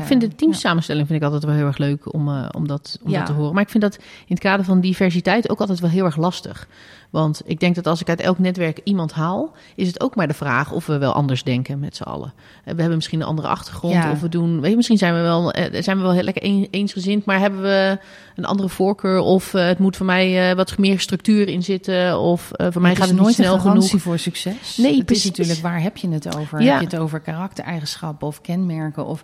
Ik 0.02 0.08
vind 0.08 0.22
de 0.22 0.36
teamsamenstelling 0.36 1.08
vind 1.08 1.20
ik 1.20 1.26
altijd 1.26 1.44
wel 1.44 1.54
heel 1.54 1.66
erg 1.66 1.78
leuk 1.78 2.14
om, 2.14 2.28
uh, 2.28 2.46
om, 2.52 2.68
dat, 2.68 3.00
om 3.04 3.12
ja. 3.12 3.18
dat 3.18 3.26
te 3.26 3.34
horen. 3.34 3.54
Maar 3.54 3.64
ik 3.64 3.70
vind 3.70 3.84
dat 3.84 3.96
in 3.96 4.04
het 4.36 4.40
kader 4.40 4.66
van 4.66 4.80
diversiteit 4.80 5.50
ook 5.50 5.60
altijd 5.60 5.80
wel 5.80 5.90
heel 5.90 6.06
erg 6.06 6.18
lastig. 6.18 6.68
Want 7.10 7.42
ik 7.46 7.60
denk 7.60 7.76
dat 7.76 7.88
als 7.88 8.02
ik 8.02 8.10
uit 8.10 8.20
elk 8.20 8.40
netwerk 8.40 8.80
iemand 8.84 9.12
haal, 9.12 9.52
is 9.76 9.88
het 9.88 10.02
ook 10.02 10.16
maar 10.16 10.28
de 10.28 10.34
vraag 10.34 10.72
of 10.72 10.86
we 10.86 10.98
wel 10.98 11.14
anders 11.14 11.44
denken 11.44 11.80
met 11.80 11.96
z'n 11.96 12.04
allen. 12.04 12.34
We 12.64 12.74
hebben 12.76 12.96
misschien 12.96 13.22
een 13.22 13.28
andere 13.28 13.48
achtergrond. 13.48 13.94
Ja. 13.94 14.12
Of 14.12 14.22
we 14.22 14.30
doen, 14.30 14.62
weet 14.62 14.70
je, 14.70 14.76
misschien 14.76 14.98
zijn 14.98 15.14
we 15.14 15.22
wel, 15.22 15.54
zijn 15.72 15.98
we 15.98 16.04
wel 16.04 16.12
heel 16.12 16.24
lekker 16.24 16.44
een, 16.44 16.68
eensgezind, 16.72 17.26
maar 17.26 17.40
hebben 17.40 17.62
we 17.62 17.98
een 18.36 18.46
andere 18.46 18.70
voorkeur? 18.70 19.20
Of 19.20 19.52
het 19.52 19.80
moet 19.80 19.98
voor 19.98 20.06
mij 20.06 20.56
wat 20.56 20.78
meer 20.78 21.00
structuur 21.00 21.48
in 21.48 21.64
zitten. 21.64 22.20
Of 22.20 22.52
voor 22.58 22.82
mij 22.82 22.96
gaat 22.96 23.08
het 23.08 23.18
nooit 23.18 23.36
snel 23.36 23.60
genoeg. 23.60 24.02
voor 24.02 24.20
succes. 24.20 24.78
Nee, 24.78 24.96
het 24.96 25.06
precies. 25.06 25.24
is 25.24 25.30
natuurlijk 25.30 25.60
waar 25.60 25.82
heb 25.82 25.98
je 25.98 26.10
het 26.10 26.38
over? 26.38 26.62
Ja. 26.62 26.72
Heb 26.72 26.80
je 26.80 26.96
het 26.96 27.04
over 27.04 27.20
karaktereigenschappen 27.20 28.28
of 28.28 28.42
kenmerken? 28.42 29.06
Of 29.06 29.24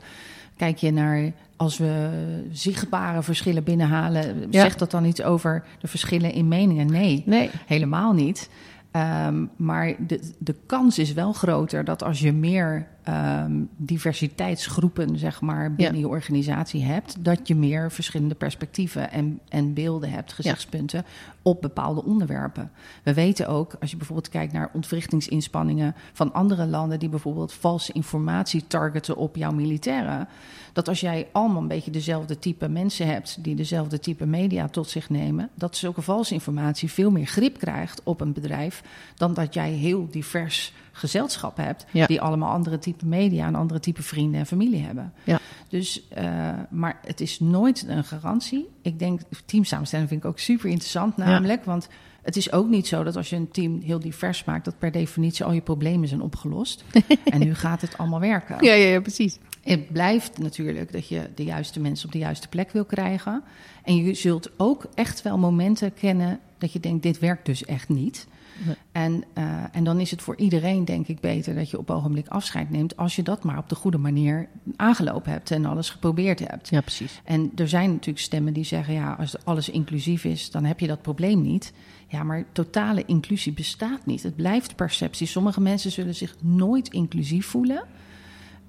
kijk 0.59 0.77
je 0.77 0.91
naar 0.91 1.31
als 1.55 1.77
we 1.77 2.09
zichtbare 2.51 3.23
verschillen 3.23 3.63
binnenhalen, 3.63 4.39
ja. 4.39 4.61
zegt 4.61 4.79
dat 4.79 4.91
dan 4.91 5.05
iets 5.05 5.21
over 5.21 5.63
de 5.79 5.87
verschillen 5.87 6.33
in 6.33 6.47
meningen? 6.47 6.91
Nee, 6.91 7.23
nee. 7.25 7.49
helemaal 7.65 8.13
niet. 8.13 8.49
Ehm, 8.91 9.45
maar 9.55 9.95
de, 10.07 10.33
de 10.37 10.55
kans 10.65 10.99
is 10.99 11.13
wel 11.13 11.33
groter 11.33 11.83
dat 11.83 12.03
als 12.03 12.19
je 12.19 12.33
meer 12.33 12.87
ehm, 13.13 13.51
diversiteitsgroepen 13.77 15.17
zeg 15.17 15.41
maar, 15.41 15.75
binnen 15.75 15.95
Ja. 15.95 15.99
je 16.01 16.07
organisatie 16.07 16.83
hebt, 16.83 17.15
dat 17.25 17.47
je 17.47 17.55
meer 17.55 17.91
verschillende 17.91 18.35
perspectieven 18.35 19.11
en, 19.11 19.39
en 19.49 19.73
beelden 19.73 20.11
hebt, 20.11 20.33
gezichtspunten 20.33 21.05
op 21.41 21.61
bepaalde 21.61 22.03
onderwerpen. 22.03 22.71
We 23.03 23.13
weten 23.13 23.47
ook, 23.47 23.75
als 23.79 23.91
je 23.91 23.97
bijvoorbeeld 23.97 24.29
kijkt 24.29 24.53
naar 24.53 24.69
ontwrichtingsinspanningen 24.73 25.95
van 26.13 26.33
andere 26.33 26.65
landen 26.65 26.99
die 26.99 27.09
bijvoorbeeld 27.09 27.53
valse 27.53 27.91
informatie 27.93 28.67
targeten 28.67 29.15
op 29.17 29.35
jouw 29.35 29.51
militairen, 29.51 30.27
dat 30.73 30.87
als 30.87 30.99
jij 30.99 31.27
allemaal 31.31 31.61
een 31.61 31.67
beetje 31.67 31.91
dezelfde 31.91 32.39
type 32.39 32.69
mensen 32.69 33.07
hebt 33.07 33.43
die 33.43 33.55
dezelfde 33.55 33.99
type 33.99 34.25
media 34.25 34.67
tot 34.67 34.89
zich 34.89 35.09
nemen, 35.09 35.49
dat 35.55 35.75
zulke 35.75 36.01
valse 36.01 36.33
informatie 36.33 36.91
veel 36.91 37.11
meer 37.11 37.25
grip 37.25 37.57
krijgt 37.57 38.01
op 38.03 38.21
een 38.21 38.33
bedrijf 38.33 38.83
dan 39.15 39.33
dat 39.33 39.53
jij 39.53 39.71
heel 39.71 40.07
divers 40.11 40.73
gezelschap 40.91 41.57
hebt 41.57 41.85
Ja. 41.91 42.05
die 42.05 42.21
allemaal 42.21 42.51
andere 42.51 42.79
type 42.79 42.98
media 43.05 43.45
en 43.45 43.55
andere 43.55 43.79
type 43.79 44.03
vrienden 44.03 44.39
en 44.39 44.45
familie 44.45 44.81
hebben. 44.81 45.13
Ja. 45.23 45.39
Dus, 45.67 46.07
eh, 46.07 46.51
maar 46.69 46.99
het 47.05 47.21
is 47.21 47.39
nooit 47.39 47.85
een 47.87 48.03
garantie. 48.03 48.69
Ik 48.81 48.99
denk, 48.99 49.21
teamsamenstelling 49.45 50.09
vind 50.09 50.23
ik 50.23 50.29
ook 50.29 50.39
super 50.39 50.69
interessant 50.69 51.17
namelijk, 51.17 51.63
want 51.63 51.89
het 52.21 52.35
is 52.35 52.51
ook 52.51 52.69
niet 52.69 52.87
zo 52.87 53.03
dat 53.03 53.15
als 53.15 53.29
je 53.29 53.35
een 53.35 53.51
team 53.51 53.81
heel 53.81 53.99
divers 53.99 54.43
maakt, 54.43 54.65
dat 54.65 54.79
per 54.79 54.91
definitie 54.91 55.45
al 55.45 55.51
je 55.51 55.61
problemen 55.61 56.07
zijn 56.07 56.21
opgelost. 56.21 56.83
en 57.23 57.39
nu 57.39 57.55
gaat 57.55 57.81
het 57.81 57.97
allemaal 57.97 58.19
werken. 58.19 58.65
Ja, 58.65 58.73
ja, 58.73 58.87
ja, 58.87 59.01
precies. 59.01 59.37
Het 59.61 59.91
blijft 59.91 60.37
natuurlijk 60.37 60.91
dat 60.91 61.07
je 61.07 61.29
de 61.35 61.43
juiste 61.43 61.79
mensen 61.79 62.05
op 62.05 62.11
de 62.11 62.19
juiste 62.19 62.47
plek 62.47 62.71
wil 62.71 62.85
krijgen. 62.85 63.43
En 63.83 63.95
je 63.95 64.13
zult 64.13 64.49
ook 64.57 64.85
echt 64.93 65.21
wel 65.21 65.37
momenten 65.37 65.93
kennen 65.93 66.39
dat 66.57 66.73
je 66.73 66.79
denkt, 66.79 67.03
dit 67.03 67.19
werkt 67.19 67.45
dus 67.45 67.65
echt 67.65 67.89
niet. 67.89 68.27
Nee. 68.65 68.75
En, 68.91 69.23
eh, 69.33 69.63
en 69.71 69.83
dan 69.83 69.99
is 69.99 70.11
het 70.11 70.21
voor 70.21 70.35
iedereen, 70.37 70.85
denk 70.85 71.07
ik, 71.07 71.19
beter 71.19 71.55
dat 71.55 71.69
je 71.69 71.77
op 71.77 71.89
ogenblik 71.89 72.27
afscheid 72.27 72.69
neemt... 72.69 72.97
als 72.97 73.15
je 73.15 73.23
dat 73.23 73.43
maar 73.43 73.57
op 73.57 73.69
de 73.69 73.75
goede 73.75 73.97
manier 73.97 74.47
aangelopen 74.75 75.31
hebt 75.31 75.51
en 75.51 75.65
alles 75.65 75.89
geprobeerd 75.89 76.39
hebt. 76.39 76.69
Ja, 76.69 76.81
precies. 76.81 77.21
En 77.23 77.51
er 77.55 77.67
zijn 77.67 77.91
natuurlijk 77.91 78.19
stemmen 78.19 78.53
die 78.53 78.63
zeggen, 78.63 78.93
ja, 78.93 79.13
als 79.13 79.45
alles 79.45 79.69
inclusief 79.69 80.23
is, 80.23 80.51
dan 80.51 80.63
heb 80.63 80.79
je 80.79 80.87
dat 80.87 81.01
probleem 81.01 81.41
niet. 81.41 81.73
Ja, 82.07 82.23
maar 82.23 82.45
totale 82.51 83.03
inclusie 83.05 83.53
bestaat 83.53 84.05
niet. 84.05 84.23
Het 84.23 84.35
blijft 84.35 84.75
perceptie. 84.75 85.27
Sommige 85.27 85.61
mensen 85.61 85.91
zullen 85.91 86.15
zich 86.15 86.35
nooit 86.41 86.87
inclusief 86.87 87.45
voelen. 87.45 87.83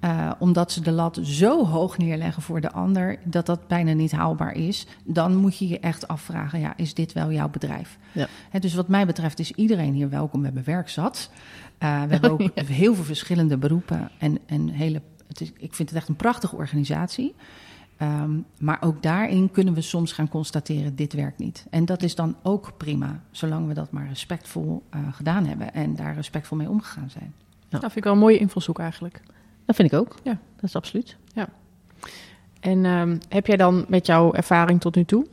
Eh, 0.01 0.31
omdat 0.39 0.71
ze 0.71 0.81
de 0.81 0.91
lat 0.91 1.19
zo 1.23 1.65
hoog 1.65 1.97
neerleggen 1.97 2.41
voor 2.41 2.61
de 2.61 2.71
ander 2.71 3.19
dat 3.23 3.45
dat 3.45 3.67
bijna 3.67 3.93
niet 3.93 4.11
haalbaar 4.11 4.55
is. 4.55 4.87
Dan 5.03 5.35
moet 5.35 5.57
je 5.57 5.67
je 5.67 5.79
echt 5.79 6.07
afvragen: 6.07 6.59
ja, 6.59 6.73
is 6.77 6.93
dit 6.93 7.13
wel 7.13 7.31
jouw 7.31 7.49
bedrijf? 7.49 7.97
Ja. 8.11 8.27
Hè, 8.49 8.59
dus 8.59 8.73
wat 8.73 8.87
mij 8.87 9.05
betreft 9.05 9.39
is 9.39 9.51
iedereen 9.51 9.93
hier 9.93 10.09
welkom. 10.09 10.39
We 10.39 10.45
hebben 10.45 10.63
werk 10.63 10.89
zat. 10.89 11.29
Eh, 11.77 12.03
we 12.03 12.11
hebben 12.11 12.31
ook 12.35 12.41
heel 12.53 12.95
veel 12.95 13.03
verschillende 13.03 13.57
beroepen. 13.57 14.11
En, 14.17 14.39
en 14.45 14.69
hele, 14.69 15.01
het 15.27 15.41
is, 15.41 15.51
ik 15.57 15.73
vind 15.73 15.89
het 15.89 15.97
echt 15.97 16.07
een 16.07 16.15
prachtige 16.15 16.55
organisatie. 16.55 17.35
Ehm, 17.97 18.31
maar 18.59 18.77
ook 18.81 19.03
daarin 19.03 19.51
kunnen 19.51 19.73
we 19.73 19.81
soms 19.81 20.11
gaan 20.11 20.29
constateren: 20.29 20.95
dit 20.95 21.13
werkt 21.13 21.39
niet. 21.39 21.65
En 21.69 21.85
dat 21.85 22.03
is 22.03 22.15
dan 22.15 22.35
ook 22.43 22.73
prima, 22.77 23.21
zolang 23.31 23.67
we 23.67 23.73
dat 23.73 23.91
maar 23.91 24.07
respectvol 24.07 24.83
eh, 24.89 24.99
gedaan 25.11 25.45
hebben 25.45 25.73
en 25.73 25.95
daar 25.95 26.15
respectvol 26.15 26.57
mee 26.57 26.69
omgegaan 26.69 27.09
zijn. 27.09 27.33
Dat 27.69 27.79
vind 27.79 27.95
ik 27.95 28.03
wel 28.03 28.13
een 28.13 28.19
mooie 28.19 28.37
invalshoek 28.37 28.79
eigenlijk. 28.79 29.21
Dat 29.71 29.79
vind 29.79 29.93
ik 29.93 29.99
ook. 29.99 30.15
Ja. 30.23 30.37
Dat 30.55 30.63
is 30.63 30.75
absoluut. 30.75 31.17
En 32.61 32.85
ehm, 32.85 33.17
heb 33.29 33.47
jij 33.47 33.57
dan 33.57 33.85
met 33.87 34.05
jouw 34.05 34.33
ervaring 34.33 34.81
tot 34.81 34.95
nu 34.95 35.03
toe 35.03 35.25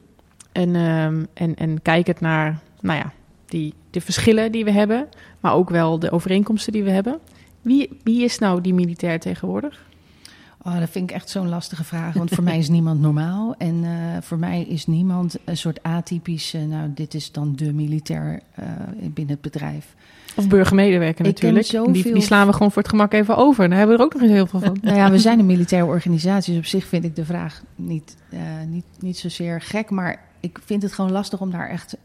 en, 0.53 0.75
ehm, 0.75 1.25
en, 1.35 1.55
en 1.55 1.83
kijkend 1.83 2.21
naar 2.21 2.61
nou 2.81 2.99
ja, 2.99 3.13
die, 3.47 3.75
de 3.91 4.01
verschillen 4.01 4.53
die 4.53 4.65
we 4.65 4.71
hebben, 4.71 5.09
maar 5.41 5.55
ook 5.55 5.71
wel 5.71 5.99
de 5.99 6.11
overeenkomsten 6.11 6.73
die 6.73 6.83
we 6.83 6.91
hebben, 6.91 7.19
wie, 7.61 7.99
wie 8.03 8.25
is 8.25 8.39
nou 8.39 8.61
die 8.61 8.75
militair 8.75 9.21
tegenwoordig? 9.21 9.87
Oh, 10.63 10.79
dat 10.79 10.91
vind 10.91 11.11
ik 11.11 11.17
echt 11.17 11.31
zo'n 11.31 11.49
lastige 11.49 11.85
vraag. 11.85 12.15
Want 12.15 12.31
voor 12.31 12.45
mij 12.45 12.59
is 12.59 12.69
niemand 12.69 13.01
normaal. 13.01 13.55
En 13.59 13.85
eh, 13.85 13.91
voor 14.21 14.39
mij 14.39 14.63
is 14.63 14.87
niemand 14.87 15.37
een 15.45 15.57
soort 15.57 15.83
atypisch. 15.83 16.55
eh, 16.55 16.63
nou, 16.63 16.91
dit 16.95 17.15
is 17.15 17.33
dan 17.33 17.57
de 17.57 17.73
militair 17.73 18.41
eh, 18.55 18.65
binnen 19.01 19.33
het 19.35 19.41
bedrijf. 19.53 19.95
Of 20.37 20.49
burgermedewerker 20.49 21.25
natuurlijk. 21.25 21.67
zoveel- 21.67 21.93
Die, 21.93 22.13
die 22.13 22.23
slaan 22.23 22.47
we 22.47 22.53
gewoon 22.53 22.71
voor 22.73 22.83
het 22.83 22.91
gemak 22.91 23.13
even 23.13 23.37
over. 23.37 23.69
Daar 23.69 23.79
hebben 23.79 23.97
we 23.97 24.03
er 24.03 24.09
ook 24.09 24.15
nog 24.15 24.23
eens 24.23 24.33
heel 24.33 24.47
veel 24.47 24.61
van. 24.61 24.77
Nou 24.83 24.97
ja, 24.97 25.11
we 25.11 25.19
zijn 25.19 25.39
een 25.39 25.47
militaire 25.47 25.89
organisatie. 25.89 26.53
Dus 26.55 26.63
op 26.63 26.69
zich 26.69 26.87
vind 26.87 27.05
ik 27.05 27.17
de 27.17 27.25
vraag 27.25 27.63
niet, 27.77 28.17
niet, 28.69 28.85
niet 28.99 29.19
zozeer 29.19 29.61
gek. 29.61 29.91
Maar 29.91 30.21
ik 30.41 30.59
vind 30.65 30.83
het 30.83 30.93
gewoon 30.93 31.13
lastig 31.13 31.41
om 31.41 31.51
daar 31.51 31.69
echt. 31.69 31.97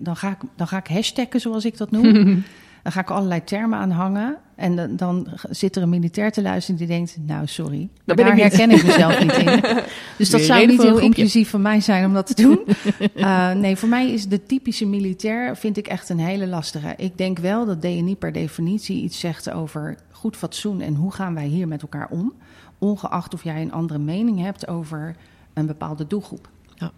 dan, 0.00 0.16
ga 0.16 0.28
ik, 0.30 0.38
dan 0.56 0.66
ga 0.68 0.78
ik 0.78 0.86
hashtaggen, 0.86 1.40
zoals 1.40 1.64
ik 1.64 1.76
dat 1.76 1.90
noem. 1.90 2.42
Dan 2.82 2.92
ga 2.92 3.00
ik 3.00 3.10
allerlei 3.10 3.44
termen 3.44 3.78
aan 3.78 3.90
hangen. 3.90 4.36
En 4.60 4.76
dan, 4.76 4.96
dan 4.96 5.26
zit 5.50 5.76
er 5.76 5.82
een 5.82 5.88
militair 5.88 6.32
te 6.32 6.42
luisteren 6.42 6.78
die 6.78 6.86
denkt... 6.86 7.16
nou, 7.26 7.46
sorry, 7.46 7.88
ben 8.04 8.16
daar 8.16 8.32
ik 8.32 8.42
herken 8.42 8.70
ik 8.70 8.84
mezelf 8.84 9.20
niet 9.20 9.36
in. 9.36 9.62
Dus 10.18 10.30
dat 10.30 10.40
zou 10.40 10.66
niet 10.66 10.82
heel 10.82 10.98
inclusief 10.98 11.50
van 11.50 11.62
mij 11.62 11.80
zijn 11.80 12.04
om 12.04 12.14
dat 12.14 12.26
te 12.26 12.42
doen. 12.42 12.60
Eh, 13.14 13.52
nee, 13.52 13.76
voor 13.76 13.88
mij 13.88 14.10
is 14.10 14.28
de 14.28 14.46
typische 14.46 14.86
militair... 14.86 15.56
vind 15.56 15.76
ik 15.76 15.86
echt 15.86 16.08
een 16.08 16.18
hele 16.18 16.46
lastige. 16.46 16.94
Ik 16.96 17.18
denk 17.18 17.38
wel 17.38 17.66
dat 17.66 17.80
DNI 17.80 18.16
per 18.16 18.32
definitie 18.32 19.02
iets 19.02 19.20
zegt 19.20 19.50
over 19.50 19.96
goed 20.10 20.36
fatsoen... 20.36 20.80
en 20.80 20.94
hoe 20.94 21.12
gaan 21.12 21.34
wij 21.34 21.46
hier 21.46 21.68
met 21.68 21.82
elkaar 21.82 22.08
om. 22.10 22.32
Ongeacht 22.78 23.34
of 23.34 23.44
jij 23.44 23.62
een 23.62 23.72
andere 23.72 23.98
mening 23.98 24.40
hebt 24.40 24.68
over 24.68 25.16
een 25.52 25.66
bepaalde 25.66 26.06
doelgroep. 26.06 26.48
Ja. 26.74 26.92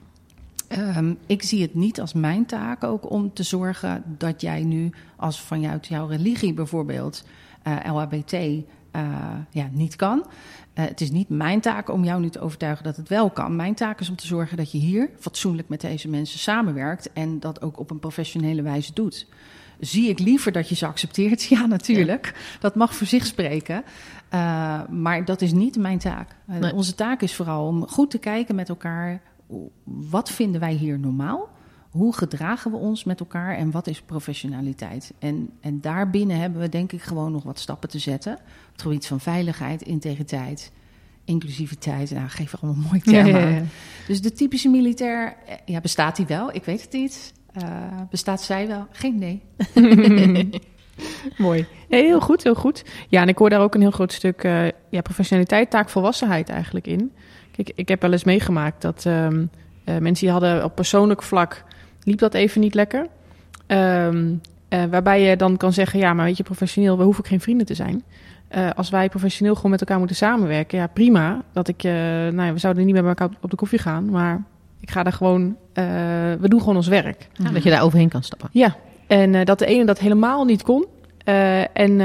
Ehm, 0.68 1.14
ik 1.26 1.42
zie 1.42 1.62
het 1.62 1.74
niet 1.74 2.00
als 2.00 2.12
mijn 2.12 2.46
taak 2.46 2.84
ook 2.84 3.10
om 3.10 3.32
te 3.32 3.42
zorgen 3.42 4.02
dat 4.18 4.40
jij 4.40 4.62
nu, 4.62 4.90
als 5.16 5.40
vanuit 5.40 5.86
jouw 5.86 6.06
religie 6.06 6.54
bijvoorbeeld, 6.54 7.24
LHBT 7.64 8.32
eh, 8.32 9.02
ja, 9.50 9.68
niet 9.70 9.96
kan. 9.96 10.26
Eh, 10.74 10.84
het 10.84 11.00
is 11.00 11.10
niet 11.10 11.28
mijn 11.28 11.60
taak 11.60 11.90
om 11.90 12.04
jou 12.04 12.20
nu 12.20 12.30
te 12.30 12.40
overtuigen 12.40 12.84
dat 12.84 12.96
het 12.96 13.08
wel 13.08 13.30
kan. 13.30 13.56
Mijn 13.56 13.74
taak 13.74 14.00
is 14.00 14.10
om 14.10 14.16
te 14.16 14.26
zorgen 14.26 14.56
dat 14.56 14.72
je 14.72 14.78
hier 14.78 15.10
fatsoenlijk 15.18 15.68
met 15.68 15.80
deze 15.80 16.08
mensen 16.08 16.38
samenwerkt 16.38 17.12
en 17.12 17.40
dat 17.40 17.62
ook 17.62 17.78
op 17.78 17.90
een 17.90 17.98
professionele 17.98 18.62
wijze 18.62 18.92
doet. 18.92 19.26
Zie 19.80 20.08
ik 20.08 20.18
liever 20.18 20.52
dat 20.52 20.68
je 20.68 20.74
ze 20.74 20.86
accepteert? 20.86 21.42
Ja, 21.52 21.66
natuurlijk. 21.66 22.56
Dat 22.60 22.74
mag 22.74 22.94
voor 22.94 23.06
zich 23.06 23.26
spreken. 23.26 23.84
Eh, 24.28 24.88
maar 24.88 25.24
dat 25.24 25.40
is 25.40 25.52
niet 25.52 25.76
mijn 25.76 25.98
taak. 25.98 26.36
Eh, 26.46 26.56
Nee. 26.56 26.74
Onze 26.74 26.94
taak 26.94 27.22
is 27.22 27.34
vooral 27.34 27.66
om 27.66 27.88
goed 27.88 28.10
te 28.10 28.18
kijken 28.18 28.54
met 28.54 28.68
elkaar. 28.68 29.20
Wat 29.84 30.30
vinden 30.30 30.60
wij 30.60 30.72
hier 30.72 30.98
normaal? 30.98 31.48
Hoe 31.92 32.14
gedragen 32.14 32.70
we 32.70 32.76
ons 32.76 33.04
met 33.04 33.20
elkaar 33.20 33.56
en 33.56 33.70
wat 33.70 33.86
is 33.86 34.00
professionaliteit? 34.00 35.12
En, 35.18 35.50
en 35.60 35.80
daarbinnen 35.80 36.38
hebben 36.40 36.60
we 36.60 36.68
denk 36.68 36.92
ik 36.92 37.02
gewoon 37.02 37.32
nog 37.32 37.42
wat 37.42 37.58
stappen 37.58 37.88
te 37.88 37.98
zetten. 37.98 38.32
Op 38.32 38.72
het 38.72 38.82
gebied 38.82 39.06
van 39.06 39.20
veiligheid, 39.20 39.82
integriteit, 39.82 40.72
inclusiviteit. 41.24 42.10
Nou, 42.10 42.28
geef 42.28 42.52
er 42.52 42.58
allemaal 42.62 42.84
mooi 42.88 43.00
termen 43.00 43.56
aan. 43.56 43.68
Dus 44.06 44.22
de 44.22 44.32
typische 44.32 44.68
militair, 44.68 45.36
eh, 45.46 45.54
ja, 45.64 45.80
bestaat 45.80 46.16
die 46.16 46.26
wel? 46.26 46.54
Ik 46.54 46.64
weet 46.64 46.82
het 46.82 46.92
niet. 46.92 47.32
Eh, 47.52 48.00
bestaat 48.10 48.42
zij 48.42 48.66
wel? 48.66 48.86
Geen 48.90 49.14
idee. 49.14 49.42
Mooi. 51.38 51.66
Nee, 51.88 52.04
heel 52.04 52.20
goed, 52.20 52.42
heel 52.42 52.54
goed. 52.54 52.84
Ja, 53.08 53.22
en 53.22 53.28
ik 53.28 53.38
hoor 53.38 53.50
daar 53.50 53.60
ook 53.60 53.74
een 53.74 53.80
heel 53.80 53.90
groot 53.90 54.12
stuk 54.12 54.44
eh, 54.44 54.64
ja, 54.90 55.00
professionaliteit, 55.00 55.70
taakvolwassenheid 55.70 56.48
eigenlijk 56.48 56.86
in. 56.86 57.12
Kijk, 57.50 57.72
ik 57.74 57.88
heb 57.88 58.02
wel 58.02 58.12
eens 58.12 58.24
meegemaakt 58.24 58.82
dat 58.82 59.06
ehm, 59.06 59.44
eh, 59.84 59.98
mensen 59.98 60.24
die 60.24 60.30
hadden 60.30 60.64
op 60.64 60.74
persoonlijk 60.74 61.22
vlak, 61.22 61.64
liep 62.04 62.18
dat 62.18 62.34
even 62.34 62.60
niet 62.60 62.74
lekker. 62.74 63.06
Ehm, 63.66 64.32
eh, 64.68 64.84
waarbij 64.90 65.22
je 65.22 65.36
dan 65.36 65.56
kan 65.56 65.72
zeggen, 65.72 65.98
ja, 65.98 66.14
maar 66.14 66.24
weet 66.24 66.36
je, 66.36 66.42
professioneel, 66.42 66.98
we 66.98 67.04
hoeven 67.04 67.24
geen 67.24 67.40
vrienden 67.40 67.66
te 67.66 67.74
zijn. 67.74 68.02
Eh, 68.48 68.70
als 68.76 68.90
wij 68.90 69.08
professioneel 69.08 69.54
gewoon 69.54 69.70
met 69.70 69.80
elkaar 69.80 69.98
moeten 69.98 70.16
samenwerken, 70.16 70.78
ja, 70.78 70.86
prima. 70.86 71.42
Dat 71.52 71.68
ik, 71.68 71.84
eh, 71.84 71.92
nou 71.92 72.42
ja, 72.42 72.52
we 72.52 72.58
zouden 72.58 72.84
niet 72.84 72.94
met 72.94 73.04
elkaar 73.04 73.28
op 73.40 73.50
de 73.50 73.56
koffie 73.56 73.78
gaan, 73.78 74.10
maar 74.10 74.42
ik 74.80 74.90
ga 74.90 75.02
daar 75.02 75.12
gewoon, 75.12 75.56
eh, 75.72 75.84
we 76.40 76.48
doen 76.48 76.60
gewoon 76.60 76.76
ons 76.76 76.88
werk. 76.88 77.28
Ja, 77.32 77.50
dat 77.50 77.62
je 77.62 77.70
daar 77.70 77.82
overheen 77.82 78.08
kan 78.08 78.22
stappen. 78.22 78.48
Ja, 78.52 78.76
en 79.06 79.34
eh, 79.34 79.44
dat 79.44 79.58
de 79.58 79.66
ene 79.66 79.84
dat 79.84 79.98
helemaal 79.98 80.44
niet 80.44 80.62
kon. 80.62 80.86
eh, 81.24 81.76
en, 81.76 81.98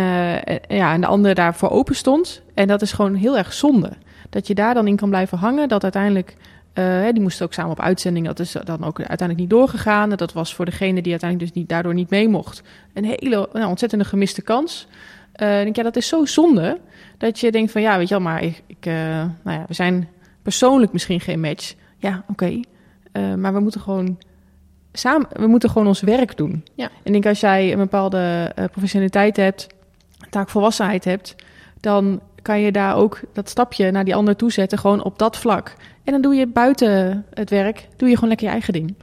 ja, 0.67 0.93
en 0.93 1.01
de 1.01 1.07
andere 1.07 1.33
daarvoor 1.33 1.69
open 1.69 1.95
stond. 1.95 2.41
En 2.53 2.67
dat 2.67 2.81
is 2.81 2.91
gewoon 2.91 3.15
heel 3.15 3.37
erg 3.37 3.53
zonde. 3.53 3.91
Dat 4.29 4.47
je 4.47 4.55
daar 4.55 4.73
dan 4.73 4.87
in 4.87 4.95
kan 4.95 5.09
blijven 5.09 5.37
hangen. 5.37 5.67
Dat 5.69 5.83
uiteindelijk, 5.83 6.35
eh, 6.77 7.03
die 7.11 7.21
moesten 7.21 7.45
ook 7.45 7.53
samen 7.53 7.71
op 7.71 7.79
uitzending. 7.79 8.25
Dat 8.25 8.39
is 8.39 8.51
dan 8.51 8.83
ook 8.83 8.97
uiteindelijk 8.97 9.39
niet 9.39 9.49
doorgegaan. 9.49 10.09
Dat 10.09 10.33
was 10.33 10.55
voor 10.55 10.65
degene 10.65 11.01
die 11.01 11.11
uiteindelijk 11.11 11.51
dus 11.51 11.61
niet, 11.61 11.69
daardoor 11.69 11.93
niet 11.93 12.09
mee 12.09 12.29
mocht. 12.29 12.61
Een 12.93 13.05
hele 13.05 13.49
nou, 13.53 13.65
ontzettende 13.65 14.05
gemiste 14.05 14.41
kans. 14.41 14.87
Ik 15.31 15.39
denk, 15.39 15.75
ja, 15.75 15.83
dat 15.83 15.95
is 15.95 16.07
zo 16.07 16.25
zonde. 16.25 16.79
Dat 17.17 17.39
je 17.39 17.51
denkt 17.51 17.71
van, 17.71 17.81
ja, 17.81 17.97
weet 17.97 18.07
je 18.07 18.13
wel, 18.13 18.23
maar 18.23 18.43
ik, 18.43 18.63
ik, 18.65 18.85
eh, 18.85 18.93
nou 19.43 19.59
ja, 19.59 19.65
we 19.67 19.73
zijn 19.73 20.07
persoonlijk 20.41 20.93
misschien 20.93 21.19
geen 21.19 21.39
match. 21.39 21.73
Ja, 21.97 22.23
oké. 22.27 22.59
Maar 23.37 23.53
we 23.53 23.59
moeten 23.59 23.81
gewoon 23.81 24.17
samen, 24.91 25.27
we 25.33 25.47
moeten 25.47 25.69
gewoon 25.69 25.87
ons 25.87 26.01
werk 26.01 26.37
doen. 26.37 26.65
Ja. 26.75 26.85
En 26.85 27.01
ik 27.03 27.11
denk 27.11 27.25
als 27.25 27.39
jij 27.39 27.71
een 27.71 27.77
bepaalde 27.77 28.51
professionaliteit 28.71 29.37
hebt, 29.37 29.67
taakvolwassenheid 30.29 31.03
hebt, 31.03 31.35
dan 31.79 32.21
kan 32.47 32.59
je 32.59 32.71
daar 32.71 32.95
ook 32.95 33.19
dat 33.33 33.49
stapje 33.49 33.91
naar 33.91 34.05
die 34.05 34.15
ander 34.15 34.35
toe 34.35 34.51
zetten, 34.51 34.77
gewoon 34.77 35.03
op 35.03 35.19
dat 35.19 35.37
vlak. 35.37 35.73
En 36.03 36.11
dan 36.11 36.21
doe 36.21 36.35
je 36.35 36.47
buiten 36.47 37.25
het 37.33 37.49
werk, 37.49 37.87
doe 37.97 38.07
je 38.07 38.13
gewoon 38.13 38.29
lekker 38.29 38.47
je 38.47 38.53
eigen 38.53 38.73
ding. 38.73 38.95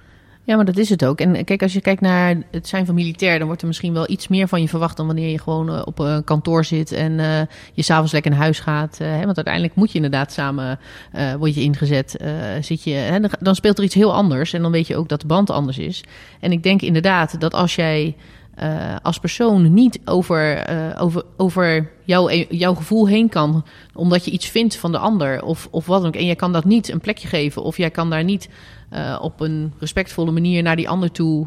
Ja, 0.44 0.56
maar 0.56 0.64
dat 0.64 0.76
is 0.76 0.88
het 0.88 1.04
ook. 1.04 1.20
En 1.20 1.44
kijk, 1.44 1.62
als 1.62 1.72
je 1.72 1.80
kijkt 1.80 2.00
naar 2.00 2.36
het 2.50 2.68
zijn 2.68 2.86
van 2.86 2.94
militair, 2.94 3.38
dan 3.38 3.46
wordt 3.46 3.62
er 3.62 3.68
misschien 3.68 3.92
wel 3.92 4.10
iets 4.10 4.28
meer 4.28 4.48
van 4.48 4.60
je 4.60 4.68
verwacht 4.68 4.96
dan 4.96 5.06
wanneer 5.06 5.30
je 5.30 5.38
gewoon 5.38 5.68
eh, 5.68 5.82
op 5.84 5.98
een 5.98 6.24
kantoor 6.24 6.64
zit 6.64 6.92
en 6.92 7.12
uh, 7.12 7.40
je 7.72 7.82
s'avonds 7.82 8.12
lekker 8.12 8.30
naar 8.30 8.40
huis 8.40 8.60
gaat. 8.60 8.98
Hè, 8.98 9.24
want 9.24 9.36
uiteindelijk 9.36 9.74
moet 9.74 9.90
je 9.90 9.96
inderdaad 9.96 10.32
samen, 10.32 10.78
uh, 11.14 11.34
word 11.34 11.54
je 11.54 11.60
ingezet, 11.60 12.16
zit 12.60 12.84
je, 12.84 12.92
hè, 12.92 13.20
dan 13.40 13.54
speelt 13.54 13.78
er 13.78 13.84
iets 13.84 13.94
heel 13.94 14.14
anders 14.14 14.52
en 14.52 14.62
dan 14.62 14.72
weet 14.72 14.86
je 14.86 14.96
ook 14.96 15.08
dat 15.08 15.20
de 15.20 15.26
band 15.26 15.50
anders 15.50 15.78
is. 15.78 16.04
En 16.40 16.52
ik 16.52 16.62
denk 16.62 16.82
inderdaad 16.82 17.40
dat 17.40 17.54
als 17.54 17.74
jij 17.74 18.16
uh, 18.62 18.96
als 19.02 19.18
persoon 19.18 19.74
niet 19.74 20.00
over, 20.04 20.70
uh, 20.70 21.02
over, 21.02 21.22
over 21.36 21.90
jouw, 22.04 22.30
jouw 22.48 22.74
gevoel 22.74 23.08
heen 23.08 23.28
kan, 23.28 23.64
omdat 23.94 24.24
je 24.24 24.30
iets 24.30 24.46
vindt 24.46 24.76
van 24.76 24.92
de 24.92 24.98
ander 24.98 25.42
of, 25.42 25.68
of 25.70 25.86
wat 25.86 26.00
dan 26.00 26.08
ook. 26.08 26.16
En 26.16 26.26
jij 26.26 26.36
kan 26.36 26.52
dat 26.52 26.64
niet 26.64 26.88
een 26.88 27.00
plekje 27.00 27.28
geven, 27.28 27.62
of 27.62 27.76
jij 27.76 27.90
kan 27.90 28.10
daar 28.10 28.24
niet 28.24 28.48
uh, 28.92 29.18
op 29.22 29.40
een 29.40 29.72
respectvolle 29.78 30.30
manier 30.30 30.62
naar 30.62 30.76
die 30.76 30.88
ander 30.88 31.10
toe 31.10 31.46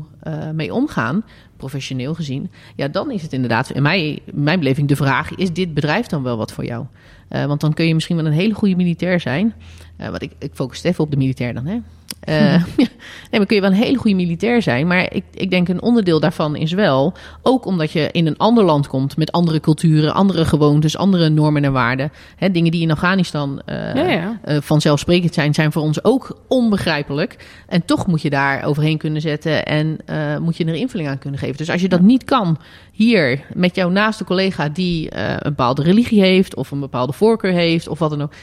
mee 0.54 0.74
omgaan, 0.74 1.24
professioneel 1.58 2.14
gezien. 2.14 2.52
Ja, 2.76 2.88
dan 2.88 3.12
is 3.12 3.22
het 3.22 3.34
inderdaad, 3.34 3.70
in 3.70 3.82
mijn, 3.82 4.20
mijn 4.34 4.60
beleving, 4.60 4.88
de 4.88 4.96
vraag: 4.96 5.36
is 5.36 5.54
dit 5.54 5.74
bedrijf 5.74 6.06
dan 6.06 6.24
wel 6.24 6.38
wat 6.38 6.52
voor 6.52 6.66
jou? 6.66 6.86
want 7.30 7.62
dan 7.62 7.74
kun 7.74 7.88
je 7.88 7.94
misschien 7.94 8.16
wel 8.16 8.26
een 8.26 8.32
hele 8.32 8.54
goede 8.54 8.76
militair 8.76 9.20
zijn. 9.20 9.54
wat 9.98 10.22
ik, 10.22 10.32
ik 10.40 10.52
focus 10.54 10.84
even 10.84 11.04
op 11.04 11.12
de 11.12 11.18
militair 11.18 11.54
dan, 11.54 11.66
hè? 11.66 11.80
Uh, 12.38 12.64
nee, 12.78 12.90
maar 13.32 13.46
kun 13.46 13.56
je 13.56 13.62
wel 13.62 13.72
een 13.72 13.78
hele 13.78 13.98
goede 13.98 14.16
militair 14.16 14.62
zijn. 14.62 14.88
Maar 14.88 15.14
ik, 15.14 15.24
ik 15.34 15.50
denk 15.50 15.68
een 15.68 15.82
onderdeel 15.82 16.20
daarvan 16.20 16.56
is 16.56 16.72
wel... 16.72 17.14
ook 17.42 17.66
omdat 17.66 17.92
je 17.92 18.10
in 18.12 18.28
een 18.28 18.38
ander 18.38 18.64
land 18.64 18.88
komt... 18.88 19.18
met 19.18 19.32
andere 19.32 19.60
culturen, 19.60 20.14
andere 20.14 20.46
gewoontes, 20.46 20.98
andere 20.98 21.30
normen 21.30 21.64
en 21.64 21.72
waarden. 21.72 22.12
Hè, 22.36 22.52
dingen 22.52 22.72
die 22.72 22.82
in 22.82 22.92
Afghanistan 22.92 23.62
uh, 23.66 23.96
ja, 23.96 24.10
ja. 24.10 24.40
Uh, 24.46 24.58
vanzelfsprekend 24.62 25.34
zijn... 25.34 25.54
zijn 25.54 25.72
voor 25.72 25.82
ons 25.82 26.04
ook 26.04 26.42
onbegrijpelijk. 26.48 27.46
En 27.68 27.86
toch 27.86 28.08
moet 28.08 28.22
je 28.22 28.30
daar 28.30 28.64
overheen 28.64 28.98
kunnen 28.98 29.22
zetten... 29.22 29.66
en 29.66 30.00
moet 30.42 30.58
je 30.58 30.66
er 30.66 30.74
invulling 30.74 31.10
aan 31.10 31.20
kunnen 31.20 31.40
geven. 31.40 31.58
Dus 31.58 31.70
als 31.70 31.82
je 31.82 31.90
dat 31.90 32.02
niet 32.02 32.24
kan 32.24 32.60
hier 32.92 33.46
met 33.54 33.76
jouw 33.76 33.90
naaste 33.90 34.24
collega... 34.24 34.70
die 34.70 35.18
een 35.18 35.40
bepaalde 35.44 35.84
religie 35.84 36.22
heeft... 36.22 36.56
of 36.56 36.72
een 36.72 36.80
bepaalde 36.80 37.14
voorkeur 37.14 37.52
heeft 37.52 37.88
of 37.88 38.00
wat 38.00 38.10
dan 38.10 38.22
ook 38.22 38.34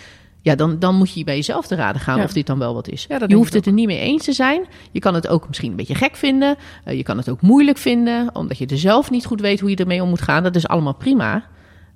ja, 0.44 0.54
dan, 0.54 0.78
dan 0.78 0.94
moet 0.96 1.12
je 1.14 1.24
bij 1.24 1.36
jezelf 1.36 1.66
te 1.66 1.74
raden 1.74 2.00
gaan 2.00 2.18
Ja. 2.18 2.24
of 2.24 2.32
dit 2.32 2.46
dan 2.46 2.58
wel 2.58 2.74
wat 2.74 2.88
is. 2.88 3.04
Ja, 3.08 3.20
je 3.26 3.34
hoeft 3.34 3.52
het 3.52 3.66
er 3.66 3.72
niet 3.72 3.86
mee 3.86 3.98
eens 3.98 4.24
te 4.24 4.32
zijn. 4.32 4.64
Je 4.92 5.00
kan 5.00 5.14
het 5.14 5.28
ook 5.28 5.46
misschien 5.48 5.70
een 5.70 5.76
beetje 5.76 5.94
gek 5.94 6.16
vinden. 6.16 6.56
Eh, 6.84 6.96
je 6.96 7.02
kan 7.02 7.16
het 7.16 7.28
ook 7.30 7.40
moeilijk 7.40 7.78
vinden, 7.78 8.30
omdat 8.32 8.58
je 8.58 8.66
er 8.66 8.78
zelf 8.78 9.10
niet 9.10 9.24
goed 9.26 9.40
weet 9.40 9.60
hoe 9.60 9.70
je 9.70 9.76
ermee 9.76 10.02
om 10.02 10.08
moet 10.08 10.22
gaan. 10.22 10.42
Dat 10.42 10.56
is 10.56 10.68
allemaal 10.68 10.94
prima. 10.94 11.44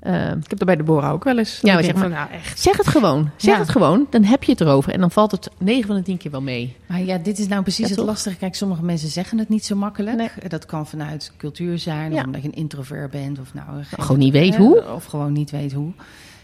Eh, 0.01 0.15
Ik 0.31 0.49
heb 0.51 0.59
dat 0.59 0.65
bij 0.67 0.77
de 0.77 0.83
Bora 0.83 1.11
ook 1.11 1.25
wel 1.25 1.39
eens. 1.39 1.59
Ja, 1.63 1.75
maar 1.75 1.85
zeg 1.85 1.93
maar- 1.95 2.03
van, 2.03 2.13
nou 2.13 2.31
echt. 2.31 2.61
zeg 2.61 2.77
het 2.77 2.87
gewoon. 2.89 3.31
Zeg 3.37 3.55
Ja. 3.55 3.61
het 3.61 3.69
gewoon. 3.69 4.07
Dan 4.11 4.25
heb 4.25 4.45
je 4.45 4.53
het 4.53 4.61
erover. 4.61 4.93
En 4.93 5.01
dan 5.01 5.11
valt 5.11 5.31
het 5.31 5.51
9 5.59 5.87
van 5.87 5.97
de 5.97 6.03
10 6.03 6.17
keer 6.17 6.31
wel 6.31 6.43
mee. 6.43 6.77
Maar 6.87 7.03
ja, 7.03 7.19
dit 7.19 7.39
is 7.39 7.49
nou 7.49 7.63
precies 7.63 7.81
Ja, 7.83 7.87
het 7.89 7.97
toch? 7.97 8.07
lastige. 8.07 8.37
Kijk, 8.37 8.55
sommige 8.55 8.83
mensen 8.85 9.09
zeggen 9.09 9.39
het 9.39 9.49
niet 9.49 9.65
zo 9.65 9.77
makkelijk. 9.77 10.17
Nee. 10.17 10.29
Dat 10.49 10.67
kan 10.67 10.87
vanuit 10.87 11.33
cultuur 11.37 11.79
zijn, 11.79 12.13
Ja. 12.13 12.19
of 12.19 12.25
omdat 12.25 12.43
je 12.43 12.49
een 12.49 12.55
introvert 12.55 13.11
bent, 13.11 13.39
of 13.41 13.55
nou 13.55 13.67
geen- 13.83 14.03
Gewoon 14.05 14.19
niet 14.19 14.33
weet 14.33 14.53
eh, 14.55 14.59
hoe. 14.61 14.85
Of 14.95 15.05
gewoon 15.05 15.33
niet 15.33 15.51
weet 15.51 15.73
hoe. 15.73 15.93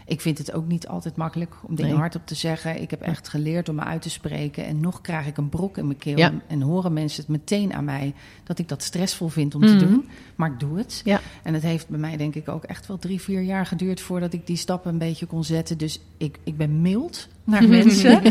Ik 0.07 0.21
vind 0.21 0.37
het 0.37 0.53
ook 0.53 0.67
niet 0.67 0.87
altijd 0.87 1.15
makkelijk 1.15 1.53
om 1.61 1.75
dingen 1.75 1.91
Nee. 1.91 1.99
hardop 1.99 2.25
te 2.25 2.35
zeggen. 2.35 2.81
Ik 2.81 2.89
heb 2.89 3.01
echt 3.01 3.27
geleerd 3.27 3.69
om 3.69 3.75
me 3.75 3.81
uit 3.81 4.01
te 4.01 4.09
spreken. 4.09 4.65
En 4.65 4.79
nog 4.79 5.01
krijg 5.01 5.27
ik 5.27 5.37
een 5.37 5.49
brok 5.49 5.77
in 5.77 5.85
mijn 5.87 5.97
keel. 5.97 6.17
Ja. 6.17 6.31
En 6.47 6.61
horen 6.61 6.93
mensen 6.93 7.21
het 7.21 7.29
meteen 7.31 7.73
aan 7.73 7.85
mij 7.85 8.13
dat 8.43 8.59
ik 8.59 8.67
dat 8.69 8.83
stressvol 8.83 9.27
vind 9.27 9.55
om 9.55 9.61
te 9.61 9.73
Mhm. 9.75 9.85
doen. 9.85 10.07
Maar 10.35 10.51
ik 10.51 10.59
doe 10.59 10.77
het. 10.77 11.01
Ja. 11.03 11.19
En 11.43 11.53
het 11.53 11.63
heeft 11.63 11.87
bij 11.89 11.99
mij 11.99 12.17
denk 12.17 12.35
ik 12.35 12.47
ook 12.49 12.63
echt 12.63 12.87
wel 12.87 12.97
drie, 12.97 13.21
vier 13.21 13.41
jaar 13.41 13.65
geduurd 13.65 14.01
voordat 14.01 14.33
ik 14.33 14.47
die 14.47 14.57
stappen 14.57 14.91
een 14.91 14.97
beetje 14.97 15.25
kon 15.25 15.43
zetten. 15.43 15.77
Dus 15.77 15.99
ik, 16.17 16.39
ik 16.43 16.57
ben 16.57 16.81
mild 16.81 17.27
naar 17.43 17.67
mensen 17.79 18.21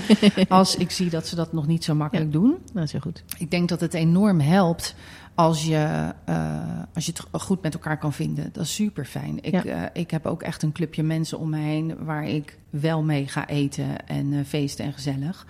als 0.49 0.77
ik 0.77 0.91
zie 0.91 1.11
dat 1.11 1.27
ze 1.27 1.35
dat 1.37 1.53
nog 1.53 1.67
niet 1.67 1.85
zo 1.85 1.95
makkelijk 1.95 2.33
doen. 2.33 2.55
Dat 2.73 2.85
is 2.85 2.93
heel 2.93 3.01
goed. 3.01 3.25
Ik 3.39 3.51
denk 3.51 3.69
dat 3.69 3.81
het 3.81 3.95
enorm 3.95 4.41
helpt 4.41 4.95
als 5.35 5.65
je, 5.65 6.13
eh, 6.25 6.83
als 6.95 7.07
je 7.07 7.13
het 7.13 7.43
goed 7.43 7.63
met 7.63 7.75
elkaar 7.75 7.99
kan 7.99 8.13
vinden. 8.13 8.49
Dat 8.53 8.65
is 8.65 8.75
super 8.75 9.05
fijn. 9.05 9.39
Ik, 9.43 9.53
Ja. 9.53 9.65
eh, 9.65 9.83
ik 10.03 10.11
heb 10.11 10.27
ook 10.27 10.43
echt 10.43 10.63
een 10.63 10.73
clubje 10.73 11.03
mensen 11.03 11.39
om 11.39 11.51
me 11.51 11.59
heen 11.59 12.05
waar 12.05 12.25
ik 12.29 12.59
wel 12.71 13.03
mee 13.03 13.29
ga 13.29 13.49
eten 13.49 14.07
en 14.07 14.33
eh, 14.33 14.45
feesten 14.47 14.85
en 14.85 14.93
gezellig. 14.93 15.47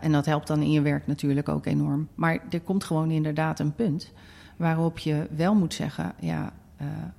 En 0.00 0.12
dat 0.12 0.26
helpt 0.26 0.46
dan 0.46 0.60
in 0.62 0.70
je 0.70 0.80
werk 0.80 1.06
natuurlijk 1.06 1.48
ook 1.48 1.66
enorm. 1.66 2.08
Maar 2.14 2.38
er 2.50 2.60
komt 2.60 2.84
gewoon 2.84 3.10
inderdaad 3.10 3.60
een 3.60 3.74
punt 3.74 4.12
waarop 4.56 4.98
je 4.98 5.26
wel 5.36 5.54
moet 5.54 5.74
zeggen: 5.74 6.12
ja, 6.20 6.52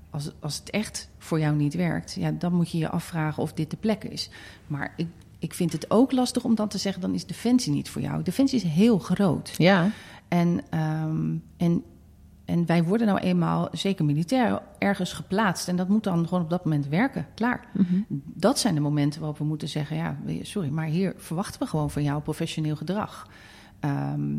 als, 0.09 0.31
als 0.39 0.57
het 0.57 0.69
echt 0.69 1.09
voor 1.17 1.39
jou 1.39 1.55
niet 1.55 1.73
werkt, 1.73 2.13
ja, 2.19 2.31
dan 2.31 2.53
moet 2.53 2.71
je 2.71 2.77
je 2.77 2.89
afvragen 2.89 3.43
of 3.43 3.53
dit 3.53 3.71
de 3.71 3.77
plek 3.77 4.03
is. 4.03 4.29
Maar 4.67 4.93
ik, 4.95 5.07
ik 5.39 5.53
vind 5.53 5.71
het 5.71 5.91
ook 5.91 6.11
lastig 6.11 6.43
om 6.43 6.55
dan 6.55 6.67
te 6.67 6.77
zeggen: 6.77 7.01
dan 7.01 7.13
is 7.13 7.25
Defensie 7.25 7.71
niet 7.73 7.89
voor 7.89 8.01
jou. 8.01 8.23
Defensie 8.23 8.57
is 8.63 8.71
heel 8.71 8.99
groot. 8.99 9.53
Ja, 9.57 9.89
En, 10.27 10.61
ehm, 10.69 11.35
en, 11.57 11.83
en 12.45 12.65
wij 12.65 12.83
worden 12.83 13.07
nou 13.07 13.19
eenmaal, 13.19 13.69
zeker 13.71 14.05
militair, 14.05 14.61
ergens 14.77 15.13
geplaatst. 15.13 15.67
En 15.67 15.75
dat 15.75 15.87
moet 15.87 16.03
dan 16.03 16.27
gewoon 16.27 16.43
op 16.43 16.49
dat 16.49 16.63
moment 16.63 16.87
werken. 16.87 17.27
Klaar. 17.35 17.67
Dat 18.33 18.59
zijn 18.59 18.75
de 18.75 18.81
momenten 18.81 19.19
waarop 19.19 19.37
we 19.37 19.45
moeten 19.45 19.67
zeggen: 19.67 19.97
ja, 19.97 20.17
sorry, 20.41 20.69
maar 20.69 20.85
hier 20.85 21.13
verwachten 21.17 21.59
we 21.61 21.67
gewoon 21.67 21.91
van 21.91 22.03
jou 22.03 22.21
professioneel 22.21 22.75
gedrag. 22.75 23.27
Ehm, 23.79 24.35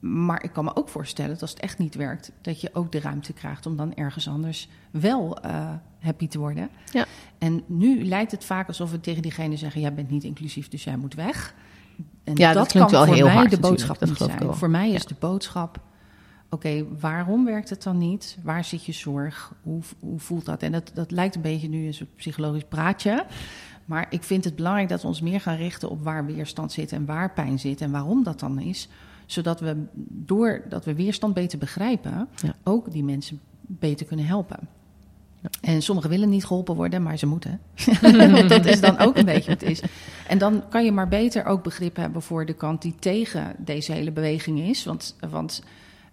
maar 0.00 0.42
ik 0.42 0.52
kan 0.52 0.64
me 0.64 0.76
ook 0.76 0.88
voorstellen 0.88 1.30
dat 1.32 1.42
als 1.42 1.50
het 1.50 1.60
echt 1.60 1.78
niet 1.78 1.94
werkt, 1.94 2.32
dat 2.40 2.60
je 2.60 2.70
ook 2.72 2.92
de 2.92 3.00
ruimte 3.00 3.32
krijgt 3.32 3.66
om 3.66 3.76
dan 3.76 3.94
ergens 3.94 4.28
anders 4.28 4.68
wel 4.90 5.40
eh, 5.40 5.70
happy 5.98 6.28
te 6.28 6.38
worden. 6.38 6.68
Ja. 6.92 7.06
En 7.38 7.62
nu 7.66 8.04
lijkt 8.04 8.30
het 8.30 8.44
vaak 8.44 8.68
alsof 8.68 8.90
we 8.90 9.00
tegen 9.00 9.22
diegene 9.22 9.56
zeggen: 9.56 9.80
jij 9.80 9.94
bent 9.94 10.10
niet 10.10 10.24
inclusief, 10.24 10.68
dus 10.68 10.84
jij 10.84 10.96
moet 10.96 11.14
weg. 11.14 11.54
En 12.24 12.34
Ja, 12.36 12.52
dat 12.52 12.66
klinkt 12.68 12.90
kan 12.90 12.98
wel 12.98 13.06
voor 13.06 13.16
heel 13.16 13.26
mij 13.26 13.34
hard 13.34 13.50
de 13.50 13.58
boodschap 13.58 13.98
dat 13.98 14.08
ik 14.08 14.16
zijn. 14.16 14.38
wel. 14.38 14.54
Voor 14.54 14.70
mij 14.70 14.90
is 14.90 15.02
Ja. 15.02 15.08
de 15.08 15.14
boodschap: 15.18 15.80
oké, 16.50 16.84
waarom 17.00 17.44
werkt 17.44 17.70
het 17.70 17.82
dan 17.82 17.98
niet? 17.98 18.38
Waar 18.42 18.64
zit 18.64 18.84
je 18.84 18.92
zorg? 18.92 19.52
Hoe, 19.62 19.80
hoe 20.00 20.18
voelt 20.18 20.44
dat? 20.44 20.62
En 20.62 20.72
dat, 20.72 20.90
dat 20.94 21.10
lijkt 21.10 21.34
een 21.34 21.42
beetje 21.42 21.68
nu 21.68 21.86
een 21.86 21.94
soort 21.94 22.16
psychologisch 22.16 22.64
praatje. 22.68 23.24
Maar 23.84 24.06
ik 24.10 24.22
vind 24.22 24.44
het 24.44 24.56
belangrijk 24.56 24.88
dat 24.88 25.00
we 25.02 25.06
ons 25.06 25.20
meer 25.20 25.40
gaan 25.40 25.56
richten 25.56 25.90
op 25.90 26.02
waar 26.04 26.26
weerstand 26.26 26.72
zit 26.72 26.92
en 26.92 27.04
waar 27.06 27.32
pijn 27.32 27.58
zit 27.58 27.80
en 27.80 27.90
waarom 27.90 28.22
dat 28.22 28.40
dan 28.40 28.58
is. 28.60 28.88
Zodat 29.26 29.60
we, 29.60 29.84
doordat 30.08 30.84
we 30.84 30.94
weerstand 30.94 31.34
beter 31.34 31.58
begrijpen, 31.58 32.28
Ja. 32.42 32.54
ook 32.64 32.92
die 32.92 33.04
mensen 33.04 33.40
beter 33.60 34.06
kunnen 34.06 34.26
helpen. 34.26 34.58
En 35.60 35.82
sommigen 35.82 36.10
willen 36.10 36.28
niet 36.28 36.44
geholpen 36.44 36.74
worden, 36.74 37.02
maar 37.02 37.16
ze 37.18 37.26
moeten. 37.26 37.60
Want 38.00 38.48
dat 38.54 38.64
is 38.66 38.80
dan 38.80 38.98
ook 38.98 39.16
een 39.16 39.24
beetje 39.24 39.50
wat 39.50 39.60
het 39.60 39.70
is. 39.70 39.80
En 40.28 40.38
dan 40.38 40.62
kan 40.68 40.84
je 40.84 40.92
maar 40.92 41.08
beter 41.08 41.44
ook 41.44 41.62
begrip 41.62 41.96
hebben 41.96 42.22
voor 42.22 42.46
de 42.46 42.52
kant 42.54 42.82
die 42.82 42.94
tegen 42.98 43.54
deze 43.58 43.92
hele 43.92 44.10
beweging 44.12 44.60
is. 44.60 44.84
Want, 44.84 45.16
want 45.30 45.62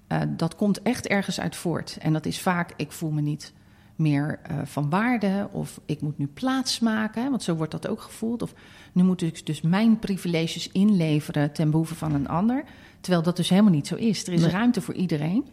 eh, 0.08 0.22
dat 0.28 0.56
komt 0.56 0.82
echt 0.82 1.08
ergens 1.08 1.40
uit 1.40 1.56
voort. 1.56 1.98
En 2.02 2.14
dat 2.14 2.26
is 2.26 2.42
vaak, 2.42 2.74
ik 2.76 2.92
voel 2.92 3.12
me 3.12 3.22
niet 3.22 3.54
meer 3.96 4.40
eh, 4.44 4.58
van 4.64 4.90
waarde. 4.90 5.48
Of 5.52 5.80
ik 5.86 6.02
moet 6.02 6.18
nu 6.18 6.28
plaats 6.28 6.80
maken, 6.80 7.24
hè, 7.24 7.30
want 7.30 7.44
zo 7.44 7.56
wordt 7.56 7.72
dat 7.72 7.88
ook 7.88 8.02
gevoeld. 8.02 8.42
Of 8.42 8.54
nu 8.92 9.04
moet 9.04 9.22
ik 9.22 9.46
dus 9.46 9.62
mijn 9.62 10.00
privileges 10.00 10.72
inleveren 10.72 11.52
ten 11.52 11.70
behoeve 11.72 11.96
van 11.96 12.14
een 12.14 12.28
ander. 12.28 12.64
Terwijl 13.00 13.24
dat 13.24 13.36
dus 13.38 13.50
helemaal 13.50 13.72
niet 13.72 13.88
zo 13.88 13.96
is. 13.96 14.28
Er 14.28 14.34
is 14.34 14.42
Nee. 14.42 14.50
ruimte 14.52 14.82
voor 14.82 14.94
iedereen. 14.94 15.46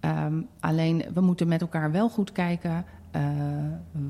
Ehm, 0.00 0.40
alleen 0.60 1.04
we 1.14 1.20
moeten 1.20 1.48
met 1.48 1.60
elkaar 1.60 1.92
wel 1.92 2.08
goed 2.08 2.32
kijken. 2.32 2.84
eh, 3.10 3.22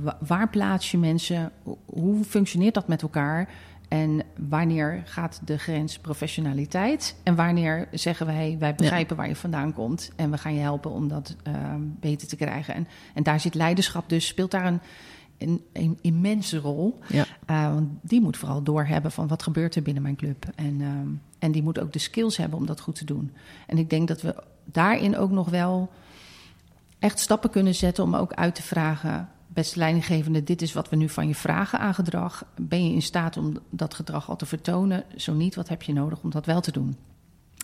wa- 0.02 0.18
waar 0.26 0.48
plaats 0.48 0.90
je 0.90 0.98
mensen? 0.98 1.50
Ho- 1.64 1.78
Hoe 1.86 2.24
functioneert 2.24 2.74
dat 2.74 2.88
met 2.88 3.02
elkaar? 3.02 3.48
En 3.88 4.22
wanneer 4.48 5.02
gaat 5.04 5.40
de 5.44 5.58
grens 5.58 5.98
professionaliteit? 5.98 7.16
En 7.22 7.34
wanneer 7.34 7.88
zeggen 7.90 8.26
wij, 8.26 8.56
wij 8.58 8.74
begrijpen 8.74 9.16
waar 9.16 9.28
je 9.28 9.36
vandaan 9.36 9.72
komt 9.72 10.10
en 10.16 10.30
we 10.30 10.38
gaan 10.38 10.54
je 10.54 10.60
helpen 10.60 10.90
om 10.90 11.08
dat 11.08 11.36
ehm, 11.42 11.80
beter 12.00 12.28
te 12.28 12.36
krijgen? 12.36 12.74
En, 12.74 12.88
en 13.14 13.22
daar 13.22 13.40
zit 13.40 13.54
leiderschap 13.54 14.08
dus, 14.08 14.26
speelt 14.26 14.50
daar 14.50 14.66
een, 14.66 14.80
een, 15.38 15.64
een 15.72 15.98
immense 16.00 16.58
rol. 16.58 16.98
Ja. 17.08 17.24
Eh, 17.46 17.72
want 17.74 17.88
die 18.02 18.20
moet 18.20 18.36
vooral 18.36 18.62
doorhebben 18.62 19.12
van 19.12 19.28
wat 19.28 19.42
gebeurt 19.42 19.74
er 19.74 19.82
binnen 19.82 20.02
mijn 20.02 20.16
club. 20.16 20.46
En, 20.54 20.80
ehm, 20.80 21.08
en 21.38 21.52
die 21.52 21.62
moet 21.62 21.80
ook 21.80 21.92
de 21.92 21.98
skills 21.98 22.36
hebben 22.36 22.58
om 22.58 22.66
dat 22.66 22.80
goed 22.80 22.94
te 22.94 23.04
doen. 23.04 23.32
En 23.66 23.78
ik 23.78 23.90
denk 23.90 24.08
dat 24.08 24.22
we 24.22 24.34
daarin 24.64 25.16
ook 25.16 25.30
nog 25.30 25.50
wel 25.50 25.90
echt 26.98 27.18
stappen 27.18 27.50
kunnen 27.50 27.74
zetten 27.74 28.04
om 28.04 28.14
ook 28.14 28.32
uit 28.32 28.54
te 28.54 28.62
vragen. 28.62 29.28
Beste 29.58 29.78
leidinggevende, 29.78 30.44
dit 30.44 30.62
is 30.62 30.72
wat 30.72 30.88
we 30.88 30.96
nu 30.96 31.08
van 31.08 31.28
je 31.28 31.34
vragen 31.34 31.78
aan 31.78 31.94
gedrag. 31.94 32.44
Ben 32.60 32.84
je 32.84 32.94
in 32.94 33.02
staat 33.02 33.36
om 33.36 33.56
dat 33.70 33.94
gedrag 33.94 34.28
al 34.28 34.36
te 34.36 34.46
vertonen? 34.46 35.04
Zo 35.16 35.34
niet, 35.34 35.54
wat 35.54 35.68
heb 35.68 35.82
je 35.82 35.92
nodig 35.92 36.22
om 36.22 36.30
dat 36.30 36.46
wel 36.46 36.60
te 36.60 36.72
doen? 36.72 36.96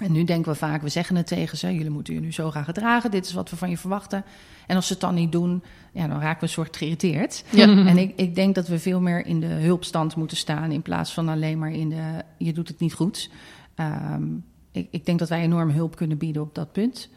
En 0.02 0.12
nu 0.12 0.24
denken 0.24 0.52
we 0.52 0.58
vaak, 0.58 0.82
we 0.82 0.88
zeggen 0.88 1.16
het 1.16 1.26
tegen 1.26 1.58
ze: 1.58 1.74
jullie 1.74 1.90
moeten 1.90 2.14
je 2.14 2.20
nu 2.20 2.32
zo 2.32 2.50
gaan 2.50 2.64
gedragen. 2.64 3.10
Dit 3.10 3.26
is 3.26 3.32
wat 3.32 3.50
we 3.50 3.56
van 3.56 3.70
je 3.70 3.78
verwachten. 3.78 4.24
En 4.66 4.76
als 4.76 4.86
ze 4.86 4.92
het 4.92 5.02
dan 5.02 5.14
niet 5.14 5.32
doen, 5.32 5.62
ja, 5.92 6.06
dan 6.06 6.20
raken 6.20 6.40
we 6.40 6.46
een 6.46 6.52
soort 6.52 6.76
geïrriteerd. 6.76 7.44
Ja. 7.50 7.66
En 7.86 7.98
ik, 7.98 8.12
ik 8.16 8.34
denk 8.34 8.54
dat 8.54 8.68
we 8.68 8.78
veel 8.78 9.00
meer 9.00 9.26
in 9.26 9.40
de 9.40 9.46
hulpstand 9.46 10.16
moeten 10.16 10.36
staan 10.36 10.72
in 10.72 10.82
plaats 10.82 11.12
van 11.12 11.28
alleen 11.28 11.58
maar 11.58 11.72
in 11.72 11.88
de 11.88 12.24
je 12.38 12.52
doet 12.52 12.68
het 12.68 12.80
niet 12.80 12.94
goed. 12.94 13.30
Ehm, 13.74 14.24
ik, 14.72 14.88
ik 14.90 15.06
denk 15.06 15.18
dat 15.18 15.28
wij 15.28 15.42
enorm 15.42 15.70
hulp 15.70 15.96
kunnen 15.96 16.18
bieden 16.18 16.42
op 16.42 16.54
dat 16.54 16.72
punt. 16.72 17.08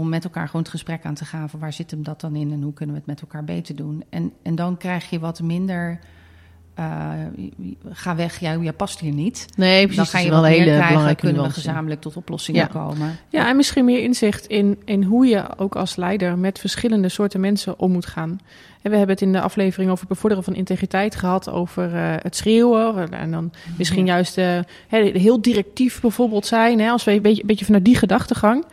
Om 0.00 0.08
met 0.08 0.24
elkaar 0.24 0.46
gewoon 0.46 0.62
het 0.62 0.70
gesprek 0.70 1.04
aan 1.04 1.14
te 1.14 1.24
gaan 1.24 1.50
van 1.50 1.60
waar 1.60 1.72
zit 1.72 1.90
hem 1.90 2.02
dat 2.02 2.20
dan 2.20 2.36
in 2.36 2.52
en 2.52 2.62
hoe 2.62 2.72
kunnen 2.72 2.94
we 2.94 3.00
het 3.00 3.10
met 3.10 3.20
elkaar 3.20 3.44
beter 3.44 3.76
doen. 3.76 4.04
En, 4.10 4.32
en 4.42 4.54
dan 4.54 4.76
krijg 4.76 5.10
je 5.10 5.18
wat 5.18 5.40
minder 5.42 5.98
eh, 6.74 7.10
ga 7.88 8.16
weg, 8.16 8.38
jij, 8.38 8.58
jij 8.58 8.72
past 8.72 9.00
hier 9.00 9.12
niet. 9.12 9.46
Nee, 9.56 9.86
precies. 9.86 9.96
dan 9.96 10.06
ga 10.06 10.18
je 10.18 10.30
wel 10.30 10.40
wat 10.40 10.50
een 10.50 10.50
meer 10.50 10.60
hele 10.60 10.70
krijgen, 10.70 10.88
belangrijke 10.88 11.26
kunnen 11.26 11.42
we 11.42 11.50
gezamenlijk 11.50 12.00
tot 12.00 12.16
oplossingen 12.16 12.60
Ja. 12.60 12.66
komen. 12.66 13.18
Ja, 13.28 13.48
en 13.48 13.56
misschien 13.56 13.84
meer 13.84 14.02
inzicht 14.02 14.46
in, 14.46 14.78
in 14.84 15.02
hoe 15.02 15.26
je 15.26 15.44
ook 15.56 15.76
als 15.76 15.96
leider 15.96 16.38
met 16.38 16.58
verschillende 16.58 17.08
soorten 17.08 17.40
mensen 17.40 17.78
om 17.78 17.92
moet 17.92 18.06
gaan. 18.06 18.40
En 18.82 18.90
we 18.90 18.96
hebben 18.96 19.14
het 19.14 19.24
in 19.24 19.32
de 19.32 19.40
aflevering 19.40 19.90
over 19.90 20.04
het 20.04 20.12
bevorderen 20.14 20.44
van 20.44 20.54
integriteit 20.54 21.14
gehad, 21.16 21.50
over 21.50 21.94
eh, 21.94 22.14
het 22.16 22.36
schreeuwen. 22.36 23.12
En 23.12 23.30
dan 23.30 23.52
misschien 23.78 24.06
juist 24.06 24.38
eh, 24.38 24.58
hè, 24.88 24.98
heel 24.98 25.42
directief 25.42 26.00
bijvoorbeeld 26.00 26.46
zijn, 26.46 26.80
hè, 26.80 26.90
als 26.90 27.04
we 27.04 27.12
een 27.12 27.22
beetje, 27.22 27.40
een 27.40 27.46
beetje 27.46 27.64
vanuit 27.64 27.84
die 27.84 27.96
gedachtegang. 27.96 28.64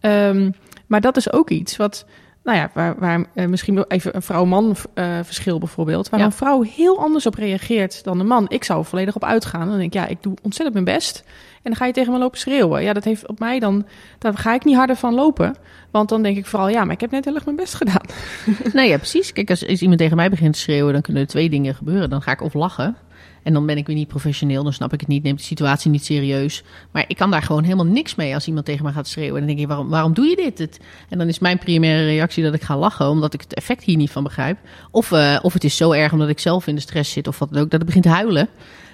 Ehm, 0.00 0.50
maar 0.86 1.00
dat 1.00 1.16
is 1.16 1.32
ook 1.32 1.50
iets 1.50 1.76
wat, 1.76 2.06
nou 2.44 2.58
ja, 2.58 2.70
waar, 2.74 2.94
waar 2.98 3.24
eh, 3.34 3.46
misschien 3.46 3.74
wel 3.74 3.84
even 3.88 4.14
een 4.16 4.22
vrouw-man 4.22 4.76
eh, 4.94 5.18
verschil 5.22 5.58
bijvoorbeeld, 5.58 6.08
waar 6.08 6.20
Ja. 6.20 6.26
een 6.26 6.32
vrouw 6.32 6.62
heel 6.62 6.98
anders 6.98 7.26
op 7.26 7.34
reageert 7.34 8.04
dan 8.04 8.20
een 8.20 8.26
man. 8.26 8.44
Ik 8.48 8.64
zou 8.64 8.78
er 8.78 8.84
volledig 8.84 9.14
op 9.14 9.24
uitgaan. 9.24 9.68
Dan 9.68 9.78
denk 9.78 9.94
ik, 9.94 10.00
ja, 10.00 10.06
ik 10.06 10.22
doe 10.22 10.34
ontzettend 10.42 10.84
mijn 10.84 10.96
best. 10.96 11.22
En 11.54 11.70
dan 11.70 11.76
ga 11.76 11.86
je 11.86 11.92
tegen 11.92 12.12
me 12.12 12.18
lopen 12.18 12.38
schreeuwen. 12.38 12.82
Ja, 12.82 12.92
dat 12.92 13.04
heeft 13.04 13.28
op 13.28 13.38
mij 13.38 13.58
dan, 13.58 13.86
daar 14.18 14.36
ga 14.36 14.54
ik 14.54 14.64
niet 14.64 14.76
harder 14.76 14.96
van 14.96 15.14
lopen. 15.14 15.54
Want 15.90 16.08
dan 16.08 16.22
denk 16.22 16.36
ik 16.36 16.46
vooral, 16.46 16.68
ja, 16.68 16.84
maar 16.84 16.94
ik 16.94 17.00
heb 17.00 17.10
net 17.10 17.24
heel 17.24 17.34
erg 17.34 17.44
mijn 17.44 17.56
best 17.56 17.74
gedaan. 17.74 18.04
Nee, 18.72 18.88
ja, 18.88 18.96
precies. 18.96 19.32
Kijk, 19.32 19.50
als, 19.50 19.68
als 19.68 19.80
iemand 19.82 19.98
tegen 20.00 20.16
mij 20.16 20.30
begint 20.30 20.52
te 20.54 20.58
schreeuwen, 20.60 20.92
dan 20.92 21.02
kunnen 21.02 21.22
er 21.22 21.28
twee 21.28 21.50
dingen 21.50 21.74
gebeuren. 21.74 22.10
Dan 22.10 22.22
ga 22.22 22.32
ik 22.32 22.40
of 22.42 22.54
lachen. 22.54 22.96
En 23.44 23.52
dan 23.52 23.66
ben 23.66 23.76
ik 23.76 23.86
weer 23.86 23.96
niet 23.96 24.08
professioneel, 24.08 24.62
dan 24.62 24.72
snap 24.72 24.92
ik 24.92 25.00
het 25.00 25.08
niet, 25.08 25.22
neem 25.22 25.36
de 25.36 25.42
situatie 25.42 25.90
niet 25.90 26.04
serieus. 26.04 26.62
Maar 26.90 27.04
ik 27.08 27.16
kan 27.16 27.30
daar 27.30 27.42
gewoon 27.42 27.62
helemaal 27.62 27.84
niks 27.86 28.14
mee 28.14 28.34
als 28.34 28.46
iemand 28.46 28.66
tegen 28.66 28.84
mij 28.84 28.92
gaat 28.92 29.08
schreeuwen. 29.08 29.34
En 29.34 29.38
dan 29.38 29.46
denk 29.46 29.58
ik, 29.58 29.66
waarom, 29.66 29.88
waarom 29.88 30.14
doe 30.14 30.26
je 30.26 30.36
dit? 30.36 30.58
Het, 30.58 30.78
en 31.08 31.18
dan 31.18 31.28
is 31.28 31.38
mijn 31.38 31.58
primaire 31.58 32.04
reactie 32.04 32.42
dat 32.44 32.54
ik 32.54 32.62
ga 32.62 32.76
lachen, 32.78 33.08
omdat 33.08 33.34
ik 33.34 33.40
het 33.40 33.54
effect 33.54 33.82
hier 33.82 33.96
niet 33.96 34.10
van 34.10 34.22
begrijp. 34.22 34.58
Of, 34.90 35.12
eh, 35.12 35.38
of 35.42 35.52
het 35.52 35.64
is 35.64 35.76
zo 35.76 35.92
erg 35.92 36.12
omdat 36.12 36.28
ik 36.28 36.38
zelf 36.38 36.66
in 36.66 36.74
de 36.74 36.80
stress 36.80 37.12
zit 37.12 37.28
of 37.28 37.38
wat 37.38 37.48
dan 37.52 37.62
ook, 37.62 37.70
dat 37.70 37.78
het 37.78 37.86
begint 37.86 38.04
te 38.04 38.10
huilen. 38.10 38.48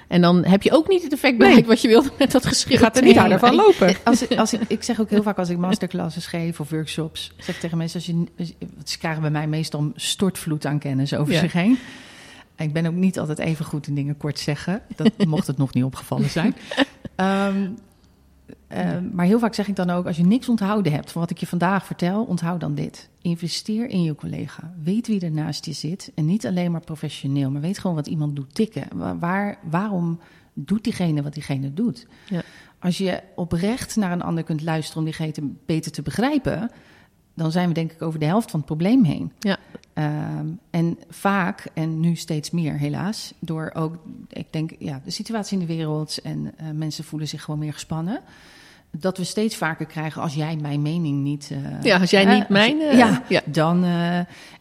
En 0.08 0.20
dan 0.20 0.44
heb 0.44 0.62
je 0.62 0.72
ook 0.72 0.88
niet 0.88 1.02
het 1.02 1.12
effect 1.12 1.38
bereikt 1.38 1.66
wat 1.66 1.80
je 1.82 1.88
wilde 1.88 2.10
met 2.18 2.30
dat 2.30 2.46
geschreeuw. 2.46 2.76
Je 2.76 2.82
gaat 2.82 2.96
er 2.96 3.02
niet 3.02 3.16
harder 3.16 3.38
van 3.38 3.54
lopen. 3.54 3.94
Als, 4.04 4.22
ik- 4.22 4.38
als 4.38 4.52
ik, 4.52 4.60
ik 4.68 4.82
zeg 4.82 5.00
ook 5.00 5.10
heel 5.10 5.22
vaak 5.22 5.38
als 5.38 5.48
ik 5.48 5.56
masterclasses 5.58 6.26
geef 6.26 6.60
of 6.60 6.70
workshops, 6.70 7.32
zeg 7.38 7.54
ik 7.54 7.60
tegen 7.60 7.78
mensen, 7.78 7.96
als 7.98 8.06
je, 8.36 8.54
ze 8.84 8.98
krijgen 8.98 9.22
bij 9.22 9.30
mij 9.30 9.46
meestal 9.46 9.80
een 9.80 9.92
stortvloed 9.96 10.66
aan 10.66 10.78
kennis 10.78 11.14
over 11.14 11.32
Ja. 11.32 11.40
zich 11.40 11.52
heen. 11.52 11.78
Ik 12.60 12.72
ben 12.72 12.86
ook 12.86 12.94
niet 12.94 13.18
altijd 13.18 13.38
even 13.38 13.64
goed 13.64 13.86
in 13.86 13.94
dingen 13.94 14.16
kort 14.16 14.38
zeggen. 14.38 14.82
Dat 14.96 15.12
mocht 15.26 15.46
het 15.46 15.56
nog 15.56 15.74
niet 15.74 15.84
opgevallen 15.84 16.30
zijn. 16.30 16.54
Ehm, 17.16 17.68
ehm, 18.68 19.04
maar 19.12 19.26
heel 19.26 19.38
vaak 19.38 19.54
zeg 19.54 19.68
ik 19.68 19.76
dan 19.76 19.90
ook, 19.90 20.06
als 20.06 20.16
je 20.16 20.24
niks 20.26 20.48
onthouden 20.48 20.92
hebt 20.92 21.12
van 21.12 21.20
wat 21.20 21.30
ik 21.30 21.38
je 21.38 21.46
vandaag 21.46 21.86
vertel, 21.86 22.24
onthoud 22.24 22.60
dan 22.60 22.74
dit. 22.74 23.08
Investeer 23.22 23.88
in 23.88 24.02
je 24.02 24.14
collega. 24.14 24.72
Weet 24.82 25.06
wie 25.06 25.20
er 25.20 25.30
naast 25.30 25.64
je 25.64 25.72
zit. 25.72 26.12
En 26.14 26.24
niet 26.26 26.46
alleen 26.46 26.70
maar 26.70 26.84
professioneel, 26.84 27.50
maar 27.50 27.60
weet 27.60 27.78
gewoon 27.78 27.96
wat 27.96 28.06
iemand 28.06 28.36
doet 28.36 28.54
tikken. 28.54 28.84
Wa- 28.94 29.18
Waar, 29.18 29.58
waarom 29.70 30.20
doet 30.54 30.84
diegene 30.84 31.22
wat 31.22 31.34
diegene 31.34 31.74
doet? 31.74 32.06
Ja. 32.28 32.42
Als 32.78 32.98
je 32.98 33.20
oprecht 33.34 33.96
naar 33.96 34.12
een 34.12 34.22
ander 34.22 34.44
kunt 34.44 34.62
luisteren 34.62 34.98
om 34.98 35.04
diegene 35.04 35.32
te- 35.32 35.52
beter 35.66 35.92
te 35.92 36.02
begrijpen, 36.02 36.70
dan 37.40 37.50
zijn 37.52 37.68
we 37.68 37.74
denk 37.74 37.92
ik 37.92 38.02
over 38.02 38.18
de 38.18 38.24
helft 38.26 38.50
van 38.50 38.58
het 38.58 38.68
probleem 38.68 39.04
heen. 39.04 39.32
Ja. 39.38 39.56
Ehm, 39.92 40.46
en 40.70 40.98
vaak, 41.08 41.66
en 41.74 42.00
nu 42.00 42.14
steeds 42.16 42.50
meer 42.50 42.78
helaas, 42.78 43.32
door 43.38 43.70
ook, 43.74 43.96
ik 44.28 44.46
denk, 44.50 44.70
ja, 44.78 45.00
de 45.04 45.10
situatie 45.10 45.60
in 45.60 45.66
de 45.66 45.74
wereld 45.74 46.18
en 46.22 46.52
eh, 46.56 46.66
mensen 46.74 47.04
voelen 47.04 47.28
zich 47.28 47.42
gewoon 47.42 47.60
meer 47.60 47.72
gespannen. 47.72 48.20
Dat 48.96 49.18
we 49.18 49.24
steeds 49.24 49.56
vaker 49.56 49.86
krijgen 49.86 50.22
als 50.22 50.34
jij 50.34 50.56
mijn 50.56 50.82
mening 50.82 51.22
niet. 51.22 51.50
eh, 51.52 51.82
Ja, 51.82 51.98
als 51.98 52.10
jij 52.10 52.24
niet 52.24 52.48
mijn, 52.48 52.80
eh, 52.80 52.98
ja, 52.98 53.22
ja. 53.28 53.40
dan. 53.44 53.84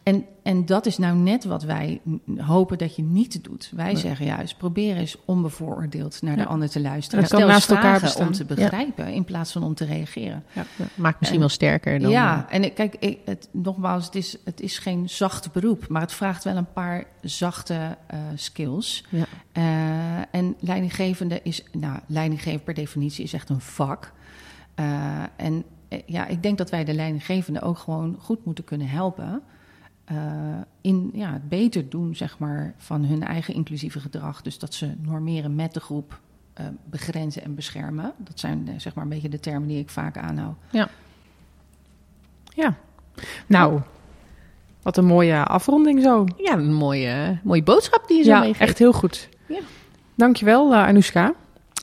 en, 0.03 0.25
en 0.49 0.65
dat 0.65 0.85
is 0.85 0.97
nou 0.97 1.15
net 1.17 1.43
wat 1.43 1.63
wij 1.63 2.01
hopen 2.37 2.77
dat 2.77 2.95
je 2.95 3.01
niet 3.01 3.43
doet. 3.43 3.71
Wij 3.75 3.95
zeggen 3.95 4.25
juist: 4.25 4.57
probeer 4.57 4.95
eens 4.97 5.17
onbevooroordeeld 5.25 6.21
naar 6.21 6.37
Ja. 6.37 6.43
de 6.43 6.47
ander 6.49 6.69
te 6.69 6.81
luisteren. 6.81 7.19
Dat 7.19 7.27
Stel 7.27 7.39
kan 7.39 7.49
naast 7.49 7.69
elkaar 7.71 7.99
bestaan. 7.99 8.27
om 8.27 8.33
te 8.33 8.45
begrijpen 8.45 9.07
in 9.13 9.23
plaats 9.23 9.51
van 9.51 9.63
om 9.63 9.73
te 9.73 9.85
reageren. 9.85 10.43
Ja, 10.53 10.65
maakt 10.95 11.19
misschien 11.19 11.39
En- 11.39 11.45
wel 11.45 11.49
sterker 11.55 11.99
dan... 11.99 12.11
Ja, 12.11 12.45
en 12.49 12.63
ik- 12.63 12.73
kijk, 12.75 12.95
ik, 12.99 13.19
het, 13.25 13.49
nogmaals, 13.51 14.05
het 14.05 14.15
is, 14.15 14.37
het 14.43 14.61
is 14.61 14.77
geen 14.77 15.09
zachte 15.09 15.49
beroep, 15.53 15.87
maar 15.87 16.01
het 16.01 16.11
vraagt 16.13 16.43
wel 16.43 16.55
een 16.57 16.71
paar 16.73 17.03
zachte 17.21 17.97
eh, 18.07 18.19
skills. 18.35 19.03
Ja. 19.09 19.25
Eh, 19.51 19.63
en 20.31 20.55
leidinggevende 20.59 21.39
is, 21.43 21.63
nou, 21.71 21.99
leidinggeven 22.07 22.63
per 22.63 22.73
definitie 22.73 23.23
is 23.23 23.33
echt 23.33 23.49
een 23.49 23.61
vak. 23.61 24.11
Eh, 24.75 24.85
en 25.35 25.63
eh, 25.87 25.99
ja, 26.05 26.27
ik 26.27 26.43
denk 26.43 26.57
dat 26.57 26.69
wij 26.69 26.83
de 26.83 26.93
leidinggevende 26.93 27.61
ook 27.61 27.77
gewoon 27.77 28.15
goed 28.19 28.45
moeten 28.45 28.63
kunnen 28.63 28.87
helpen. 28.89 29.41
Eh, 30.09 30.17
in 30.81 31.09
ja, 31.13 31.33
het 31.33 31.49
beter 31.49 31.89
doen 31.89 32.15
zeg 32.15 32.39
maar, 32.39 32.73
van 32.77 33.03
hun 33.05 33.23
eigen 33.23 33.53
inclusieve 33.53 33.99
gedrag. 33.99 34.41
Dus 34.41 34.59
dat 34.59 34.73
ze 34.73 34.93
normeren 35.01 35.55
met 35.55 35.73
de 35.73 35.79
groep, 35.79 36.19
eh, 36.53 36.65
begrenzen 36.85 37.43
en 37.43 37.55
beschermen. 37.55 38.13
Dat 38.17 38.39
zijn 38.39 38.67
eh, 38.67 38.73
zeg 38.77 38.93
maar 38.93 39.03
een 39.03 39.09
beetje 39.09 39.29
de 39.29 39.39
termen 39.39 39.67
die 39.67 39.79
ik 39.79 39.89
vaak 39.89 40.17
aanhoud. 40.17 40.55
Ja. 40.71 40.89
Nou, 43.47 43.81
wat 44.81 44.97
een 44.97 45.05
mooie 45.05 45.43
afronding 45.43 46.01
zo. 46.01 46.25
Ja, 46.37 46.53
een 46.53 46.73
mooie, 46.73 47.39
mooie 47.43 47.63
boodschap 47.63 48.07
die 48.07 48.17
je 48.17 48.23
zo 48.23 48.29
Ja, 48.29 48.39
meegeeft. 48.39 48.59
echt 48.59 48.77
heel 48.77 48.93
goed. 48.93 49.29
Ja. 49.47 49.59
Dankjewel, 50.15 50.71
uh, 50.71 50.87
Anoushka. 50.87 51.33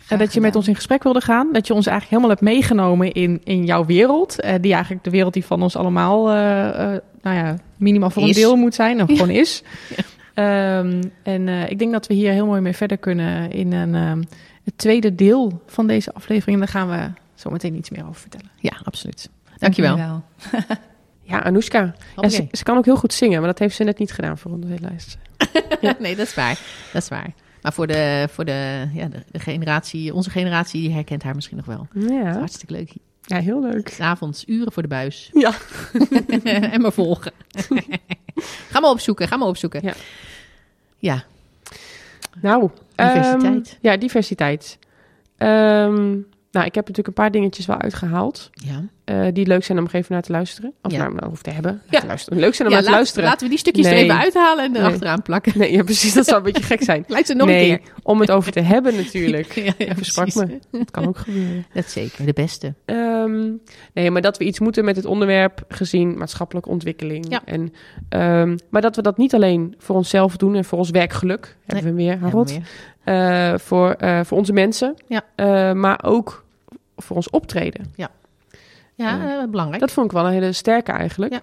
En 0.09 0.19
dat 0.19 0.35
je 0.35 0.41
met 0.41 0.57
ons 0.57 0.69
in 0.69 0.75
gesprek 0.75 1.03
wilde 1.03 1.21
gaan. 1.21 1.53
Dat 1.53 1.67
je 1.67 1.75
ons 1.75 1.87
eigenlijk 1.87 2.17
helemaal 2.17 2.37
hebt 2.39 2.55
meegenomen 2.55 3.13
in, 3.13 3.41
in 3.45 3.65
jouw 3.65 3.85
wereld. 3.85 4.41
Eh, 4.41 4.55
die 4.61 4.73
eigenlijk 4.73 5.05
de 5.05 5.11
wereld 5.11 5.33
die 5.33 5.45
van 5.45 5.63
ons 5.63 5.77
allemaal, 5.77 6.31
eh, 6.31 6.95
eh, 6.95 7.01
nou 7.23 7.37
ja, 7.37 7.57
minimaal 7.77 8.11
voor 8.11 8.23
Is. 8.23 8.29
een 8.29 8.35
deel 8.43 8.57
moet 8.57 8.75
zijn. 8.75 9.03
Of 9.03 9.09
Ja. 9.09 9.15
gewoon 9.17 9.31
is. 9.31 9.63
Ehm, 10.35 11.03
en 11.23 11.49
eh, 11.49 11.71
ik 11.71 11.79
denk 11.79 11.93
dat 11.93 12.07
we 12.07 12.15
hier 12.15 12.33
heel 12.33 12.47
mooi 12.47 12.61
mee 12.61 12.73
verder 12.73 12.99
kunnen 12.99 13.51
in 13.51 13.73
een, 13.73 13.95
ehm, 13.95 14.23
het 14.65 14.79
tweede 14.79 15.15
deel 15.15 15.63
van 15.67 15.87
deze 15.87 16.13
aflevering. 16.13 16.61
En 16.61 16.65
daar 16.65 16.75
gaan 16.83 16.89
we 16.89 17.21
zo 17.35 17.51
meteen 17.51 17.75
iets 17.77 17.91
meer 17.91 18.03
over 18.03 18.21
vertellen. 18.21 18.51
Ja, 18.61 18.73
absoluut. 18.85 19.31
Dankjewel. 19.59 19.97
Dankjewel. 19.97 20.23
Ja, 21.29 21.43
Anoushka. 21.43 21.95
Ja, 22.21 22.29
ze, 22.29 22.47
ze 22.53 22.63
kan 22.63 22.77
ook 22.77 22.85
heel 22.85 22.97
goed 22.97 23.13
zingen, 23.13 23.39
maar 23.39 23.49
dat 23.49 23.59
heeft 23.59 23.77
ze 23.77 23.85
net 23.85 23.99
niet 23.99 24.13
gedaan 24.13 24.39
voor 24.39 24.51
ons 24.53 24.67
helaas. 24.69 25.17
nee, 25.99 26.17
dat 26.17 26.27
is 26.27 26.35
waar. 26.35 26.59
Dat 26.93 27.03
is 27.03 27.09
waar. 27.09 27.33
Maar 27.63 27.73
voor, 27.73 27.87
de, 27.87 28.29
voor 28.31 28.45
de, 28.45 28.89
ja, 28.93 29.07
de, 29.09 29.23
de 29.31 29.39
generatie, 29.39 30.15
onze 30.15 30.31
generatie, 30.31 30.81
die 30.81 30.93
herkent 30.93 31.23
haar 31.23 31.35
misschien 31.35 31.57
nog 31.57 31.67
wel. 31.67 31.87
Ja, 31.95 32.33
Hartstikke 32.39 32.73
leuk. 32.75 32.93
Ja 33.27 33.39
heel 33.41 33.61
leuk. 33.63 33.89
S'avonds 33.89 34.45
uren 34.47 34.73
voor 34.73 34.83
de 34.83 34.89
buis. 34.89 35.31
Ja. 35.33 35.53
en 36.73 36.81
maar 36.81 36.93
volgen. 36.93 37.33
ga 38.71 38.81
maar 38.81 38.91
opzoeken, 38.91 39.29
ga 39.29 39.37
maar 39.37 39.49
opzoeken. 39.49 39.81
Ja. 39.83 39.95
Ja, 40.99 41.25
Nou, 42.41 42.71
Diversiteit. 42.95 43.69
ehm, 43.69 43.79
ja, 43.81 43.97
diversiteit. 43.97 44.79
Ehm, 45.37 46.11
nou, 46.51 46.67
ik 46.67 46.75
heb 46.75 46.89
natuurlijk 46.89 47.07
een 47.07 47.13
paar 47.13 47.31
dingetjes 47.31 47.67
wel 47.67 47.79
uitgehaald. 47.81 48.51
ja. 48.53 48.85
Eh, 49.07 49.27
die 49.33 49.47
leuk 49.47 49.65
zijn 49.65 49.79
om 49.79 49.87
even 49.93 50.13
naar 50.13 50.23
te 50.23 50.33
luisteren. 50.33 50.73
Of 50.83 50.93
Ja. 50.93 50.99
naar, 50.99 51.15
nou, 51.15 51.31
of 51.33 51.43
te 51.43 51.51
hebben. 51.51 51.83
Ja. 51.91 52.01
te 52.01 52.07
luisteren. 52.07 52.39
Leuk 52.39 52.55
zijn 52.55 52.69
om 52.69 52.75
Ja, 52.75 52.81
naar 52.81 52.89
te 52.91 52.95
luisteren. 52.97 53.25
Laten 53.29 53.43
we 53.43 53.49
die 53.49 53.59
stukjes 53.59 53.87
er 53.87 53.93
Nee. 53.93 54.03
even 54.05 54.19
uithalen 54.19 54.65
en 54.65 54.73
Nee. 54.73 54.83
erachteraan 54.83 55.23
plakken. 55.23 55.53
Nee, 55.59 55.73
ja, 55.73 55.83
precies. 55.83 56.15
Dat 56.15 56.25
zou 56.25 56.37
een 56.37 56.43
beetje 56.43 56.63
gek 56.63 56.83
zijn. 56.83 57.05
Lijkt 57.09 57.27
ze 57.27 57.35
nog 57.35 57.47
nee, 57.47 57.71
een 57.71 57.79
keer. 57.79 57.93
om 58.03 58.21
het 58.21 58.31
over 58.31 58.53
te 58.53 58.61
hebben 58.61 58.97
natuurlijk. 58.97 59.53
Ja, 59.67 59.73
ja, 59.79 59.87
Even 59.87 60.05
sprak 60.05 60.35
me. 60.35 60.59
Dat 60.71 60.91
kan 60.91 61.07
ook 61.07 61.19
gebeuren. 61.19 61.67
Dat 61.75 61.85
zeker, 61.91 62.27
de 62.27 62.33
beste. 62.33 62.75
Ehm, 62.85 63.51
nee, 63.95 64.11
maar 64.11 64.23
dat 64.23 64.39
we 64.39 64.45
iets 64.45 64.61
moeten 64.61 64.85
met 64.85 64.97
het 64.97 65.05
onderwerp 65.05 65.65
gezien 65.69 66.19
maatschappelijke 66.19 66.69
ontwikkeling. 66.69 67.27
Ja. 67.29 67.41
En, 67.45 67.73
ehm, 68.09 68.57
maar 68.71 68.83
dat 68.83 68.97
we 68.97 69.03
dat 69.03 69.17
niet 69.17 69.35
alleen 69.35 69.75
voor 69.79 69.97
onszelf 69.97 70.37
doen 70.37 70.55
en 70.55 70.65
voor 70.65 70.79
ons 70.79 70.91
werkgeluk. 70.91 71.57
Hebben 71.67 71.85
we 71.87 71.93
meer, 72.03 72.19
Harold. 72.19 72.53
We. 72.53 72.61
Eh, 73.05 73.59
voor, 73.59 73.91
eh, 73.91 74.21
voor 74.25 74.39
onze 74.39 74.53
mensen. 74.53 74.95
Ja. 75.07 75.75
Maar 75.75 76.05
ook 76.05 76.45
voor 76.97 77.17
ons 77.17 77.31
optreden. 77.31 77.93
Ja, 77.97 78.11
eh, 78.97 79.45
belangrijk. 79.51 79.81
Dat 79.81 79.91
vond 79.93 80.07
ik 80.07 80.13
wel 80.13 80.27
een 80.27 80.33
hele 80.33 80.53
sterke 80.53 80.93
eigenlijk. 80.93 81.33
Ja. 81.33 81.41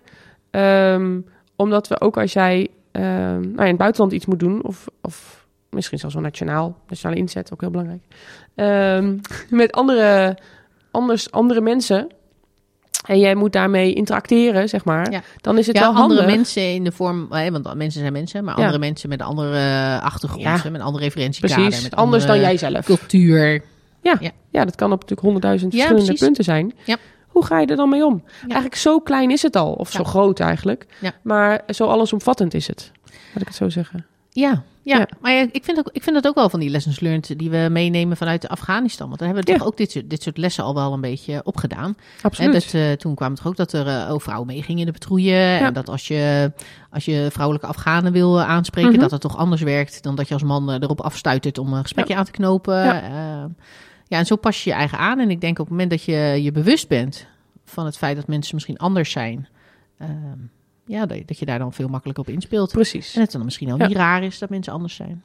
Ehm, 0.51 1.19
omdat 1.55 1.87
we 1.87 2.01
ook 2.01 2.17
als 2.17 2.33
jij 2.33 2.67
ehm, 2.91 3.41
nou, 3.41 3.61
in 3.61 3.67
het 3.67 3.77
buitenland 3.77 4.11
iets 4.13 4.25
moet 4.25 4.39
doen, 4.39 4.63
of, 4.63 4.85
of 5.01 5.45
misschien 5.69 5.99
zelfs 5.99 6.15
wel 6.15 6.23
nationaal, 6.23 6.77
nationale 6.87 7.19
inzet, 7.19 7.53
ook 7.53 7.61
heel 7.61 7.69
belangrijk. 7.69 8.03
Ehm, 8.55 9.17
met 9.59 9.71
andere, 9.71 10.37
anders, 10.91 11.31
andere 11.31 11.61
mensen. 11.61 12.07
En 13.05 13.19
jij 13.19 13.35
moet 13.35 13.51
daarmee 13.51 13.93
interacteren, 13.93 14.69
zeg 14.69 14.85
maar. 14.85 15.11
Ja. 15.11 15.21
Dan 15.41 15.57
is 15.57 15.67
het 15.67 15.75
ja, 15.75 15.81
wel 15.81 15.93
handig. 15.93 16.17
andere 16.17 16.35
mensen 16.35 16.73
in 16.73 16.83
de 16.83 16.91
vorm, 16.91 17.27
eh, 17.31 17.49
want 17.49 17.73
mensen 17.75 18.01
zijn 18.01 18.13
mensen, 18.13 18.43
maar 18.43 18.55
Ja. 18.57 18.61
andere 18.61 18.79
mensen 18.79 19.09
met 19.09 19.21
andere 19.21 19.57
eh, 19.57 20.03
achtergrond, 20.03 20.43
Ja. 20.43 20.69
met 20.71 20.81
andere 20.81 21.03
referentiekader, 21.03 21.55
Precies, 21.65 21.83
met 21.83 21.95
anders 21.95 22.23
dan 22.23 22.31
andere 22.31 22.49
jijzelf. 22.49 22.85
cultuur. 22.85 23.63
Ja, 24.49 24.65
dat 24.65 24.75
kan 24.75 24.87
op 24.87 24.93
natuurlijk 24.99 25.21
honderdduizend 25.21 25.71
Ja, 25.73 25.77
verschillende 25.77 26.07
precies. 26.07 26.25
punten 26.25 26.43
zijn. 26.43 26.73
Ja. 26.83 26.97
Hoe 27.33 27.45
ga 27.45 27.59
je 27.59 27.67
er 27.67 27.75
dan 27.75 27.89
mee 27.89 28.05
om? 28.05 28.23
Eigenlijk 28.41 28.75
zo 28.75 28.99
klein 28.99 29.31
is 29.31 29.41
het 29.41 29.55
al, 29.55 29.73
of 29.73 29.91
zo 29.91 30.03
groot 30.03 30.39
eigenlijk. 30.39 30.85
Maar 31.21 31.61
zo 31.67 31.87
allesomvattend 31.87 32.53
is 32.53 32.67
het, 32.67 32.91
laat 33.05 33.41
ik 33.41 33.47
het 33.47 33.55
zo 33.55 33.69
zeggen. 33.69 34.05
Ja, 34.29 34.63
ja. 34.81 34.97
Ja. 34.97 35.07
maar 35.21 35.31
ja, 35.31 35.47
ik, 35.51 35.63
vind 35.63 35.77
ook, 35.77 35.89
ik 35.91 36.03
vind 36.03 36.15
dat 36.15 36.27
ook 36.27 36.35
wel 36.35 36.49
van 36.49 36.59
die 36.59 36.69
lessons 36.69 36.99
learned 36.99 37.33
die 37.39 37.49
we 37.49 37.67
meenemen 37.71 38.17
vanuit 38.17 38.47
Afghanistan. 38.47 39.07
Want 39.07 39.19
daar 39.19 39.27
hebben 39.27 39.45
we 39.45 39.51
Ja. 39.51 39.57
toch 39.57 39.67
ook 39.67 39.77
dit, 39.77 39.91
soort- 39.91 40.09
dit 40.09 40.23
soort 40.23 40.37
lessen 40.37 40.63
al 40.63 40.73
wel 40.73 40.93
een 40.93 41.01
beetje 41.01 41.41
opgedaan. 41.43 41.95
Hè, 42.17 42.23
Absoluut. 42.23 42.53
dat, 42.53 42.73
eh, 42.73 42.91
toen 42.91 43.15
kwam 43.15 43.27
het 43.31 43.37
toch 43.37 43.47
ook 43.47 43.55
dat 43.55 43.73
er 43.73 44.11
oh, 44.13 44.19
vrouwen 44.19 44.47
meegingen 44.47 44.79
in 44.79 44.85
de 44.85 44.91
patrouille. 44.91 45.57
En 45.57 45.73
dat 45.73 45.89
als 45.89 46.07
je, 46.07 46.51
als 46.89 47.05
je 47.05 47.27
vrouwelijke 47.31 47.67
Afghanen 47.67 48.11
wil 48.11 48.39
eh, 48.39 48.49
aanspreken, 48.49 48.91
Mhm. 48.91 48.99
dat 48.99 49.11
het 49.11 49.21
toch 49.21 49.37
anders 49.37 49.61
werkt 49.61 50.03
dan 50.03 50.15
dat 50.15 50.27
je 50.27 50.33
als 50.33 50.43
man 50.43 50.71
erop 50.71 51.01
afstuitert 51.01 51.57
om 51.57 51.73
een 51.73 51.81
gesprekje 51.81 52.15
aan 52.15 52.25
te 52.25 52.31
knopen. 52.31 52.83
Ja. 52.83 53.49
Ja. 54.07 54.17
ja, 54.17 54.17
en 54.17 54.25
zo 54.25 54.35
pas 54.35 54.63
je 54.63 54.69
je 54.69 54.75
eigen 54.75 54.97
aan. 54.97 55.19
En 55.19 55.29
ik 55.29 55.41
denk 55.41 55.59
op 55.59 55.65
het 55.65 55.69
moment 55.69 55.89
dat 55.89 56.03
je 56.03 56.39
je 56.41 56.51
bewust 56.51 56.87
bent 56.87 57.27
van 57.65 57.85
het 57.85 57.97
feit 57.97 58.15
dat 58.15 58.27
mensen 58.27 58.55
misschien 58.55 58.77
anders 58.77 59.11
zijn, 59.11 59.47
ehm, 59.97 60.09
ja, 60.85 61.05
dat, 61.05 61.39
je 61.39 61.45
daar 61.45 61.59
dan 61.59 61.73
veel 61.73 61.87
makkelijker 61.87 62.23
op 62.23 62.29
inspeelt. 62.29 62.71
Precies. 62.71 63.15
En 63.15 63.21
het 63.21 63.31
dan 63.31 63.43
misschien 63.43 63.71
al 63.71 63.77
Ja. 63.77 63.87
niet 63.87 63.97
raar 63.97 64.23
is 64.23 64.39
dat 64.39 64.49
mensen 64.49 64.73
anders 64.73 64.95
zijn. 64.95 65.23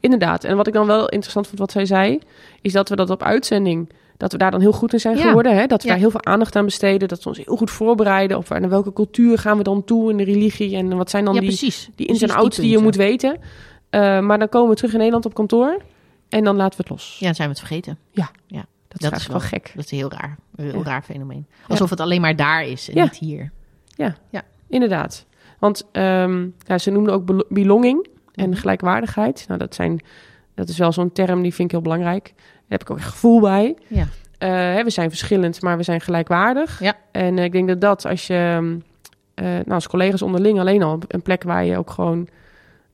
Inderdaad. 0.00 0.44
En 0.44 0.56
wat 0.56 0.66
ik 0.66 0.72
dan 0.72 0.86
wel 0.86 1.08
interessant 1.08 1.46
vond 1.46 1.58
wat 1.58 1.70
zij 1.72 1.86
zei, 1.86 2.18
is 2.62 2.72
dat 2.72 2.88
we 2.88 2.96
dat 2.96 3.10
op 3.10 3.22
uitzending, 3.22 3.90
dat 4.16 4.32
we 4.32 4.38
daar 4.38 4.50
dan 4.50 4.60
heel 4.60 4.72
goed 4.72 4.92
in 4.92 5.00
zijn 5.00 5.16
Ja. 5.16 5.22
geworden. 5.26 5.56
Hè? 5.56 5.66
Dat 5.66 5.82
we 5.82 5.86
Ja. 5.88 5.92
daar 5.94 6.02
heel 6.02 6.10
veel 6.10 6.24
aandacht 6.24 6.56
aan 6.56 6.64
besteden. 6.64 7.08
Dat 7.08 7.22
we 7.22 7.28
ons 7.28 7.38
heel 7.44 7.56
goed 7.56 7.70
voorbereiden 7.70 8.36
op 8.36 8.48
waar, 8.48 8.60
naar 8.60 8.70
welke 8.70 8.92
cultuur 8.92 9.38
gaan 9.38 9.56
we 9.56 9.62
dan 9.62 9.84
toe 9.84 10.10
in 10.10 10.16
de 10.16 10.24
religie. 10.24 10.76
En 10.76 10.96
wat 10.96 11.10
zijn 11.10 11.24
dan 11.24 11.34
ja, 11.34 11.40
die, 11.40 11.48
precies. 11.48 11.90
die 11.94 12.06
ins 12.06 12.20
en 12.20 12.26
Precies 12.26 12.42
outs 12.42 12.56
die 12.56 12.70
je 12.70 12.78
moet 12.78 12.96
weten. 12.96 13.38
Eh, 13.90 14.20
maar 14.20 14.38
dan 14.38 14.48
komen 14.48 14.70
we 14.70 14.76
terug 14.76 14.90
in 14.92 14.96
Nederland 14.98 15.26
op 15.26 15.34
kantoor 15.34 15.82
en 16.28 16.44
dan 16.44 16.56
laten 16.56 16.76
we 16.76 16.82
het 16.82 16.88
los. 16.90 17.16
Ja, 17.18 17.26
dan 17.26 17.34
zijn 17.34 17.48
we 17.48 17.54
het 17.54 17.66
vergeten. 17.66 17.98
dat, 18.88 19.10
dat 19.10 19.20
is 19.20 19.26
wel 19.26 19.38
wel- 19.38 19.48
gek. 19.48 19.72
Dat 19.74 19.84
is 19.84 19.90
heel 19.90 20.10
raar. 20.10 20.38
Een 20.56 20.64
heel 20.64 20.78
Ja. 20.78 20.82
raar 20.84 21.02
fenomeen. 21.02 21.46
Alsof 21.68 21.90
het 21.90 22.00
alleen 22.00 22.20
maar 22.20 22.36
daar 22.36 22.64
is 22.64 22.88
en 22.88 22.94
Ja. 22.94 23.02
niet 23.02 23.16
hier. 23.16 23.50
Inderdaad. 24.68 25.26
Want 25.58 25.86
ehm, 25.92 26.46
ja, 26.66 26.78
ze 26.78 26.90
noemden 26.90 27.12
ook 27.14 27.24
belo- 27.24 27.46
belonging 27.48 28.06
en 28.34 28.48
Mhm. 28.48 28.58
gelijkwaardigheid. 28.58 29.44
Nou, 29.48 29.58
dat, 29.60 29.74
zijn, 29.74 30.00
dat 30.54 30.68
is 30.68 30.78
wel 30.78 30.92
zo'n 30.92 31.12
term 31.12 31.42
die 31.42 31.54
vind 31.54 31.68
ik 31.68 31.70
heel 31.70 31.82
belangrijk. 31.82 32.32
Daar 32.36 32.44
heb 32.68 32.80
ik 32.80 32.90
ook 32.90 32.96
echt 32.98 33.08
gevoel 33.08 33.40
bij. 33.40 33.76
Ja. 33.86 34.06
Eh, 34.38 34.48
hè, 34.50 34.84
we 34.84 34.90
zijn 34.90 35.08
verschillend, 35.08 35.62
maar 35.62 35.76
we 35.76 35.82
zijn 35.82 36.00
gelijkwaardig. 36.00 36.80
Ja. 36.80 36.96
En 37.12 37.38
eh, 37.38 37.44
ik 37.44 37.52
denk 37.52 37.68
dat 37.68 37.80
dat 37.80 38.06
als 38.06 38.26
je 38.26 38.34
ehm, 38.34 38.78
eh, 39.34 39.44
nou, 39.44 39.70
als 39.70 39.88
collega's 39.88 40.22
onderling 40.22 40.58
alleen 40.60 40.82
al 40.82 40.98
een 41.08 41.22
plek 41.22 41.42
waar 41.42 41.64
je 41.64 41.78
ook 41.78 41.90
gewoon 41.90 42.28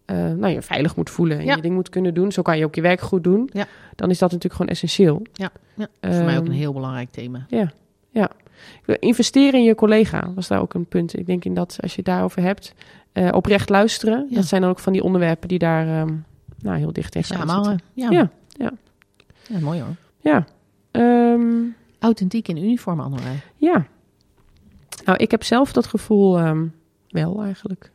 eh, 0.05 0.17
nou, 0.17 0.47
je 0.49 0.63
veilig 0.63 0.97
moet 0.97 1.11
voelen 1.11 1.39
en 1.39 1.45
Ja. 1.45 1.55
je 1.55 1.63
ding 1.63 1.75
moet 1.75 1.89
kunnen 1.89 2.15
doen. 2.15 2.33
Zo 2.33 2.43
kan 2.43 2.59
je 2.59 2.65
ook 2.65 2.75
je 2.75 2.81
werk 2.81 3.01
goed 3.01 3.25
doen. 3.25 3.51
Ja. 3.53 3.67
Dan 3.97 4.11
is 4.11 4.19
dat 4.19 4.29
natuurlijk 4.31 4.55
gewoon 4.55 4.71
essentieel. 4.71 5.23
Ja, 5.33 5.51
dat 5.77 5.89
is 6.01 6.17
voor 6.17 6.25
mij 6.25 6.37
ook 6.37 6.43
Ehm, 6.43 6.51
een 6.51 6.59
heel 6.59 6.73
belangrijk 6.73 7.11
thema. 7.11 7.47
Investeren 8.99 9.61
in 9.61 9.65
je 9.67 9.75
collega 9.75 10.33
was 10.35 10.49
daar 10.49 10.61
ook 10.61 10.75
een 10.75 10.87
punt. 10.87 11.19
Ik 11.19 11.27
denk 11.27 11.45
in 11.45 11.55
dat 11.55 11.79
als 11.81 11.91
je 11.91 11.97
het 11.97 12.07
daarover 12.07 12.43
hebt, 12.43 12.75
eh, 13.13 13.29
oprecht 13.33 13.69
luisteren. 13.69 14.27
Ja. 14.31 14.35
Dat 14.37 14.45
zijn 14.45 14.61
dan 14.61 14.71
ook 14.71 14.79
van 14.79 14.93
die 14.93 15.03
onderwerpen 15.03 15.49
die 15.49 15.59
daar 15.59 15.87
ehm, 15.87 16.15
nou, 16.59 16.79
heel 16.79 16.93
dicht 16.93 17.13
tegen 17.13 17.35
Samenhangen. 17.37 17.81
Ja. 17.93 18.11
Ja, 18.11 18.31
ja. 18.49 18.73
ja. 19.49 19.59
mooi 19.61 19.81
hoor. 19.81 19.95
Ja. 20.21 20.45
Ehm, 20.91 21.47
Authentiek 21.99 22.49
in 22.49 22.57
uniform, 22.57 23.01
Anne. 23.01 23.17
ja. 23.57 23.87
Nou, 25.05 25.19
ik 25.19 25.31
heb 25.31 25.43
zelf 25.43 25.73
dat 25.73 25.87
gevoel 25.87 26.39
ehm, 26.39 26.67
wel 27.09 27.43
eigenlijk. 27.43 27.91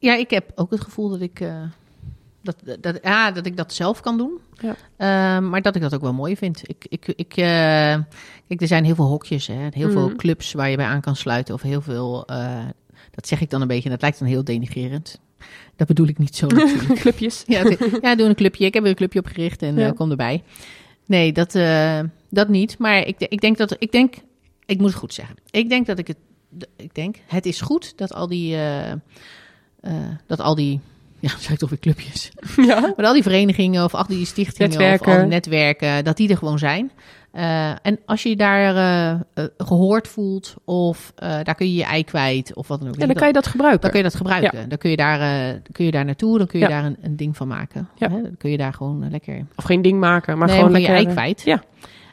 Ja, 0.00 0.14
ik 0.16 0.30
heb 0.30 0.52
ook 0.54 0.70
het 0.70 0.80
gevoel 0.80 1.08
dat 1.08 1.20
ik, 1.20 1.40
eh, 1.40 1.62
dat, 2.42 2.56
dat, 2.80 2.98
ja, 3.02 3.30
dat 3.30 3.46
ik 3.46 3.56
dat 3.56 3.72
zelf 3.72 4.00
kan 4.00 4.16
doen. 4.18 4.38
Ja. 4.60 4.76
Ehm, 4.96 5.48
maar 5.48 5.62
dat 5.62 5.76
ik 5.76 5.82
dat 5.82 5.94
ook 5.94 6.00
wel 6.00 6.12
mooi 6.12 6.36
vind. 6.36 6.62
Ik, 6.68 6.86
ik, 6.88 7.06
ik, 7.16 7.30
eh, 7.36 7.44
kijk, 8.48 8.60
er 8.60 8.66
zijn 8.66 8.84
heel 8.84 8.94
veel 8.94 9.04
hokjes, 9.06 9.46
hè, 9.46 9.66
heel 9.70 9.90
veel 9.90 10.06
Mhm. 10.08 10.16
clubs 10.16 10.52
waar 10.52 10.70
je 10.70 10.76
bij 10.76 10.86
aan 10.86 11.00
kan 11.00 11.16
sluiten. 11.16 11.54
Of 11.54 11.62
heel 11.62 11.80
veel, 11.80 12.24
eh, 12.26 12.64
dat 13.10 13.26
zeg 13.28 13.40
ik 13.40 13.50
dan 13.50 13.60
een 13.60 13.66
beetje, 13.68 13.84
en 13.84 13.90
dat 13.90 14.00
lijkt 14.02 14.18
dan 14.18 14.28
heel 14.28 14.44
denigrerend. 14.44 15.20
Dat 15.76 15.86
bedoel 15.86 16.06
ik 16.06 16.18
niet 16.18 16.36
zo. 16.36 16.46
Clubjes. 17.02 17.42
Ja, 17.46 17.62
ja, 18.02 18.14
doe 18.14 18.26
een 18.28 18.34
clubje. 18.34 18.64
Ik 18.64 18.74
heb 18.74 18.84
een 18.84 18.94
clubje 18.94 19.18
opgericht 19.18 19.62
en 19.62 19.76
Ja. 19.76 19.90
kom 19.90 20.10
erbij. 20.10 20.42
Nee, 21.06 21.32
dat, 21.32 21.52
dat 22.30 22.48
niet. 22.48 22.78
Maar 22.78 23.06
ik, 23.06 23.16
ik 23.18 23.40
denk 23.40 23.56
dat 23.56 23.76
ik 23.78 23.92
denk, 23.92 24.14
ik 24.66 24.78
moet 24.78 24.88
het 24.90 24.98
goed 24.98 25.14
zeggen. 25.14 25.36
Ik 25.50 25.68
denk 25.68 25.86
dat 25.86 25.98
ik 25.98 26.06
het, 26.06 26.16
ik 26.76 26.94
denk, 26.94 27.16
het 27.26 27.46
is 27.46 27.60
goed 27.60 27.98
dat 27.98 28.12
al 28.14 28.26
die, 28.28 28.56
eh, 29.80 29.92
dat 30.26 30.40
al 30.40 30.54
die, 30.54 30.80
ja, 31.18 31.28
zeg 31.38 31.50
ik 31.50 31.58
toch 31.58 31.70
weer 31.70 31.78
clubjes. 31.78 32.30
Ja. 32.66 32.80
Maar 32.96 33.06
al 33.06 33.12
die 33.12 33.22
verenigingen 33.22 33.84
of 33.84 33.94
al 33.94 34.06
die 34.06 34.26
stichtingen 34.26 34.70
Netwerken. 34.70 35.06
of 35.06 35.14
al 35.14 35.20
die 35.20 35.30
netwerken, 35.30 36.04
dat 36.04 36.16
die 36.16 36.28
er 36.28 36.36
gewoon 36.36 36.58
zijn. 36.58 36.90
Eh, 37.32 37.70
en 37.82 37.98
als 38.06 38.22
je 38.22 38.28
je 38.28 38.36
daar 38.36 38.76
eh, 38.76 39.10
eh, 39.10 39.44
gehoord 39.58 40.08
voelt 40.08 40.54
of 40.64 41.12
daar 41.16 41.54
kun 41.54 41.66
je 41.66 41.74
je 41.74 41.84
ei 41.84 42.04
kwijt 42.04 42.54
of 42.54 42.68
wat 42.68 42.80
dan 42.80 42.88
ook. 42.88 42.94
ja, 42.94 43.06
dan 43.06 43.14
kan 43.14 43.26
je 43.26 43.32
dat 43.32 43.46
gebruiken. 43.46 43.80
Dan 43.80 43.90
kun 43.90 43.98
je 43.98 44.04
dat 44.04 44.14
gebruiken. 44.14 44.68
Dan 44.68 44.78
kun 44.78 44.90
je 44.90 44.96
daar, 44.96 45.18
kun 45.72 45.84
je 45.84 45.90
daar 45.90 46.04
naartoe, 46.04 46.38
dan 46.38 46.46
kun 46.46 46.58
je 46.58 46.68
Ja. 46.68 46.70
daar 46.70 46.84
een, 46.84 46.96
een 47.02 47.16
ding 47.16 47.36
van 47.36 47.48
maken. 47.48 47.88
Ja. 47.94 48.10
Hè? 48.10 48.22
Dan 48.22 48.36
kun 48.38 48.50
je 48.50 48.56
daar 48.56 48.72
gewoon 48.72 49.10
lekker... 49.10 49.46
Of 49.56 49.64
geen 49.64 49.82
ding 49.82 50.00
maken, 50.00 50.38
maar 50.38 50.46
nee, 50.46 50.56
gewoon 50.56 50.72
maar 50.72 50.80
je 50.80 50.86
lekker... 50.86 51.06
ei 51.06 51.14
kwijt. 51.14 51.42
Ja. 51.42 51.62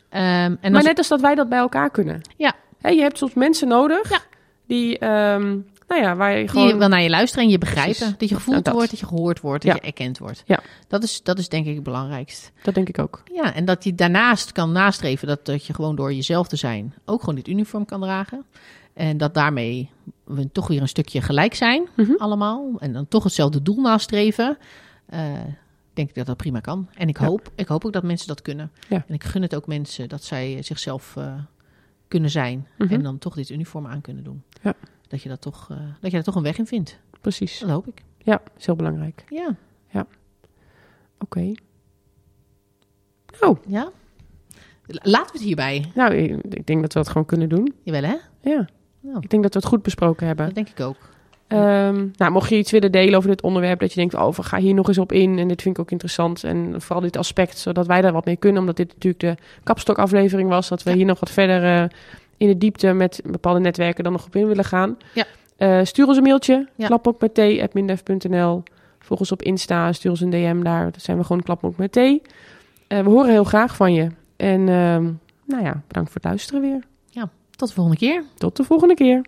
Ehm, 0.10 0.24
en 0.24 0.58
maar 0.62 0.74
als, 0.74 0.84
net 0.84 0.98
als 0.98 1.08
dat 1.08 1.22
wij 1.22 1.36
dat 1.36 1.50
bij 1.50 1.60
elkaar 1.60 1.90
kunnen. 1.90 2.22
Ja. 2.36 2.54
Je 2.82 3.02
hebt 3.02 3.18
soms 3.18 3.34
mensen 3.34 3.68
nodig 3.68 4.28
die, 4.68 4.98
ehm, 4.98 5.58
nou 5.88 6.02
ja, 6.02 6.16
waar 6.16 6.32
je 6.32 6.38
die 6.40 6.50
gewoon... 6.50 6.78
wel 6.78 6.88
naar 6.88 7.02
je 7.02 7.10
luisteren 7.10 7.46
en 7.46 7.50
je 7.52 7.58
begrijpen. 7.58 7.96
Precies. 7.96 8.18
Dat 8.18 8.30
je 8.30 8.36
gevoeld 8.36 8.64
Nou, 8.64 8.76
wordt, 8.76 8.92
dat 8.92 9.00
je 9.00 9.06
gehoord 9.06 9.40
wordt, 9.42 9.64
dat 9.66 9.76
Ja. 9.76 9.80
je 9.82 9.88
erkend 9.88 10.18
wordt. 10.18 10.44
Ja. 10.46 10.60
Dat, 10.88 11.04
is, 11.04 11.24
dat 11.24 11.40
is 11.40 11.50
denk 11.50 11.66
ik 11.66 11.76
het 11.76 11.84
belangrijkst. 11.84 12.52
Dat 12.64 12.74
denk 12.76 12.88
ik 12.90 13.00
ook. 13.00 13.24
Ja, 13.34 13.54
en 13.54 13.66
dat 13.66 13.84
je 13.84 13.96
daarnaast 13.96 14.52
kan 14.52 14.72
nastreven 14.72 15.28
dat, 15.28 15.46
dat 15.46 15.66
je 15.66 15.74
gewoon 15.74 15.96
door 15.96 16.14
jezelf 16.14 16.48
te 16.48 16.56
zijn 16.56 16.94
ook 17.06 17.20
gewoon 17.20 17.36
dit 17.36 17.48
uniform 17.48 17.86
kan 17.86 18.02
dragen. 18.02 18.46
En 18.94 19.18
dat 19.18 19.34
daarmee 19.34 19.90
we 20.24 20.52
toch 20.52 20.68
weer 20.68 20.82
een 20.82 20.88
stukje 20.88 21.22
gelijk 21.22 21.54
zijn, 21.54 21.88
Mhm. 21.96 22.12
allemaal. 22.18 22.72
En 22.80 22.94
dan 22.94 23.08
toch 23.08 23.24
hetzelfde 23.24 23.62
doel 23.62 23.82
nastreven. 23.82 24.58
Eh, 25.06 25.20
denk 25.94 26.10
ik 26.10 26.16
dat 26.16 26.26
dat 26.26 26.38
prima 26.38 26.60
kan. 26.60 26.90
En 26.94 27.08
ik, 27.08 27.20
Ja. 27.20 27.26
hoop, 27.26 27.52
ik 27.56 27.68
hoop 27.68 27.86
ook 27.86 27.94
dat 27.94 28.04
mensen 28.04 28.28
dat 28.28 28.42
kunnen. 28.42 28.72
Ja. 28.90 29.04
En 29.08 29.14
ik 29.14 29.24
gun 29.24 29.42
het 29.42 29.56
ook 29.56 29.68
mensen 29.68 30.10
dat 30.10 30.24
zij 30.24 30.58
zichzelf 30.62 31.14
eh, 31.18 31.34
kunnen 32.08 32.30
zijn. 32.30 32.68
Mhm. 32.78 32.94
En 32.94 33.04
dan 33.04 33.18
toch 33.18 33.36
dit 33.36 33.50
uniform 33.50 33.88
aan 33.88 34.02
kunnen 34.02 34.24
doen. 34.24 34.44
Ja. 34.62 34.74
Dat, 35.08 35.22
je 35.22 35.30
dat, 35.30 35.42
toch, 35.42 35.68
eh, 35.72 35.78
dat 35.78 36.10
je 36.12 36.16
daar 36.16 36.24
toch 36.24 36.36
een 36.36 36.44
weg 36.44 36.58
in 36.58 36.68
vindt. 36.68 37.00
Precies. 37.22 37.60
Dat 37.60 37.70
hoop 37.70 37.88
ik. 37.88 38.04
Ja, 38.18 38.42
is 38.58 38.66
heel 38.66 38.76
belangrijk. 38.76 39.24
Ja. 39.30 39.56
Oké. 41.20 41.52
Nou, 43.42 43.58
ja? 43.68 43.90
Laten 44.88 45.32
we 45.32 45.38
het 45.38 45.42
hierbij. 45.42 45.92
nou, 45.96 46.14
ik, 46.14 46.66
denk 46.68 46.82
dat 46.82 46.94
we 46.94 47.00
dat 47.00 47.08
gewoon 47.08 47.26
kunnen 47.26 47.50
doen. 47.50 47.74
Jawel 47.84 48.04
hè? 48.04 48.16
Ja. 48.42 48.68
Nou. 49.00 49.18
Ik 49.20 49.30
denk 49.30 49.44
dat 49.44 49.54
we 49.54 49.60
het 49.60 49.68
goed 49.68 49.82
besproken 49.82 50.28
hebben. 50.28 50.46
Dat 50.46 50.56
denk 50.56 50.70
ik 50.70 50.80
ook. 50.80 50.96
Ehm, 51.48 52.08
nou, 52.16 52.32
mocht 52.32 52.50
je 52.50 52.58
iets 52.58 52.72
willen 52.72 52.92
delen 52.92 53.18
over 53.18 53.30
dit 53.30 53.42
onderwerp, 53.42 53.80
dat 53.80 53.90
je 53.94 54.00
denkt, 54.00 54.14
oh, 54.14 54.34
ga 54.34 54.58
hier 54.58 54.74
nog 54.74 54.88
eens 54.88 54.98
op 54.98 55.12
in 55.12 55.40
en 55.40 55.48
dit 55.48 55.62
vind 55.62 55.76
ik 55.76 55.82
ook 55.82 55.92
interessant. 55.92 56.44
En 56.44 56.82
vooral 56.82 57.02
dit 57.02 57.18
aspect, 57.18 57.58
zodat 57.58 57.88
wij 57.88 58.02
daar 58.02 58.14
wat 58.14 58.26
mee 58.26 58.38
kunnen, 58.38 58.60
omdat 58.60 58.76
dit 58.76 58.94
natuurlijk 58.94 59.20
de 59.24 59.44
kapstokaflevering 59.64 60.50
was, 60.50 60.68
dat 60.68 60.84
we 60.84 60.90
Ja. 60.90 60.96
hier 60.96 61.06
nog 61.06 61.20
wat 61.20 61.30
verder 61.30 61.64
eh, 61.64 61.90
in 62.38 62.48
de 62.48 62.58
diepte 62.58 62.94
met 62.94 63.22
bepaalde 63.26 63.60
netwerken 63.60 64.04
dan 64.04 64.14
nog 64.14 64.26
op 64.26 64.36
in 64.36 64.48
willen 64.48 64.66
gaan. 64.66 64.98
Ja. 65.14 65.26
Eh, 65.58 65.80
stuur 65.84 66.08
ons 66.08 66.18
een 66.18 66.24
mailtje, 66.24 66.68
Ja. 66.76 66.88
klapmok 66.88 67.22
met 67.22 67.34
thee@mindef.nl. 67.34 68.64
Volg 69.00 69.20
ons 69.20 69.32
op 69.32 69.42
Insta, 69.42 69.92
stuur 69.94 70.12
ons 70.12 70.22
een 70.22 70.30
DM 70.30 70.64
daar, 70.64 70.82
daar 70.82 71.02
zijn 71.02 71.18
we 71.18 71.24
gewoon 71.24 71.42
klapmok 71.44 71.78
met 71.78 71.92
thee. 71.92 72.22
Eh, 72.88 73.00
we 73.00 73.10
horen 73.10 73.32
heel 73.32 73.44
graag 73.44 73.76
van 73.76 73.94
je. 73.94 74.08
En 74.36 74.60
ehm, 74.70 75.04
nou 75.46 75.64
ja, 75.64 75.82
bedankt 75.88 76.12
voor 76.12 76.22
het 76.22 76.24
luisteren 76.24 76.62
weer. 76.62 76.84
Tot 77.56 77.68
de 77.68 77.74
volgende 77.74 77.98
keer. 78.00 78.24
Tot 78.38 78.56
de 78.58 78.64
volgende 78.64 78.94
keer. 78.94 79.22